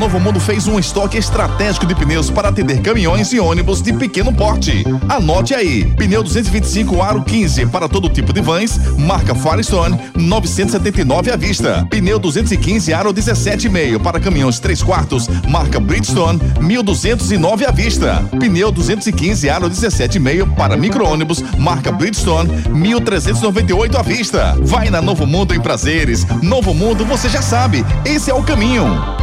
Novo 0.00 0.18
Mundo 0.18 0.40
fez 0.40 0.66
um 0.66 0.78
estoque 0.78 1.18
estratégico 1.18 1.84
de 1.84 1.94
pneus 1.94 2.30
para 2.30 2.48
atender 2.48 2.80
caminhões 2.80 3.34
e 3.34 3.38
ônibus 3.38 3.82
de 3.82 3.92
pequeno 3.92 4.32
porte. 4.32 4.82
Anote 5.06 5.54
aí: 5.54 5.84
pneu 5.94 6.22
225 6.22 7.02
aro 7.02 7.22
15 7.22 7.66
para 7.66 7.86
todo 7.86 8.08
tipo 8.08 8.32
de 8.32 8.40
vans, 8.40 8.80
marca 8.96 9.34
Firestone, 9.34 10.00
979 10.16 11.30
à 11.30 11.36
vista. 11.36 11.86
Pneu 11.90 12.18
215 12.18 12.94
aro 12.94 13.12
17,5 13.12 14.00
para 14.00 14.18
caminhões 14.18 14.58
3 14.58 14.82
quartos, 14.82 15.28
marca 15.46 15.78
Bridgestone, 15.78 16.40
1209 16.62 17.66
à 17.66 17.70
vista. 17.70 18.24
Pneu 18.38 18.72
215 18.72 19.50
aro 19.50 19.68
17,5 19.68 20.54
para 20.54 20.78
micro-ônibus, 20.78 21.44
marca 21.58 21.92
Bridgestone, 21.92 22.50
1398 22.70 23.98
à 23.98 24.02
vista. 24.02 24.56
Vai 24.62 24.88
na 24.88 25.02
Novo 25.02 25.26
Mundo 25.26 25.54
em 25.54 25.60
prazeres. 25.60 26.26
Novo 26.42 26.72
Mundo, 26.72 27.04
você 27.04 27.28
já 27.28 27.42
sabe, 27.42 27.84
esse 28.06 28.30
é 28.30 28.34
o 28.34 28.42
caminho. 28.42 29.20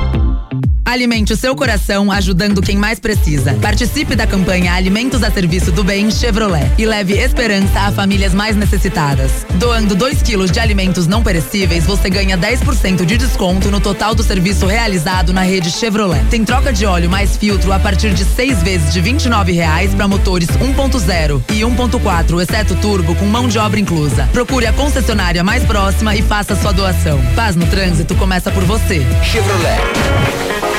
Alimente 0.87 1.33
o 1.33 1.35
seu 1.35 1.53
coração 1.53 2.09
ajudando 2.09 2.61
quem 2.61 2.77
mais 2.77 2.97
precisa. 2.97 3.53
Participe 3.55 4.15
da 4.15 4.25
campanha 4.25 4.71
Alimentos 4.71 5.21
a 5.21 5.29
Serviço 5.29 5.69
do 5.69 5.83
Bem 5.83 6.09
Chevrolet 6.09 6.71
e 6.77 6.85
leve 6.85 7.15
esperança 7.15 7.81
a 7.81 7.91
famílias 7.91 8.33
mais 8.33 8.55
necessitadas. 8.55 9.45
Doando 9.55 9.95
2 9.95 10.21
quilos 10.21 10.49
de 10.49 10.61
alimentos 10.61 11.05
não 11.05 11.21
perecíveis, 11.21 11.85
você 11.85 12.09
ganha 12.09 12.37
10% 12.37 13.03
de 13.03 13.17
desconto 13.17 13.69
no 13.69 13.81
total 13.81 14.15
do 14.15 14.23
serviço 14.23 14.65
realizado 14.65 15.33
na 15.33 15.41
rede 15.41 15.69
Chevrolet. 15.71 16.23
Tem 16.29 16.45
troca 16.45 16.71
de 16.71 16.85
óleo 16.85 17.09
mais 17.09 17.35
filtro 17.35 17.73
a 17.73 17.79
partir 17.79 18.13
de 18.13 18.23
seis 18.23 18.63
vezes 18.63 18.93
de 18.93 19.01
29 19.01 19.51
reais 19.51 19.93
para 19.93 20.07
motores 20.07 20.47
1.0 20.47 21.41
e 21.49 21.63
1.4, 21.63 22.41
exceto 22.41 22.75
turbo, 22.75 23.13
com 23.15 23.25
mão 23.25 23.49
de 23.49 23.59
obra 23.59 23.77
inclusa. 23.77 24.29
Procure 24.31 24.67
a 24.67 24.71
concessionária 24.71 25.43
mais 25.43 25.65
próxima 25.65 26.15
e 26.15 26.21
faça 26.21 26.55
sua 26.55 26.71
doação. 26.71 27.21
Paz 27.35 27.57
no 27.57 27.67
trânsito 27.67 28.15
começa 28.15 28.49
por 28.51 28.63
você. 28.63 29.05
Chevrolet. 29.21 30.76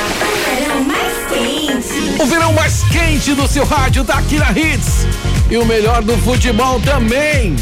O 2.19 2.25
verão 2.25 2.51
mais 2.51 2.83
quente 2.91 3.33
do 3.33 3.47
seu 3.47 3.63
rádio 3.65 4.03
tá 4.03 4.15
aqui 4.15 4.37
na 4.37 4.51
Hits. 4.51 5.07
E 5.49 5.55
o 5.55 5.65
melhor 5.65 6.03
do 6.03 6.17
futebol 6.17 6.77
também. 6.81 7.55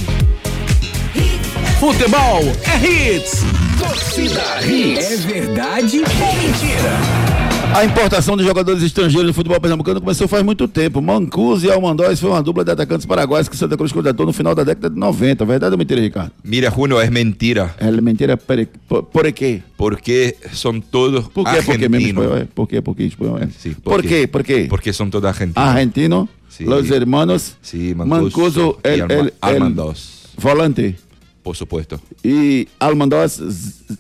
Futebol 1.80 2.42
é 2.64 3.16
Hits. 3.16 3.44
Torcida 3.78 4.60
Hits. 4.66 5.12
É 5.12 5.18
verdade 5.18 6.00
ou 6.00 6.36
mentira? 6.36 7.27
A 7.76 7.86
importação 7.86 8.36
de 8.36 8.44
jogadores 8.44 8.82
estrangeiros 8.82 9.28
no 9.28 9.34
futebol 9.34 9.60
pernambucano 9.62 10.02
começou 10.02 10.28
faz 10.28 10.44
muito 10.44 10.68
tempo. 10.68 11.00
Mancuso 11.00 11.68
e 11.68 11.72
Almandóis 11.72 12.20
foi 12.20 12.32
uma 12.32 12.42
dupla 12.42 12.66
de 12.66 12.72
atacantes 12.72 13.06
paraguaios 13.06 13.48
que 13.48 13.56
Santa 13.56 13.78
Cruz 13.78 13.92
contratou 13.92 14.26
no 14.26 14.34
final 14.34 14.56
da 14.56 14.64
década 14.64 14.90
de 14.90 15.00
90. 15.00 15.46
Verdade 15.46 15.74
ou 15.74 15.78
mentira, 15.78 16.02
Ricardo? 16.02 16.32
Mira, 16.44 16.72
Júnior, 16.72 17.04
é 17.06 17.10
mentira. 17.12 17.76
É 17.78 17.92
mentira 17.92 18.36
por, 18.36 18.66
por, 18.88 19.04
por 19.04 19.32
quê? 19.32 19.62
Porque 19.78 20.36
são 20.54 20.82
todos 20.82 21.28
Por 21.28 21.46
quê? 21.46 21.62
Por 21.62 21.74
argentinos. 21.76 22.26
é? 22.42 22.46
Por 22.46 22.68
quê? 22.68 22.82
Por 22.82 22.96
quê 22.96 23.12
é? 23.42 23.48
Sí, 23.60 23.76
Por 23.84 24.02
quê? 24.02 24.28
Por 24.28 24.44
quê? 24.44 24.66
Porque 24.68 24.92
são 24.92 25.08
todos 25.10 25.28
argentinos. 25.30 25.58
Argentino, 25.70 26.28
Sí. 26.50 26.64
los 26.66 26.90
hermanos 26.90 27.58
Sí, 27.62 27.94
Mancuso, 27.94 28.80
y 28.84 28.88
el, 28.88 29.02
el, 29.02 29.12
el 29.12 29.34
Almandos, 29.42 30.30
volante. 30.42 30.96
por 31.44 31.56
supuesto. 31.56 32.02
E 32.24 32.68
Almandós. 32.80 33.40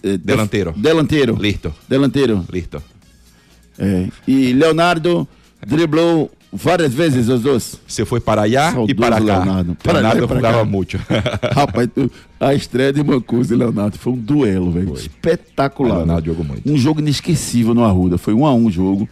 eh, 0.01 0.17
Delantero. 0.23 0.73
Delantero. 0.75 1.37
Listo, 1.39 1.75
Delantero. 1.87 2.43
listo. 2.51 2.81
É. 3.79 4.07
E 4.27 4.53
Leonardo 4.53 5.27
driblou 5.65 6.31
várias 6.51 6.93
vezes 6.93 7.27
os 7.29 7.41
dois. 7.41 7.79
Se 7.87 8.05
foi 8.05 8.19
para 8.19 8.43
allá 8.43 8.71
Saudoso 8.71 8.91
e 8.91 8.95
para 8.95 9.17
cá. 9.17 9.23
Leonardo. 9.43 9.75
Para 9.83 9.93
Leonardo 9.99 10.27
jogava 10.27 10.65
muito. 10.65 10.97
Rapaz, 11.53 11.89
a 12.39 12.53
estreia 12.53 12.93
de 12.93 13.03
Mancuso 13.03 13.53
e 13.53 13.57
Leonardo 13.57 13.97
foi 13.97 14.13
um 14.13 14.17
duelo, 14.17 14.71
velho. 14.71 14.93
Espetacular. 14.93 15.97
Leonardo 15.97 16.23
velho. 16.23 16.37
jogou 16.37 16.45
muito. 16.53 16.71
Um 16.71 16.77
jogo 16.77 16.99
inesquecível 16.99 17.73
no 17.73 17.83
Arruda. 17.83 18.17
Foi 18.17 18.33
um 18.33 18.45
a 18.45 18.53
um 18.53 18.65
o 18.67 18.71
jogo. 18.71 19.07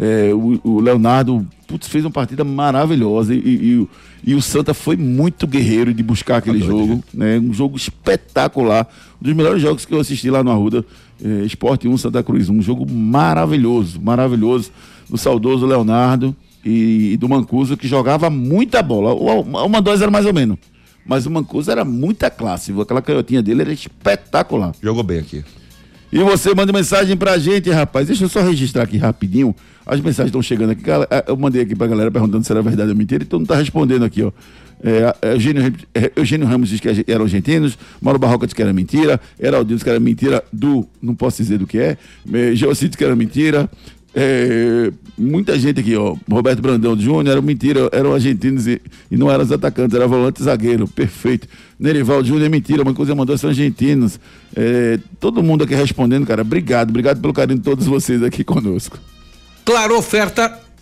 É, 0.00 0.30
o, 0.32 0.58
o 0.64 0.80
Leonardo 0.80 1.46
putz, 1.66 1.86
fez 1.86 2.02
uma 2.02 2.10
partida 2.10 2.42
maravilhosa 2.44 3.34
e, 3.34 3.38
e, 3.38 3.76
o- 3.76 3.88
e 4.24 4.34
o 4.34 4.40
Santa 4.40 4.72
foi 4.72 4.96
muito 4.96 5.46
guerreiro 5.46 5.92
de 5.92 6.02
buscar 6.02 6.38
aquele 6.38 6.60
jogo, 6.60 7.04
né? 7.12 7.38
Um 7.38 7.52
jogo 7.52 7.76
espetacular, 7.76 8.88
um 9.20 9.24
dos 9.26 9.34
melhores 9.34 9.60
jogos 9.60 9.84
que 9.84 9.92
eu 9.92 10.00
assisti 10.00 10.30
lá 10.30 10.42
no 10.42 10.50
Arruda, 10.50 10.82
é, 11.24 11.44
Esporte 11.44 11.88
1, 11.88 11.96
Santa 11.98 12.22
Cruz 12.22 12.48
1, 12.48 12.54
um 12.54 12.62
jogo 12.62 12.90
maravilhoso, 12.90 14.00
maravilhoso, 14.00 14.70
do 15.08 15.16
saudoso 15.16 15.66
Leonardo 15.66 16.34
e, 16.64 17.12
e 17.12 17.16
do 17.16 17.28
Mancuso, 17.28 17.76
que 17.76 17.86
jogava 17.88 18.28
muita 18.30 18.82
bola, 18.82 19.12
o, 19.12 19.40
o 19.42 19.68
Mandóis 19.68 20.00
era 20.02 20.10
mais 20.10 20.26
ou 20.26 20.32
menos, 20.32 20.58
mas 21.06 21.26
o 21.26 21.30
Mancuso 21.30 21.70
era 21.70 21.84
muita 21.84 22.30
classe, 22.30 22.72
aquela 22.80 23.02
canhotinha 23.02 23.42
dele 23.42 23.62
era 23.62 23.72
espetacular. 23.72 24.72
Jogou 24.82 25.02
bem 25.02 25.18
aqui. 25.18 25.44
E 26.12 26.18
você 26.22 26.54
manda 26.54 26.70
mensagem 26.74 27.16
pra 27.16 27.38
gente, 27.38 27.70
rapaz. 27.70 28.06
Deixa 28.06 28.24
eu 28.24 28.28
só 28.28 28.42
registrar 28.42 28.82
aqui 28.82 28.98
rapidinho. 28.98 29.56
As 29.86 29.98
mensagens 29.98 30.26
estão 30.28 30.42
chegando 30.42 30.72
aqui. 30.72 30.82
Eh, 30.90 31.24
Eu 31.26 31.36
mandei 31.38 31.62
aqui 31.62 31.74
pra 31.74 31.86
galera 31.86 32.10
perguntando 32.10 32.44
se 32.44 32.52
era 32.52 32.60
verdade 32.60 32.90
ou 32.90 32.96
mentira. 32.96 33.24
Então 33.24 33.38
não 33.38 33.46
tá 33.46 33.56
respondendo 33.56 34.04
aqui, 34.04 34.22
ó. 34.22 34.30
É, 34.82 35.14
é, 35.22 35.32
Eugênio, 35.34 35.72
é, 35.94 36.12
Eugênio 36.16 36.46
Ramos 36.46 36.68
diz 36.68 36.80
que 36.80 36.92
gen- 36.92 37.04
eram 37.06 37.24
argentinos, 37.24 37.78
Mauro 38.00 38.18
Barroca 38.18 38.46
disse 38.46 38.54
que 38.54 38.62
era 38.62 38.72
mentira, 38.72 39.20
Heraldinho 39.38 39.76
disse 39.76 39.84
que 39.84 39.90
era 39.90 40.00
mentira 40.00 40.42
do, 40.52 40.86
não 41.00 41.14
posso 41.14 41.42
dizer 41.42 41.58
do 41.58 41.66
que 41.66 41.78
é, 41.78 41.96
é 42.32 42.50
disse 42.52 42.88
que 42.90 43.04
era 43.04 43.14
mentira, 43.14 43.70
é, 44.14 44.92
muita 45.16 45.58
gente 45.58 45.80
aqui, 45.80 45.96
ó, 45.96 46.16
Roberto 46.30 46.60
Brandão 46.60 46.98
Júnior, 46.98 47.28
era 47.28 47.40
mentira, 47.40 47.88
eram 47.92 48.12
argentinos 48.12 48.66
e, 48.66 48.80
e 49.10 49.16
não 49.16 49.30
eram 49.30 49.44
os 49.44 49.52
atacantes, 49.52 49.94
era 49.94 50.06
volante 50.06 50.40
e 50.40 50.44
zagueiro, 50.44 50.86
perfeito. 50.86 51.48
Nerival 51.78 52.22
Júnior 52.22 52.46
é 52.46 52.48
mentira, 52.48 52.82
uma 52.82 52.92
coisa 52.92 53.14
mandou 53.14 53.36
são 53.38 53.50
argentinos. 53.50 54.20
É, 54.54 54.98
todo 55.18 55.42
mundo 55.42 55.64
aqui 55.64 55.74
respondendo, 55.74 56.26
cara, 56.26 56.42
obrigado, 56.42 56.90
obrigado 56.90 57.20
pelo 57.20 57.32
carinho 57.32 57.58
de 57.58 57.64
todos 57.64 57.86
vocês 57.86 58.22
aqui 58.22 58.44
conosco. 58.44 58.98
Claro, 59.64 59.96
oferta 59.96 60.60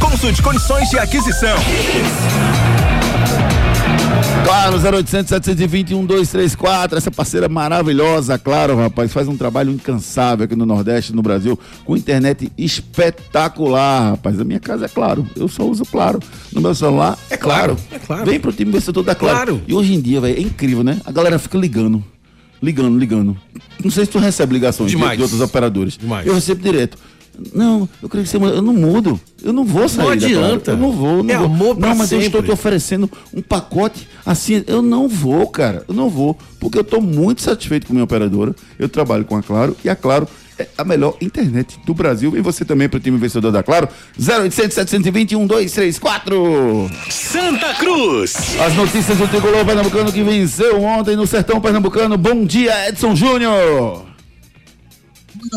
Consulte 0.00 0.42
condições 0.42 0.88
de 0.90 0.98
aquisição. 0.98 1.56
Claro, 4.44 4.76
0800 4.76 5.28
720 5.28 5.94
1234, 5.94 6.96
essa 6.96 7.10
parceira 7.10 7.48
maravilhosa, 7.48 8.38
claro, 8.38 8.76
rapaz, 8.76 9.12
faz 9.12 9.28
um 9.28 9.36
trabalho 9.36 9.70
incansável 9.70 10.44
aqui 10.44 10.56
no 10.56 10.64
Nordeste, 10.64 11.14
no 11.14 11.20
Brasil, 11.20 11.58
com 11.84 11.96
internet 11.96 12.50
espetacular, 12.56 14.12
rapaz. 14.12 14.40
A 14.40 14.44
minha 14.44 14.60
casa 14.60 14.86
é 14.86 14.88
claro, 14.88 15.26
eu 15.36 15.48
só 15.48 15.64
uso 15.64 15.84
claro. 15.84 16.18
No 16.52 16.62
meu 16.62 16.74
celular 16.74 17.18
é 17.28 17.36
claro. 17.36 17.76
é 17.90 17.98
claro. 17.98 18.24
Vem 18.24 18.40
pro 18.40 18.52
time 18.52 18.72
vencedor 18.72 19.02
da 19.02 19.14
claro. 19.14 19.36
Claro. 19.36 19.62
E 19.66 19.74
hoje 19.74 19.94
em 19.94 20.00
dia, 20.00 20.20
velho, 20.20 20.38
é 20.38 20.40
incrível, 20.40 20.82
né? 20.82 20.98
A 21.04 21.12
galera 21.12 21.38
fica 21.38 21.58
ligando, 21.58 22.02
ligando, 22.62 22.98
ligando. 22.98 23.36
Não 23.84 23.90
sei 23.90 24.06
se 24.06 24.10
tu 24.10 24.18
recebe 24.18 24.54
ligações 24.54 24.90
de, 24.90 24.96
de 24.96 25.22
outros 25.22 25.40
operadores. 25.40 25.98
Demais. 25.98 26.26
Eu 26.26 26.34
recebo 26.34 26.62
direto. 26.62 26.96
Não, 27.54 27.88
eu 28.02 28.08
creio 28.08 28.24
que 28.24 28.30
você. 28.30 28.36
Eu 28.36 28.62
não 28.62 28.72
mudo. 28.72 29.20
Eu 29.42 29.52
não 29.52 29.64
vou 29.64 29.88
sair. 29.88 30.04
Claro. 30.04 30.12
adianta. 30.24 30.70
Eu 30.72 30.76
não 30.76 30.90
vou. 30.92 31.22
Não 31.22 31.34
É 31.34 31.36
vou. 31.38 31.46
amor 31.46 31.76
pra 31.76 31.88
Não, 31.90 31.96
mas 31.96 32.10
eu 32.12 32.18
estou 32.20 32.40
sempre. 32.40 32.48
te 32.48 32.52
oferecendo 32.52 33.10
um 33.32 33.40
pacote 33.40 34.08
assim. 34.26 34.64
Eu 34.66 34.82
não 34.82 35.08
vou, 35.08 35.46
cara. 35.46 35.84
Eu 35.88 35.94
não 35.94 36.08
vou. 36.08 36.36
Porque 36.58 36.76
eu 36.76 36.82
estou 36.82 37.00
muito 37.00 37.42
satisfeito 37.42 37.86
com 37.86 37.92
a 37.92 37.94
minha 37.94 38.04
operadora. 38.04 38.54
Eu 38.78 38.88
trabalho 38.88 39.24
com 39.24 39.36
a 39.36 39.42
Claro 39.42 39.76
e 39.84 39.88
a 39.88 39.94
Claro 39.94 40.26
é 40.58 40.66
a 40.76 40.82
melhor 40.84 41.14
internet 41.20 41.78
do 41.86 41.94
Brasil. 41.94 42.36
E 42.36 42.40
você 42.40 42.64
também 42.64 42.88
para 42.88 42.96
o 42.96 43.00
time 43.00 43.16
vencedor 43.16 43.52
da 43.52 43.62
Claro. 43.62 43.88
0800 44.18 44.74
720 44.74 45.36
1234. 45.36 46.90
Santa 47.08 47.74
Cruz. 47.74 48.34
As 48.60 48.74
notícias 48.74 49.16
do 49.16 49.28
tricolor 49.28 49.64
pernambucano 49.64 50.12
que 50.12 50.22
venceu 50.24 50.82
ontem 50.82 51.14
no 51.14 51.26
sertão 51.28 51.60
pernambucano. 51.60 52.16
Bom 52.18 52.44
dia, 52.44 52.88
Edson 52.88 53.14
Júnior. 53.14 54.07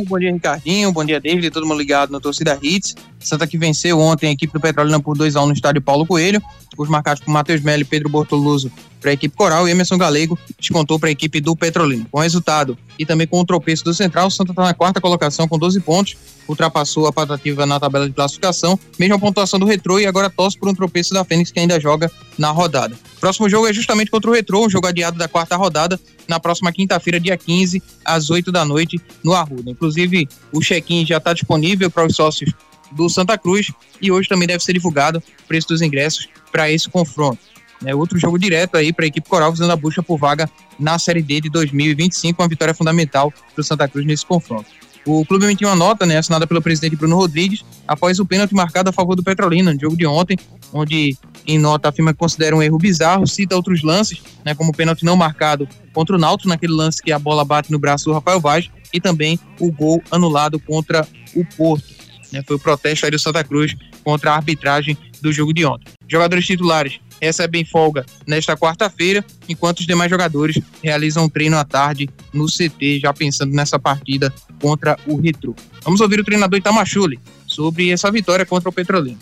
Bom 0.08 0.18
dia, 0.18 0.32
Ricardinho. 0.32 0.92
Bom 0.92 1.04
dia, 1.04 1.20
David. 1.20 1.52
Todo 1.52 1.66
mundo 1.66 1.80
ligado 1.80 2.12
no 2.12 2.20
Torcida 2.20 2.58
Hits. 2.62 2.96
Santa 3.20 3.46
que 3.46 3.58
venceu 3.58 4.00
ontem 4.00 4.28
a 4.28 4.32
equipe 4.32 4.54
do 4.54 4.60
Petrolina 4.60 5.00
por 5.00 5.18
2x1 5.18 5.46
no 5.46 5.54
estádio 5.54 5.82
Paulo 5.82 6.06
Coelho. 6.06 6.42
Os 6.78 6.90
marcados 6.90 7.24
por 7.24 7.32
Matheus 7.32 7.62
Melo 7.62 7.82
e 7.82 7.86
Pedro 7.86 8.10
Bortoluso 8.10 8.72
para 9.02 9.10
a 9.10 9.14
equipe 9.14 9.36
Coral 9.36 9.68
e 9.68 9.72
Emerson 9.72 9.98
Galego 9.98 10.38
descontou 10.58 11.00
para 11.00 11.10
a 11.10 11.12
equipe 11.12 11.42
do 11.42 11.56
Petrolina. 11.56 12.06
Com 12.10 12.20
resultado 12.20 12.78
e 12.98 13.06
também 13.06 13.26
com 13.26 13.40
o 13.40 13.46
tropeço 13.46 13.84
do 13.84 13.94
Central, 13.94 14.28
o 14.28 14.32
Santa 14.32 14.52
está 14.52 14.64
na 14.64 14.74
quarta 14.74 15.02
colocação 15.02 15.48
com 15.48 15.58
12 15.58 15.82
pontos, 15.82 16.16
ultrapassou 16.48 17.08
a 17.08 17.12
patativa 17.12 17.66
na 17.66 17.80
tabela 17.80 18.08
de 18.08 18.14
classificação, 18.14 18.80
mesma 19.00 19.20
pontuação 19.20 19.60
do 19.60 19.66
Retrô 19.66 20.00
e 20.00 20.06
agora 20.06 20.30
torce 20.30 20.58
por 20.58 20.70
um 20.70 20.74
tropeço 20.74 21.14
da 21.14 21.26
Fênix 21.26 21.52
que 21.52 21.60
ainda 21.60 21.80
joga 21.80 22.12
na 22.38 22.52
rodada. 22.52 22.96
Próximo 23.20 23.50
jogo 23.50 23.68
é 23.68 23.74
justamente 23.74 24.12
contra 24.12 24.30
o 24.30 24.34
Retrô, 24.34 24.66
um 24.66 24.70
jogo 24.70 24.88
adiado 24.88 25.18
da 25.18 25.28
quarta 25.28 25.56
rodada, 25.56 26.00
na 26.28 26.40
próxima 26.40 26.72
quinta-feira, 26.72 27.20
dia 27.20 27.36
15, 27.36 27.82
às 28.06 28.30
8 28.30 28.52
da 28.52 28.64
noite, 28.64 29.02
no 29.24 29.34
Arruda. 29.34 29.72
Inclusive, 29.72 30.30
o 30.52 30.62
check-in 30.62 31.06
já 31.06 31.18
está 31.18 31.34
disponível 31.34 31.90
para 31.90 32.06
os 32.06 32.16
sócios 32.16 32.54
do 32.92 33.10
Santa 33.10 33.38
Cruz 33.38 33.72
e 34.02 34.12
hoje 34.12 34.28
também 34.28 34.48
deve 34.48 34.64
ser 34.64 34.74
divulgado 34.74 35.20
o 35.20 35.48
preço 35.48 35.68
dos 35.70 35.82
ingressos 35.82 36.28
para 36.52 36.70
esse 36.70 36.90
confronto. 36.90 37.40
É 37.86 37.96
outro 37.96 38.20
jogo 38.20 38.38
direto 38.38 38.78
aí 38.78 38.94
para 38.94 39.06
a 39.06 39.08
equipe 39.08 39.28
Coral 39.28 39.52
visando 39.52 39.72
a 39.72 39.76
busca 39.76 40.04
por 40.04 40.18
vaga 40.18 40.50
na 40.78 41.00
Série 41.00 41.22
D 41.22 41.42
de 41.42 41.50
2025, 41.50 42.42
uma 42.42 42.48
vitória 42.48 42.74
fundamental 42.74 43.32
para 43.32 43.62
o 43.62 43.64
Santa 43.64 43.88
Cruz 43.88 44.06
nesse 44.06 44.26
confronto. 44.26 44.70
O 45.06 45.26
clube 45.26 45.46
emitiu 45.46 45.68
uma 45.68 45.76
nota, 45.76 46.06
né, 46.06 46.18
assinada 46.18 46.46
pelo 46.46 46.62
presidente 46.62 46.96
Bruno 46.96 47.16
Rodrigues, 47.16 47.66
após 47.88 48.20
o 48.20 48.26
pênalti 48.26 48.54
marcado 48.54 48.90
a 48.92 48.94
favor 48.94 49.16
do 49.16 49.24
Petrolina 49.24 49.74
no 49.74 49.80
jogo 49.80 49.98
de 49.98 50.06
ontem, 50.06 50.38
onde 50.72 51.18
em 51.48 51.58
nota 51.58 51.90
afirma 51.90 52.14
que 52.14 52.20
considera 52.20 52.56
um 52.56 52.62
erro 52.62 52.78
bizarro, 52.78 53.26
cita 53.26 53.56
outros 53.56 53.82
lances, 53.82 54.22
né, 54.46 54.54
como 54.54 54.70
o 54.70 54.74
pênalti 54.74 55.04
não 55.04 55.16
marcado 55.16 55.68
contra 55.92 56.16
o 56.16 56.20
Náutico, 56.20 56.50
naquele 56.50 56.74
lance 56.74 57.02
que 57.02 57.12
a 57.12 57.18
bola 57.18 57.44
bate 57.44 57.72
no 57.72 57.80
braço 57.80 58.06
do 58.06 58.14
Rafael 58.14 58.40
Vaz, 58.40 58.70
e 58.94 59.02
também 59.02 59.40
o 59.60 59.72
gol 59.72 60.04
anulado 60.12 60.60
contra 60.60 61.08
o 61.36 61.44
Porto. 61.58 61.86
né, 62.32 62.44
foi 62.46 62.56
o 62.56 62.60
protesto 62.60 63.06
aí 63.06 63.12
do 63.12 63.20
Santa 63.20 63.44
Cruz 63.44 63.76
contra 64.04 64.32
a 64.32 64.36
arbitragem 64.36 64.98
do 65.22 65.34
jogo 65.34 65.54
de 65.54 65.66
ontem. 65.66 65.92
Jogadores 66.08 66.46
titulares 66.46 67.00
recebem 67.22 67.64
folga 67.64 68.06
nesta 68.26 68.58
quarta-feira, 68.58 69.24
enquanto 69.48 69.80
os 69.80 69.86
demais 69.86 70.10
jogadores 70.10 70.60
realizam 70.84 71.30
treino 71.30 71.58
à 71.58 71.64
tarde 71.64 72.10
no 72.34 72.48
CT, 72.48 73.00
já 73.00 73.14
pensando 73.14 73.54
nessa 73.54 73.78
partida 73.78 74.34
contra 74.60 74.98
o 75.06 75.20
Retro. 75.20 75.56
Vamos 75.84 76.02
ouvir 76.02 76.20
o 76.20 76.24
treinador 76.24 76.58
Itamachule 76.58 77.20
sobre 77.46 77.92
essa 77.92 78.12
vitória 78.12 78.46
contra 78.46 78.70
o 78.70 78.74
Petrolina. 78.74 79.18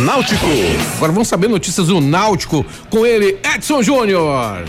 Náutico. 0.05 0.47
Agora 0.97 1.13
vamos 1.13 1.29
saber 1.29 1.49
notícias 1.49 1.87
do 1.87 2.01
Náutico 2.01 2.65
com 2.91 3.07
ele, 3.07 3.39
Edson 3.55 3.83
Júnior. 3.83 4.65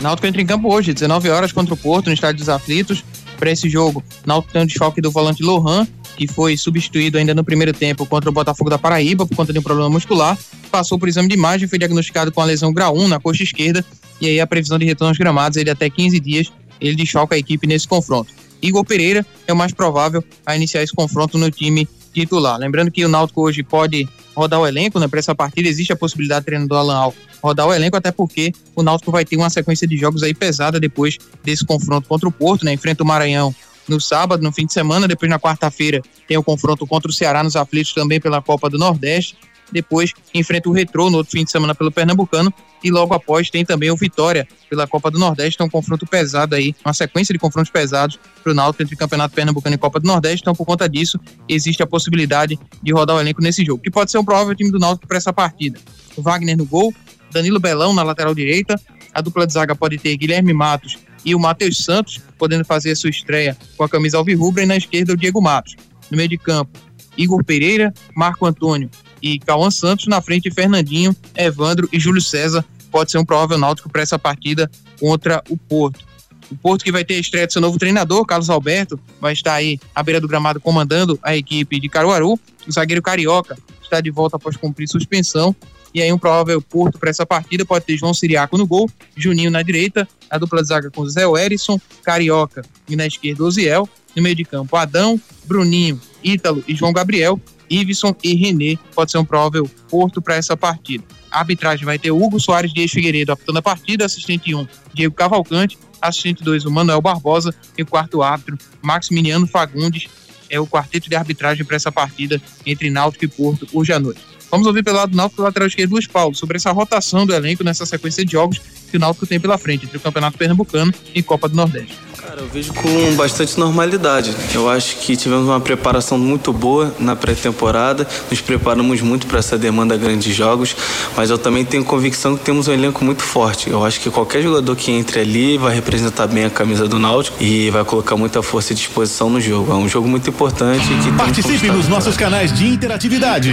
Náutico 0.00 0.26
entra 0.26 0.40
em 0.40 0.46
campo 0.46 0.72
hoje, 0.72 0.94
19 0.94 1.28
horas 1.28 1.52
contra 1.52 1.74
o 1.74 1.76
Porto, 1.76 2.06
no 2.06 2.12
Estádio 2.12 2.38
dos 2.38 2.48
Aflitos. 2.48 3.04
Para 3.38 3.50
esse 3.50 3.68
jogo, 3.68 4.02
Náutico 4.26 4.52
tem 4.52 4.62
o 4.62 4.66
desfalque 4.66 5.00
do 5.00 5.10
volante 5.10 5.42
Lohan, 5.42 5.86
que 6.20 6.26
foi 6.26 6.54
substituído 6.54 7.16
ainda 7.16 7.34
no 7.34 7.42
primeiro 7.42 7.72
tempo 7.72 8.04
contra 8.04 8.28
o 8.28 8.32
Botafogo 8.32 8.68
da 8.68 8.76
Paraíba 8.76 9.26
por 9.26 9.34
conta 9.34 9.54
de 9.54 9.58
um 9.58 9.62
problema 9.62 9.88
muscular, 9.88 10.38
passou 10.70 10.98
por 10.98 11.08
exame 11.08 11.26
de 11.26 11.34
imagem, 11.34 11.66
foi 11.66 11.78
diagnosticado 11.78 12.30
com 12.30 12.42
a 12.42 12.44
lesão 12.44 12.74
grau 12.74 12.94
1 12.94 13.08
na 13.08 13.18
coxa 13.18 13.42
esquerda, 13.42 13.82
e 14.20 14.26
aí 14.26 14.38
a 14.38 14.46
previsão 14.46 14.78
de 14.78 14.84
retorno 14.84 15.08
aos 15.08 15.16
gramados 15.16 15.56
ele 15.56 15.70
até 15.70 15.88
15 15.88 16.20
dias, 16.20 16.52
ele 16.78 16.94
desfalca 16.94 17.36
a 17.36 17.38
equipe 17.38 17.66
nesse 17.66 17.88
confronto. 17.88 18.34
Igor 18.60 18.84
Pereira 18.84 19.24
é 19.46 19.52
o 19.54 19.56
mais 19.56 19.72
provável 19.72 20.22
a 20.44 20.54
iniciar 20.54 20.82
esse 20.82 20.92
confronto 20.92 21.38
no 21.38 21.50
time 21.50 21.88
titular. 22.12 22.58
Lembrando 22.58 22.90
que 22.90 23.02
o 23.02 23.08
Náutico 23.08 23.40
hoje 23.40 23.62
pode 23.62 24.06
rodar 24.36 24.60
o 24.60 24.66
elenco, 24.66 25.00
né? 25.00 25.08
Para 25.08 25.20
essa 25.20 25.34
partida 25.34 25.70
existe 25.70 25.90
a 25.90 25.96
possibilidade 25.96 26.42
do 26.42 26.46
treinador 26.46 26.80
Alan 26.80 26.96
Al 26.96 27.14
rodar 27.42 27.66
o 27.66 27.72
elenco, 27.72 27.96
até 27.96 28.12
porque 28.12 28.52
o 28.76 28.82
Náutico 28.82 29.10
vai 29.10 29.24
ter 29.24 29.36
uma 29.36 29.48
sequência 29.48 29.88
de 29.88 29.96
jogos 29.96 30.22
aí 30.22 30.34
pesada 30.34 30.78
depois 30.78 31.16
desse 31.42 31.64
confronto 31.64 32.06
contra 32.06 32.28
o 32.28 32.32
Porto, 32.32 32.66
né? 32.66 32.74
Enfrenta 32.74 33.02
o 33.02 33.06
Maranhão 33.06 33.54
no 33.88 34.00
sábado, 34.00 34.42
no 34.42 34.52
fim 34.52 34.66
de 34.66 34.72
semana, 34.72 35.08
depois 35.08 35.30
na 35.30 35.38
quarta-feira 35.38 36.00
tem 36.28 36.36
o 36.36 36.42
confronto 36.42 36.86
contra 36.86 37.10
o 37.10 37.14
Ceará 37.14 37.42
nos 37.42 37.56
aflitos 37.56 37.92
também 37.92 38.20
pela 38.20 38.40
Copa 38.40 38.70
do 38.70 38.78
Nordeste 38.78 39.36
depois 39.72 40.12
enfrenta 40.34 40.68
o 40.68 40.72
Retrô 40.72 41.10
no 41.10 41.18
outro 41.18 41.32
fim 41.32 41.44
de 41.44 41.50
semana 41.50 41.74
pelo 41.74 41.90
Pernambucano 41.90 42.52
e 42.82 42.90
logo 42.90 43.14
após 43.14 43.50
tem 43.50 43.64
também 43.64 43.90
o 43.90 43.96
Vitória 43.96 44.46
pela 44.68 44.86
Copa 44.86 45.10
do 45.10 45.18
Nordeste, 45.18 45.54
então 45.54 45.66
um 45.66 45.70
confronto 45.70 46.06
pesado 46.06 46.54
aí, 46.54 46.74
uma 46.84 46.94
sequência 46.94 47.32
de 47.32 47.38
confrontos 47.38 47.70
pesados 47.70 48.18
para 48.42 48.52
o 48.52 48.54
Náutico 48.54 48.82
entre 48.82 48.96
Campeonato 48.96 49.34
Pernambucano 49.34 49.74
e 49.74 49.78
Copa 49.78 50.00
do 50.00 50.06
Nordeste, 50.06 50.42
então 50.42 50.54
por 50.54 50.64
conta 50.64 50.88
disso 50.88 51.18
existe 51.48 51.82
a 51.82 51.86
possibilidade 51.86 52.58
de 52.82 52.92
rodar 52.92 53.16
o 53.16 53.20
elenco 53.20 53.42
nesse 53.42 53.64
jogo, 53.64 53.82
que 53.82 53.90
pode 53.90 54.10
ser 54.10 54.18
um 54.18 54.24
provável 54.24 54.54
time 54.54 54.70
do 54.70 54.78
Náutico 54.78 55.06
para 55.06 55.18
essa 55.18 55.32
partida. 55.32 55.78
O 56.16 56.22
Wagner 56.22 56.56
no 56.56 56.64
gol, 56.64 56.94
Danilo 57.30 57.60
Belão 57.60 57.94
na 57.94 58.02
lateral 58.02 58.34
direita, 58.34 58.80
a 59.12 59.20
dupla 59.20 59.46
de 59.46 59.52
zaga 59.52 59.74
pode 59.74 59.98
ter 59.98 60.16
Guilherme 60.16 60.52
Matos 60.52 60.98
e 61.24 61.34
o 61.34 61.38
Matheus 61.38 61.78
Santos, 61.78 62.20
podendo 62.38 62.64
fazer 62.64 62.92
a 62.92 62.96
sua 62.96 63.10
estreia 63.10 63.56
com 63.76 63.84
a 63.84 63.88
camisa 63.88 64.16
alvirrubra, 64.16 64.62
e 64.62 64.66
na 64.66 64.76
esquerda 64.76 65.12
o 65.12 65.16
Diego 65.16 65.40
Matos. 65.40 65.76
No 66.10 66.16
meio 66.16 66.28
de 66.28 66.38
campo, 66.38 66.78
Igor 67.16 67.44
Pereira, 67.44 67.92
Marco 68.16 68.46
Antônio 68.46 68.90
e 69.22 69.38
Cauã 69.38 69.70
Santos, 69.70 70.06
na 70.06 70.20
frente 70.20 70.50
Fernandinho, 70.50 71.14
Evandro 71.36 71.88
e 71.92 72.00
Júlio 72.00 72.22
César. 72.22 72.64
Pode 72.90 73.10
ser 73.10 73.18
um 73.18 73.24
provável 73.24 73.58
náutico 73.58 73.88
para 73.88 74.02
essa 74.02 74.18
partida 74.18 74.70
contra 74.98 75.42
o 75.48 75.56
Porto. 75.56 76.04
O 76.50 76.56
Porto 76.56 76.82
que 76.82 76.90
vai 76.90 77.04
ter 77.04 77.14
a 77.14 77.20
estreia 77.20 77.46
do 77.46 77.52
seu 77.52 77.62
novo 77.62 77.78
treinador, 77.78 78.24
Carlos 78.26 78.50
Alberto, 78.50 78.98
vai 79.20 79.32
estar 79.32 79.54
aí 79.54 79.78
à 79.94 80.02
beira 80.02 80.20
do 80.20 80.26
gramado 80.26 80.60
comandando 80.60 81.18
a 81.22 81.36
equipe 81.36 81.78
de 81.78 81.88
Caruaru. 81.88 82.38
O 82.66 82.72
zagueiro 82.72 83.00
Carioca 83.00 83.56
está 83.82 84.00
de 84.00 84.10
volta 84.10 84.36
após 84.36 84.56
cumprir 84.56 84.88
suspensão. 84.88 85.54
E 85.92 86.00
aí 86.00 86.12
um 86.12 86.18
provável 86.18 86.60
Porto 86.62 86.98
para 86.98 87.10
essa 87.10 87.26
partida 87.26 87.64
pode 87.64 87.84
ter 87.84 87.96
João 87.96 88.14
Siriaco 88.14 88.56
no 88.56 88.66
gol, 88.66 88.88
Juninho 89.16 89.50
na 89.50 89.62
direita, 89.62 90.08
a 90.28 90.38
dupla 90.38 90.62
de 90.62 90.68
zaga 90.68 90.90
com 90.90 91.06
Zé 91.08 91.26
Werison, 91.26 91.80
Carioca 92.02 92.62
e 92.88 92.94
na 92.96 93.06
esquerda 93.06 93.44
Oziel. 93.44 93.88
No 94.14 94.22
meio 94.22 94.34
de 94.34 94.44
campo, 94.44 94.76
Adão, 94.76 95.20
Bruninho, 95.44 96.00
Ítalo 96.22 96.64
e 96.66 96.74
João 96.74 96.92
Gabriel. 96.92 97.40
Iveson 97.68 98.14
e 98.24 98.34
René 98.34 98.76
pode 98.94 99.12
ser 99.12 99.18
um 99.18 99.24
provável 99.24 99.68
porto 99.88 100.20
para 100.20 100.34
essa 100.34 100.56
partida. 100.56 101.04
A 101.30 101.38
arbitragem 101.38 101.86
vai 101.86 101.98
ter 101.98 102.10
Hugo 102.10 102.40
Soares 102.40 102.72
Dias 102.72 102.90
Figueiredo 102.90 103.30
apitando 103.30 103.58
a 103.58 103.62
partida, 103.62 104.04
assistente 104.04 104.52
1, 104.52 104.66
Diego 104.92 105.14
Cavalcante, 105.14 105.78
assistente 106.02 106.42
2, 106.42 106.64
o 106.64 106.70
Manuel 106.70 107.00
Barbosa 107.00 107.54
e 107.78 107.82
o 107.82 107.86
quarto 107.86 108.22
árbitro, 108.22 108.58
Maximiliano 108.82 109.46
Fagundes. 109.46 110.08
É 110.48 110.58
o 110.58 110.66
quarteto 110.66 111.08
de 111.08 111.14
arbitragem 111.14 111.64
para 111.64 111.76
essa 111.76 111.92
partida 111.92 112.42
entre 112.66 112.90
Náutico 112.90 113.24
e 113.24 113.28
Porto 113.28 113.68
hoje 113.72 113.92
à 113.92 114.00
noite. 114.00 114.29
Vamos 114.50 114.66
ouvir 114.66 114.82
pelo 114.82 114.96
lado 114.96 115.10
do 115.10 115.16
Náutico, 115.16 115.42
lateral 115.42 115.68
esquerdo, 115.68 115.92
Luiz 115.92 116.06
Paulo, 116.06 116.34
sobre 116.34 116.56
essa 116.56 116.72
rotação 116.72 117.24
do 117.24 117.32
elenco 117.32 117.62
nessa 117.62 117.86
sequência 117.86 118.24
de 118.24 118.32
jogos 118.32 118.60
que 118.90 118.96
o 118.96 119.00
Náutico 119.00 119.26
tem 119.26 119.38
pela 119.38 119.56
frente, 119.56 119.84
entre 119.84 119.96
o 119.96 120.00
Campeonato 120.00 120.36
Pernambucano 120.36 120.92
e 121.14 121.22
Copa 121.22 121.48
do 121.48 121.54
Nordeste. 121.54 122.09
Cara, 122.30 122.42
eu 122.42 122.48
vejo 122.48 122.72
com 122.72 123.16
bastante 123.16 123.58
normalidade. 123.58 124.32
Eu 124.54 124.70
acho 124.70 124.98
que 124.98 125.16
tivemos 125.16 125.48
uma 125.48 125.58
preparação 125.58 126.16
muito 126.16 126.52
boa 126.52 126.94
na 127.00 127.16
pré-temporada, 127.16 128.06
nos 128.30 128.40
preparamos 128.40 129.00
muito 129.00 129.26
para 129.26 129.40
essa 129.40 129.58
demanda 129.58 129.96
grande 129.96 130.28
de 130.28 130.32
jogos, 130.32 130.76
mas 131.16 131.28
eu 131.28 131.36
também 131.36 131.64
tenho 131.64 131.84
convicção 131.84 132.36
que 132.36 132.44
temos 132.44 132.68
um 132.68 132.72
elenco 132.72 133.04
muito 133.04 133.24
forte. 133.24 133.68
Eu 133.68 133.84
acho 133.84 133.98
que 133.98 134.08
qualquer 134.10 134.44
jogador 134.44 134.76
que 134.76 134.92
entre 134.92 135.18
ali 135.18 135.58
vai 135.58 135.74
representar 135.74 136.28
bem 136.28 136.44
a 136.44 136.50
camisa 136.50 136.86
do 136.86 137.00
Náutico 137.00 137.36
e 137.42 137.68
vai 137.70 137.82
colocar 137.82 138.16
muita 138.16 138.44
força 138.44 138.74
e 138.74 138.76
disposição 138.76 139.28
no 139.28 139.40
jogo. 139.40 139.72
É 139.72 139.74
um 139.74 139.88
jogo 139.88 140.06
muito 140.06 140.30
importante 140.30 140.86
que 141.02 141.10
Participe 141.10 141.66
nos 141.66 141.88
nossos 141.88 142.16
canais 142.16 142.52
de 142.52 142.64
interatividade. 142.64 143.52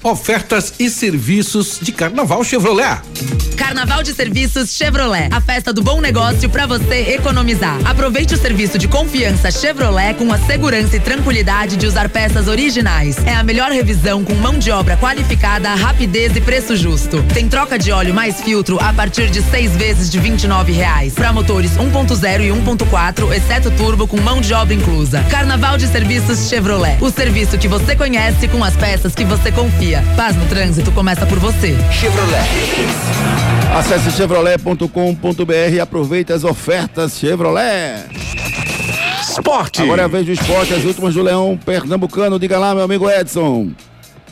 Ofertas 0.05 0.75
e 0.79 0.91
serviços 0.91 1.79
de 1.81 1.91
Carnaval 1.91 2.45
Chevrolet. 2.45 3.01
Carnaval 3.57 4.03
de 4.03 4.13
Serviços 4.13 4.71
Chevrolet. 4.77 5.31
A 5.33 5.41
festa 5.41 5.73
do 5.73 5.83
bom 5.83 5.99
negócio 5.99 6.51
para 6.51 6.67
você 6.67 7.15
economizar. 7.15 7.79
Aproveite 7.87 8.35
o 8.35 8.37
serviço 8.37 8.77
de 8.77 8.87
confiança 8.87 9.51
Chevrolet 9.51 10.13
com 10.15 10.31
a 10.31 10.37
segurança 10.37 10.97
e 10.97 11.01
tranquilidade 11.01 11.79
de 11.79 11.87
usar 11.87 12.11
peças 12.11 12.49
originais. 12.49 13.17
É 13.25 13.35
a 13.35 13.43
melhor 13.43 13.71
revisão 13.71 14.23
com 14.23 14.35
mão 14.35 14.59
de 14.59 14.71
obra 14.71 14.95
qualificada, 14.99 15.75
rapidez 15.75 16.37
e 16.37 16.41
preço 16.43 16.77
justo. 16.77 17.25
Tem 17.33 17.49
troca 17.49 17.79
de 17.79 17.91
óleo 17.91 18.13
mais 18.13 18.43
filtro 18.43 18.79
a 18.83 18.93
partir 18.93 19.31
de 19.31 19.41
seis 19.45 19.75
vezes 19.75 20.11
de 20.11 20.19
R$ 20.19 20.35
reais. 20.71 21.15
Para 21.15 21.33
motores 21.33 21.71
1.0 21.79 22.41
e 22.43 22.49
1.4, 22.51 23.33
exceto 23.33 23.71
turbo 23.71 24.07
com 24.07 24.21
mão 24.21 24.43
de 24.43 24.53
obra 24.53 24.75
inclusa. 24.75 25.25
Carnaval 25.31 25.79
de 25.79 25.87
Serviços 25.87 26.51
Chevrolet. 26.51 26.99
O 27.01 27.11
serviço 27.11 27.57
que 27.57 27.69
você 27.69 27.97
conhece 27.97 28.49
com 28.49 28.63
as 28.63 28.77
peças 28.77 29.15
que 29.15 29.25
você 29.25 29.51
confia. 29.51 29.94
Paz 30.17 30.37
no 30.37 30.47
trânsito 30.47 30.91
começa 30.93 31.27
por 31.27 31.39
você. 31.39 31.77
Chevrolet. 31.93 32.45
Acesse 33.77 34.11
chevrolet.com.br 34.13 35.73
e 35.73 35.81
aproveite 35.81 36.33
as 36.33 36.45
ofertas 36.45 37.19
Chevrolet. 37.19 38.05
Esporte. 39.21 39.83
Agora 39.83 40.03
é 40.03 40.05
a 40.05 40.09
vez 40.09 40.27
do 40.27 40.33
esporte, 40.33 40.73
as 40.75 40.85
últimas 40.85 41.15
do 41.15 41.23
Leão 41.23 41.59
Pernambucano. 41.65 42.39
Diga 42.39 42.59
lá, 42.59 42.75
meu 42.75 42.85
amigo 42.85 43.11
Edson. 43.11 43.71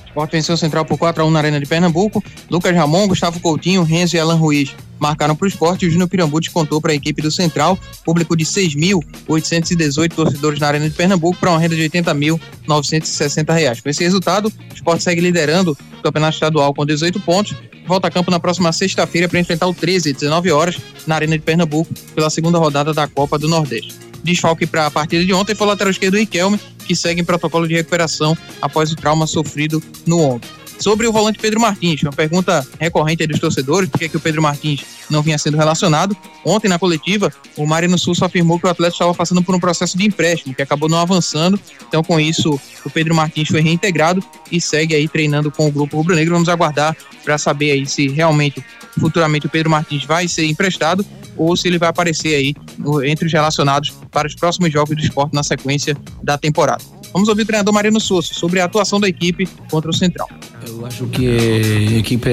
Sport 0.07 0.31
venceu 0.31 0.57
Central 0.57 0.85
por 0.85 0.99
4x1 0.99 1.31
na 1.31 1.39
Arena 1.39 1.59
de 1.59 1.67
Pernambuco. 1.67 2.23
Lucas 2.51 2.75
Ramon, 2.75 3.09
Gustavo 3.09 3.41
Coutinho, 3.41 3.83
Renzo 3.83 4.15
e 4.17 4.21
Alan 4.21 4.37
Ruiz 4.37 4.75
marcaram 5.03 5.35
para 5.35 5.45
o 5.45 5.49
esporte 5.49 5.85
o 5.85 5.91
Júnior 5.91 6.09
Pirambu 6.09 6.41
descontou 6.41 6.81
para 6.81 6.93
a 6.93 6.95
equipe 6.95 7.21
do 7.21 7.31
Central, 7.31 7.79
público 8.05 8.37
de 8.37 8.45
6.818 8.45 10.15
torcedores 10.15 10.61
na 10.61 10.69
Arena 10.69 10.89
de 10.89 10.95
Pernambuco 10.95 11.39
para 11.39 11.51
uma 11.51 11.59
renda 11.59 11.75
de 11.75 11.83
80.960 11.91 13.53
reais. 13.53 13.81
Com 13.81 13.89
esse 13.89 14.03
resultado, 14.05 14.47
o 14.47 14.75
esporte 14.75 15.03
segue 15.03 15.21
liderando 15.21 15.77
o 15.99 16.03
campeonato 16.03 16.35
estadual 16.35 16.73
com 16.73 16.87
18 16.87 17.19
pontos. 17.21 17.55
Volta 17.87 18.07
a 18.07 18.11
campo 18.11 18.31
na 18.31 18.39
próxima 18.39 18.73
sexta-feira 18.73 19.29
para 19.29 19.41
enfrentar 19.41 19.67
o 19.67 19.75
13 19.75 20.11
às 20.11 20.17
19 20.17 20.53
horas 20.53 20.79
na 21.05 21.17
Arena 21.17 21.37
de 21.37 21.45
Pernambuco 21.45 21.93
pela 22.15 22.31
segunda 22.31 22.59
rodada 22.59 22.95
da 22.95 23.09
Copa 23.09 23.37
do 23.37 23.49
Nordeste. 23.49 23.95
Desfalque 24.23 24.67
para 24.67 24.87
a 24.87 24.91
partida 24.91 25.25
de 25.25 25.33
ontem 25.33 25.53
foi 25.53 25.67
o 25.67 25.71
lateral 25.71 25.91
esquerdo 25.91 26.17
Riquelme, 26.17 26.61
que 26.87 26.95
segue 26.95 27.21
em 27.21 27.25
protocolo 27.25 27.67
de 27.67 27.75
recuperação 27.75 28.39
após 28.61 28.93
o 28.93 28.97
trauma 28.97 29.27
sofrido 29.27 29.83
no 30.07 30.21
ombro. 30.21 30.62
Sobre 30.83 31.07
o 31.07 31.12
volante 31.12 31.39
Pedro 31.39 31.61
Martins, 31.61 32.03
uma 32.03 32.11
pergunta 32.11 32.66
recorrente 32.80 33.24
dos 33.24 33.39
torcedores, 33.39 33.89
por 33.89 34.01
que 34.01 34.16
o 34.16 34.18
Pedro 34.18 34.43
Martins 34.43 34.85
não 35.09 35.22
vinha 35.22 35.39
sendo 35.39 35.57
relacionado. 35.57 36.16
Ontem, 36.45 36.66
na 36.66 36.76
coletiva, 36.76 37.33
o 37.57 37.64
Marino 37.64 37.97
Sul 37.97 38.14
afirmou 38.20 38.59
que 38.59 38.66
o 38.66 38.68
atleta 38.68 38.93
estava 38.93 39.14
passando 39.14 39.45
por 39.45 39.55
um 39.55 39.61
processo 39.61 39.97
de 39.97 40.05
empréstimo, 40.05 40.53
que 40.53 40.61
acabou 40.61 40.89
não 40.89 40.99
avançando. 40.99 41.57
Então, 41.87 42.03
com 42.03 42.18
isso, 42.18 42.61
o 42.85 42.91
Pedro 42.91 43.14
Martins 43.14 43.47
foi 43.47 43.61
reintegrado 43.61 44.24
e 44.51 44.61
segue 44.61 44.93
aí 44.97 45.07
treinando 45.07 45.53
com 45.53 45.68
o 45.68 45.70
grupo 45.70 45.99
rubro-negro. 45.99 46.35
Vamos 46.35 46.49
aguardar 46.49 46.97
para 47.22 47.39
saber 47.39 47.70
aí 47.70 47.87
se 47.87 48.09
realmente, 48.09 48.61
futuramente, 48.99 49.47
o 49.47 49.51
Pedro 49.51 49.70
Martins 49.70 50.05
vai 50.05 50.26
ser 50.26 50.47
emprestado 50.47 51.07
ou 51.37 51.57
se 51.57 51.68
ele 51.68 51.78
vai 51.78 51.91
aparecer 51.91 52.35
aí 52.35 52.57
entre 53.05 53.26
os 53.26 53.33
relacionados 53.33 53.91
para 54.11 54.26
os 54.26 54.35
próximos 54.35 54.72
jogos 54.72 54.97
do 54.97 55.01
esporte 55.01 55.33
na 55.33 55.45
sequência 55.45 55.97
da 56.24 56.37
temporada. 56.37 56.83
Vamos 57.12 57.28
ouvir 57.28 57.43
o 57.43 57.47
treinador 57.47 57.72
Mariano 57.72 58.01
Souza 58.01 58.35
sobre 58.35 58.59
a 58.59 58.64
atuação 58.64 58.99
da 58.99 59.09
equipe 59.09 59.47
contra 59.70 59.89
o 59.89 59.95
Central. 59.95 60.28
Eu 60.67 60.87
acho 60.87 61.07
que 61.07 61.27
a 61.27 61.99
equipe 61.99 62.31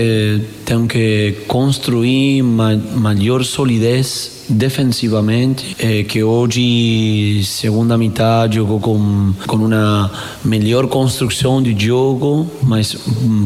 tem 0.66 0.88
que 0.88 1.38
construir 1.48 2.44
ma 2.44 2.76
maior 2.76 3.44
solidez 3.44 4.39
defensivamente 4.50 5.76
eh, 5.80 6.04
que 6.04 6.24
hoje 6.24 7.44
segunda 7.44 7.98
metade 7.98 8.56
jogou 8.56 8.80
com 8.80 9.34
com 9.48 9.58
uma 9.58 10.12
melhor 10.44 10.88
construção 10.88 11.62
de 11.62 11.76
jogo 11.86 12.48
mas 12.64 12.98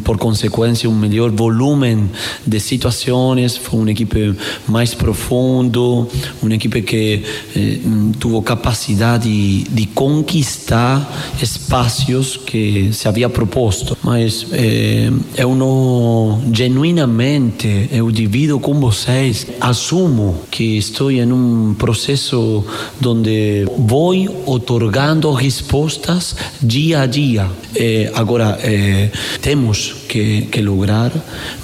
por 0.03 0.17
consequência 0.17 0.89
um 0.89 0.95
melhor 0.95 1.31
volume 1.31 2.09
de 2.45 2.59
situações. 2.59 3.57
Foi 3.57 3.79
uma 3.79 3.91
equipe 3.91 4.35
mais 4.67 4.93
profundo 4.93 6.07
uma 6.41 6.55
equipe 6.55 6.81
que 6.81 7.23
eh, 7.55 7.79
teve 8.19 8.41
capacidade 8.43 9.23
de, 9.23 9.63
de 9.63 9.85
conquistar 9.87 11.33
espaços 11.41 12.37
que 12.37 12.91
se 12.93 13.07
havia 13.07 13.29
proposto. 13.29 13.97
Mas 14.03 14.45
é, 14.51 15.09
eu 15.37 15.55
não 15.55 16.41
genuinamente 16.51 17.89
eu 17.91 18.11
divido 18.11 18.59
com 18.59 18.73
vocês, 18.79 19.47
assumo 19.59 20.41
que 20.51 20.77
estou 20.93 21.11
em 21.11 21.31
um 21.31 21.73
processo 21.73 22.63
onde 23.03 23.65
vou 23.79 24.13
otorgando 24.45 25.31
respostas 25.33 26.35
dia 26.61 27.01
a 27.01 27.05
dia. 27.07 27.49
É, 27.75 28.11
agora 28.13 28.59
é, 28.61 29.11
temos 29.41 29.93
que, 30.07 30.43
que 30.43 30.61
lograr 30.61 31.11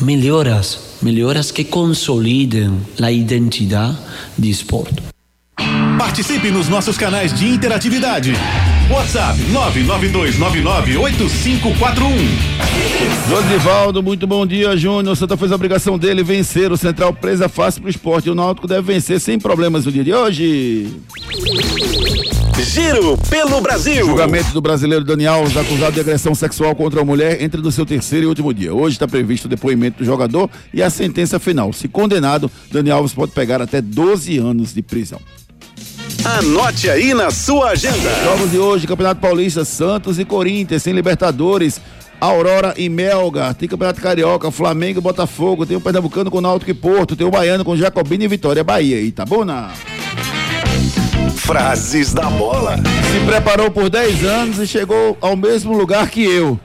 melhoras, 0.02 0.98
melhoras 1.02 1.52
que 1.52 1.64
consolidem 1.64 2.72
a 3.00 3.12
identidade 3.12 3.98
de 4.38 4.50
esporte. 4.50 5.19
Participe 6.00 6.50
nos 6.50 6.68
nossos 6.70 6.98
canais 6.98 7.34
de 7.34 7.46
interatividade. 7.46 8.32
WhatsApp 8.90 9.38
992998541. 9.52 11.66
Josivaldo, 13.28 14.02
muito 14.02 14.26
bom 14.26 14.46
dia, 14.46 14.78
Júnior. 14.78 15.12
O 15.12 15.16
Santa 15.18 15.36
fez 15.36 15.52
a 15.52 15.56
obrigação 15.56 16.00
dele 16.00 16.24
vencer 16.24 16.72
o 16.72 16.78
Central 16.78 17.14
presa 17.14 17.50
fácil 17.50 17.82
pro 17.82 17.90
esporte. 17.90 18.30
E 18.30 18.32
o 18.32 18.36
Náutico 18.36 18.66
deve 18.66 18.94
vencer 18.94 19.20
sem 19.20 19.38
problemas 19.38 19.86
no 19.86 19.92
dia 19.92 20.06
de 20.06 20.14
hoje. 20.14 20.88
Giro 22.64 23.18
pelo 23.30 23.60
Brasil. 23.60 24.06
Julgamento 24.06 24.54
do 24.54 24.62
brasileiro 24.62 25.04
Dani 25.04 25.28
Alves, 25.28 25.58
acusado 25.58 25.92
de 25.92 26.00
agressão 26.00 26.34
sexual 26.34 26.74
contra 26.78 27.02
a 27.02 27.06
mulher, 27.06 27.44
entra 27.44 27.60
no 27.60 27.74
seu 27.74 27.86
terceiro 27.86 28.26
e 28.26 28.30
último 28.30 28.54
dia. 28.54 28.74
Hoje 28.74 28.96
está 28.96 29.06
previsto 29.06 29.44
o 29.46 29.50
depoimento 29.50 29.98
do 29.98 30.06
jogador 30.06 30.50
e 30.74 30.82
a 30.82 30.90
sentença 30.90 31.40
final. 31.40 31.74
Se 31.74 31.90
condenado, 31.90 32.50
Dani 32.72 32.90
Alves 32.90 33.12
pode 33.12 33.34
pegar 33.34 33.62
até 33.62 33.82
12 33.82 34.38
anos 34.38 34.74
de 34.74 34.82
prisão. 34.82 35.20
Anote 36.38 36.88
aí 36.90 37.12
na 37.16 37.32
sua 37.32 37.72
agenda. 37.72 38.10
Jogos 38.24 38.52
de 38.52 38.60
hoje, 38.60 38.86
Campeonato 38.86 39.20
Paulista, 39.20 39.66
Santos 39.66 40.20
e 40.20 40.26
Corinthians, 40.26 40.84
sem 40.84 40.94
Libertadores. 40.94 41.82
Aurora 42.22 42.74
e 42.78 42.88
Melga, 42.88 43.54
tem 43.54 43.68
Campeonato 43.68 44.00
Carioca, 44.00 44.52
Flamengo 44.52 45.00
e 45.00 45.02
Botafogo, 45.02 45.66
tem 45.66 45.76
o 45.76 45.82
Pernambucano 45.82 46.30
com 46.30 46.40
Náutico 46.40 46.70
e 46.70 46.74
Porto, 46.74 47.16
tem 47.16 47.26
o 47.26 47.32
Baiano 47.32 47.64
com 47.64 47.76
Jacobina 47.76 48.26
e 48.26 48.28
Vitória, 48.28 48.64
Bahia, 48.64 49.02
Itabuna. 49.02 49.70
Frases 51.36 52.14
da 52.14 52.30
bola. 52.30 52.76
Se 52.78 53.26
preparou 53.26 53.72
por 53.72 53.90
10 53.90 54.24
anos 54.26 54.60
e 54.60 54.68
chegou 54.68 55.18
ao 55.22 55.36
mesmo 55.36 55.76
lugar 55.76 56.10
que 56.10 56.24
eu. 56.24 56.60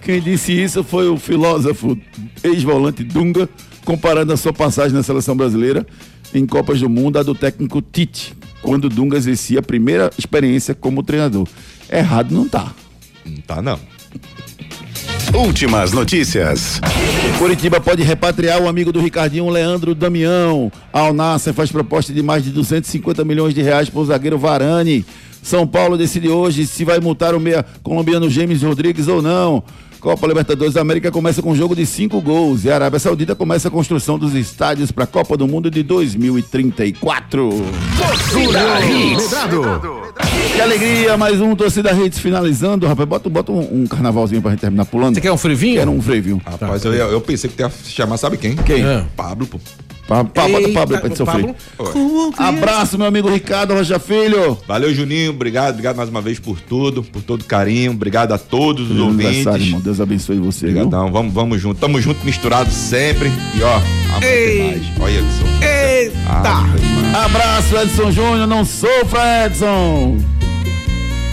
Quem 0.00 0.20
disse 0.20 0.52
isso 0.52 0.82
foi 0.82 1.08
o 1.08 1.18
filósofo 1.18 1.96
ex-volante 2.42 3.04
Dunga, 3.04 3.48
comparando 3.84 4.32
a 4.32 4.36
sua 4.36 4.52
passagem 4.52 4.96
na 4.96 5.02
seleção 5.02 5.36
brasileira 5.36 5.86
em 6.34 6.46
Copas 6.46 6.80
do 6.80 6.88
Mundo 6.88 7.18
à 7.18 7.22
do 7.22 7.34
técnico 7.34 7.80
Tite, 7.80 8.34
quando 8.66 8.88
Dunga 8.88 9.16
exercia 9.16 9.60
a 9.60 9.62
primeira 9.62 10.10
experiência 10.18 10.74
como 10.74 11.00
treinador. 11.00 11.46
Errado 11.88 12.34
não 12.34 12.48
tá. 12.48 12.72
Não 13.24 13.36
tá, 13.36 13.62
não. 13.62 13.78
Últimas 15.32 15.92
notícias. 15.92 16.80
Curitiba 17.38 17.80
pode 17.80 18.02
repatriar 18.02 18.60
o 18.60 18.68
amigo 18.68 18.90
do 18.92 19.00
Ricardinho, 19.00 19.48
Leandro 19.48 19.94
Damião. 19.94 20.72
Al 20.92 21.14
Nasser 21.14 21.54
faz 21.54 21.70
proposta 21.70 22.12
de 22.12 22.24
mais 22.24 22.42
de 22.42 22.50
250 22.50 23.24
milhões 23.24 23.54
de 23.54 23.62
reais 23.62 23.88
para 23.88 24.00
o 24.00 24.04
zagueiro 24.04 24.36
Varane. 24.36 25.06
São 25.40 25.64
Paulo 25.64 25.96
decide 25.96 26.28
hoje 26.28 26.66
se 26.66 26.84
vai 26.84 26.98
multar 26.98 27.36
o 27.36 27.40
meia 27.40 27.64
colombiano 27.84 28.28
James 28.28 28.64
Rodrigues 28.64 29.06
ou 29.06 29.22
não. 29.22 29.62
Copa 30.06 30.24
Libertadores 30.24 30.74
da 30.74 30.80
América 30.80 31.10
começa 31.10 31.42
com 31.42 31.50
um 31.50 31.56
jogo 31.56 31.74
de 31.74 31.84
cinco 31.84 32.20
gols 32.20 32.64
e 32.64 32.70
a 32.70 32.76
Arábia 32.76 32.96
Saudita 33.00 33.34
começa 33.34 33.66
a 33.66 33.70
construção 33.72 34.16
dos 34.16 34.36
estádios 34.36 34.92
para 34.92 35.02
a 35.02 35.06
Copa 35.06 35.36
do 35.36 35.48
Mundo 35.48 35.68
de 35.68 35.82
2034. 35.82 37.50
Torcida 37.98 38.86
Hits. 38.86 39.34
Que 40.54 40.60
alegria, 40.60 41.16
mais 41.16 41.40
um 41.40 41.56
Torcida 41.56 41.90
Hits 41.92 42.20
finalizando. 42.20 42.86
Rapaz, 42.86 43.08
bota, 43.08 43.28
bota 43.28 43.50
um, 43.50 43.82
um 43.82 43.86
carnavalzinho 43.88 44.40
pra 44.40 44.52
gente 44.52 44.60
terminar 44.60 44.84
pulando. 44.84 45.16
Você 45.16 45.20
quer 45.20 45.32
um 45.32 45.36
frevinho? 45.36 45.80
Quero 45.80 45.90
um 45.90 46.00
frevinho. 46.00 46.40
Rapaz, 46.46 46.84
eu, 46.84 46.92
eu 46.94 47.20
pensei 47.20 47.50
que 47.50 47.60
ia 47.60 47.68
chamar, 47.68 48.16
sabe 48.16 48.36
quem? 48.36 48.54
Quem? 48.54 48.86
É. 48.86 49.04
Pablo, 49.16 49.44
pô. 49.44 49.58
Pablo 50.06 51.16
sofrer. 51.16 51.54
Pablo? 51.76 52.34
Abraço, 52.38 52.96
meu 52.96 53.06
amigo 53.08 53.28
Ricardo 53.28 53.74
Rocha 53.74 53.98
Filho. 53.98 54.56
Valeu, 54.66 54.94
Juninho. 54.94 55.32
Obrigado, 55.32 55.70
obrigado 55.70 55.96
mais 55.96 56.08
uma 56.08 56.20
vez 56.20 56.38
por 56.38 56.60
tudo, 56.60 57.02
por 57.02 57.22
todo 57.22 57.40
o 57.42 57.44
carinho. 57.44 57.90
Obrigado 57.92 58.32
a 58.32 58.38
todos 58.38 58.84
os 58.90 58.96
Feliz 58.96 59.02
aniversário, 59.08 59.48
ouvintes. 59.50 59.66
irmão. 59.66 59.80
Deus 59.80 60.00
abençoe 60.00 60.38
você. 60.38 60.66
Obrigadão. 60.66 61.10
Vamos, 61.10 61.32
vamos 61.34 61.60
junto. 61.60 61.80
Tamo 61.80 62.00
junto, 62.00 62.24
misturado 62.24 62.70
sempre. 62.70 63.30
E 63.54 63.62
ó, 63.62 63.76
amanhã 64.16 64.30
Ei. 64.32 64.56
tem 64.58 64.70
mais. 64.70 65.00
Olha, 65.00 65.18
Edson. 65.18 65.46
Eita! 65.66 67.24
Abraço, 67.24 67.76
Edson 67.76 68.12
Júnior. 68.12 68.46
Não 68.46 68.64
sofra, 68.64 69.46
Edson. 69.46 70.18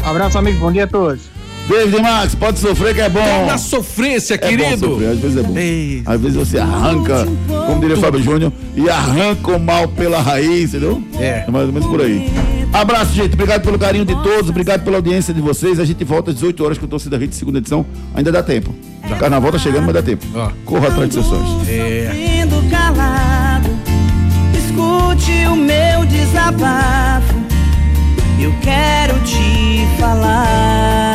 Abraço, 0.04 0.38
amigo. 0.38 0.60
Bom 0.60 0.72
dia 0.72 0.86
a 0.86 0.88
todos. 0.88 1.33
David 1.68 2.02
Max, 2.02 2.36
pode 2.36 2.60
sofrer 2.60 2.94
que 2.94 3.02
é 3.02 3.10
bom. 3.10 3.46
Na 3.48 3.58
sofrência, 3.58 4.36
É 4.36 4.38
bom 4.38 4.48
querido. 4.48 4.86
sofrer, 4.90 5.10
às 5.12 5.20
vezes 5.20 5.38
é 5.38 5.44
bom. 5.44 5.54
Às 6.12 6.22
vezes 6.22 6.38
você 6.38 6.58
arranca, 6.60 7.26
como 7.48 7.80
diria 7.80 7.98
Fábio 7.98 8.22
Júnior, 8.22 8.52
e 8.76 8.90
arranca 8.90 9.52
o 9.52 9.60
mal 9.60 9.88
pela 9.88 10.22
raiz, 10.22 10.70
entendeu? 10.74 11.02
É. 11.20 11.46
mais 11.50 11.68
ou 11.68 11.74
menos 11.74 11.88
por 11.88 12.02
aí. 12.02 12.30
Abraço, 12.74 13.14
gente. 13.14 13.34
Obrigado 13.34 13.62
pelo 13.62 13.80
carinho 13.80 14.04
de 14.04 14.14
todos, 14.24 14.50
obrigado 14.50 14.84
pela 14.84 14.98
audiência 14.98 15.34
de 15.34 15.40
vocês. 15.40 15.80
A 15.80 15.86
gente 15.86 16.04
volta 16.04 16.32
às 16.32 16.36
18 16.36 16.66
horas 16.66 16.78
com 16.78 16.86
o 16.86 16.90
Torcida 16.90 17.18
Rede, 17.18 17.36
segunda 17.36 17.60
edição. 17.60 17.86
Ainda 18.14 18.32
dá 18.32 18.44
tempo. 18.44 18.74
Carnaval 19.20 19.52
tá 19.52 19.60
chegando, 19.60 19.86
mas 19.86 19.94
dá 19.94 20.02
tempo. 20.02 20.26
Corra 20.66 20.88
atrás 20.90 21.08
de 21.08 21.14
seus 21.14 21.28
sonhos. 21.28 21.68
Indo 21.70 22.70
calado, 22.70 23.70
escute 24.58 25.46
o 25.52 25.56
meu 25.56 26.06
desabafo. 26.08 27.36
Eu 28.40 28.54
quero 28.62 29.18
te 29.24 29.88
falar. 30.00 31.13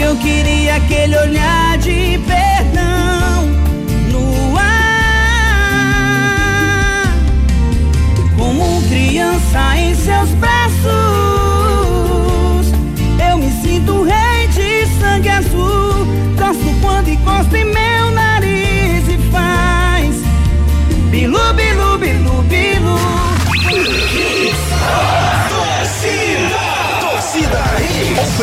Que 0.00 0.04
eu 0.04 0.16
queria 0.16 0.76
aquele 0.76 1.14
olhar 1.14 1.76
de 1.76 2.18
perdão 2.26 3.44
no 4.10 4.56
ar. 4.56 4.72
Como 8.34 8.80
criança 8.88 9.76
em 9.76 9.94
seus 9.94 10.30
braços, 10.36 10.88
eu 13.30 13.36
me 13.36 13.50
sinto 13.60 14.04
rei 14.04 14.48
de 14.48 14.86
sangue 14.98 15.28
azul. 15.28 16.06
Gosto 16.38 16.80
quando 16.80 17.08
encosta 17.10 17.58
em 17.58 17.69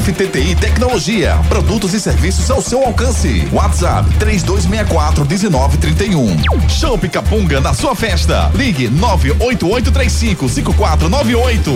FTTI 0.00 0.54
Tecnologia. 0.54 1.38
Produtos 1.46 1.92
e 1.92 2.00
serviços 2.00 2.50
ao 2.50 2.62
seu 2.62 2.82
alcance. 2.82 3.46
WhatsApp 3.52 4.08
3264 4.18 5.26
1931. 5.26 6.68
Show 6.70 6.96
Picapunga 6.96 7.60
na 7.60 7.74
sua 7.74 7.94
festa. 7.94 8.50
Ligue 8.54 8.88
98835 8.88 10.48
5498. 10.48 11.70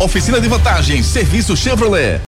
Oficina 0.00 0.40
de 0.40 0.48
vantagens. 0.48 1.06
Serviço 1.06 1.56
Chevrolet. 1.56 2.18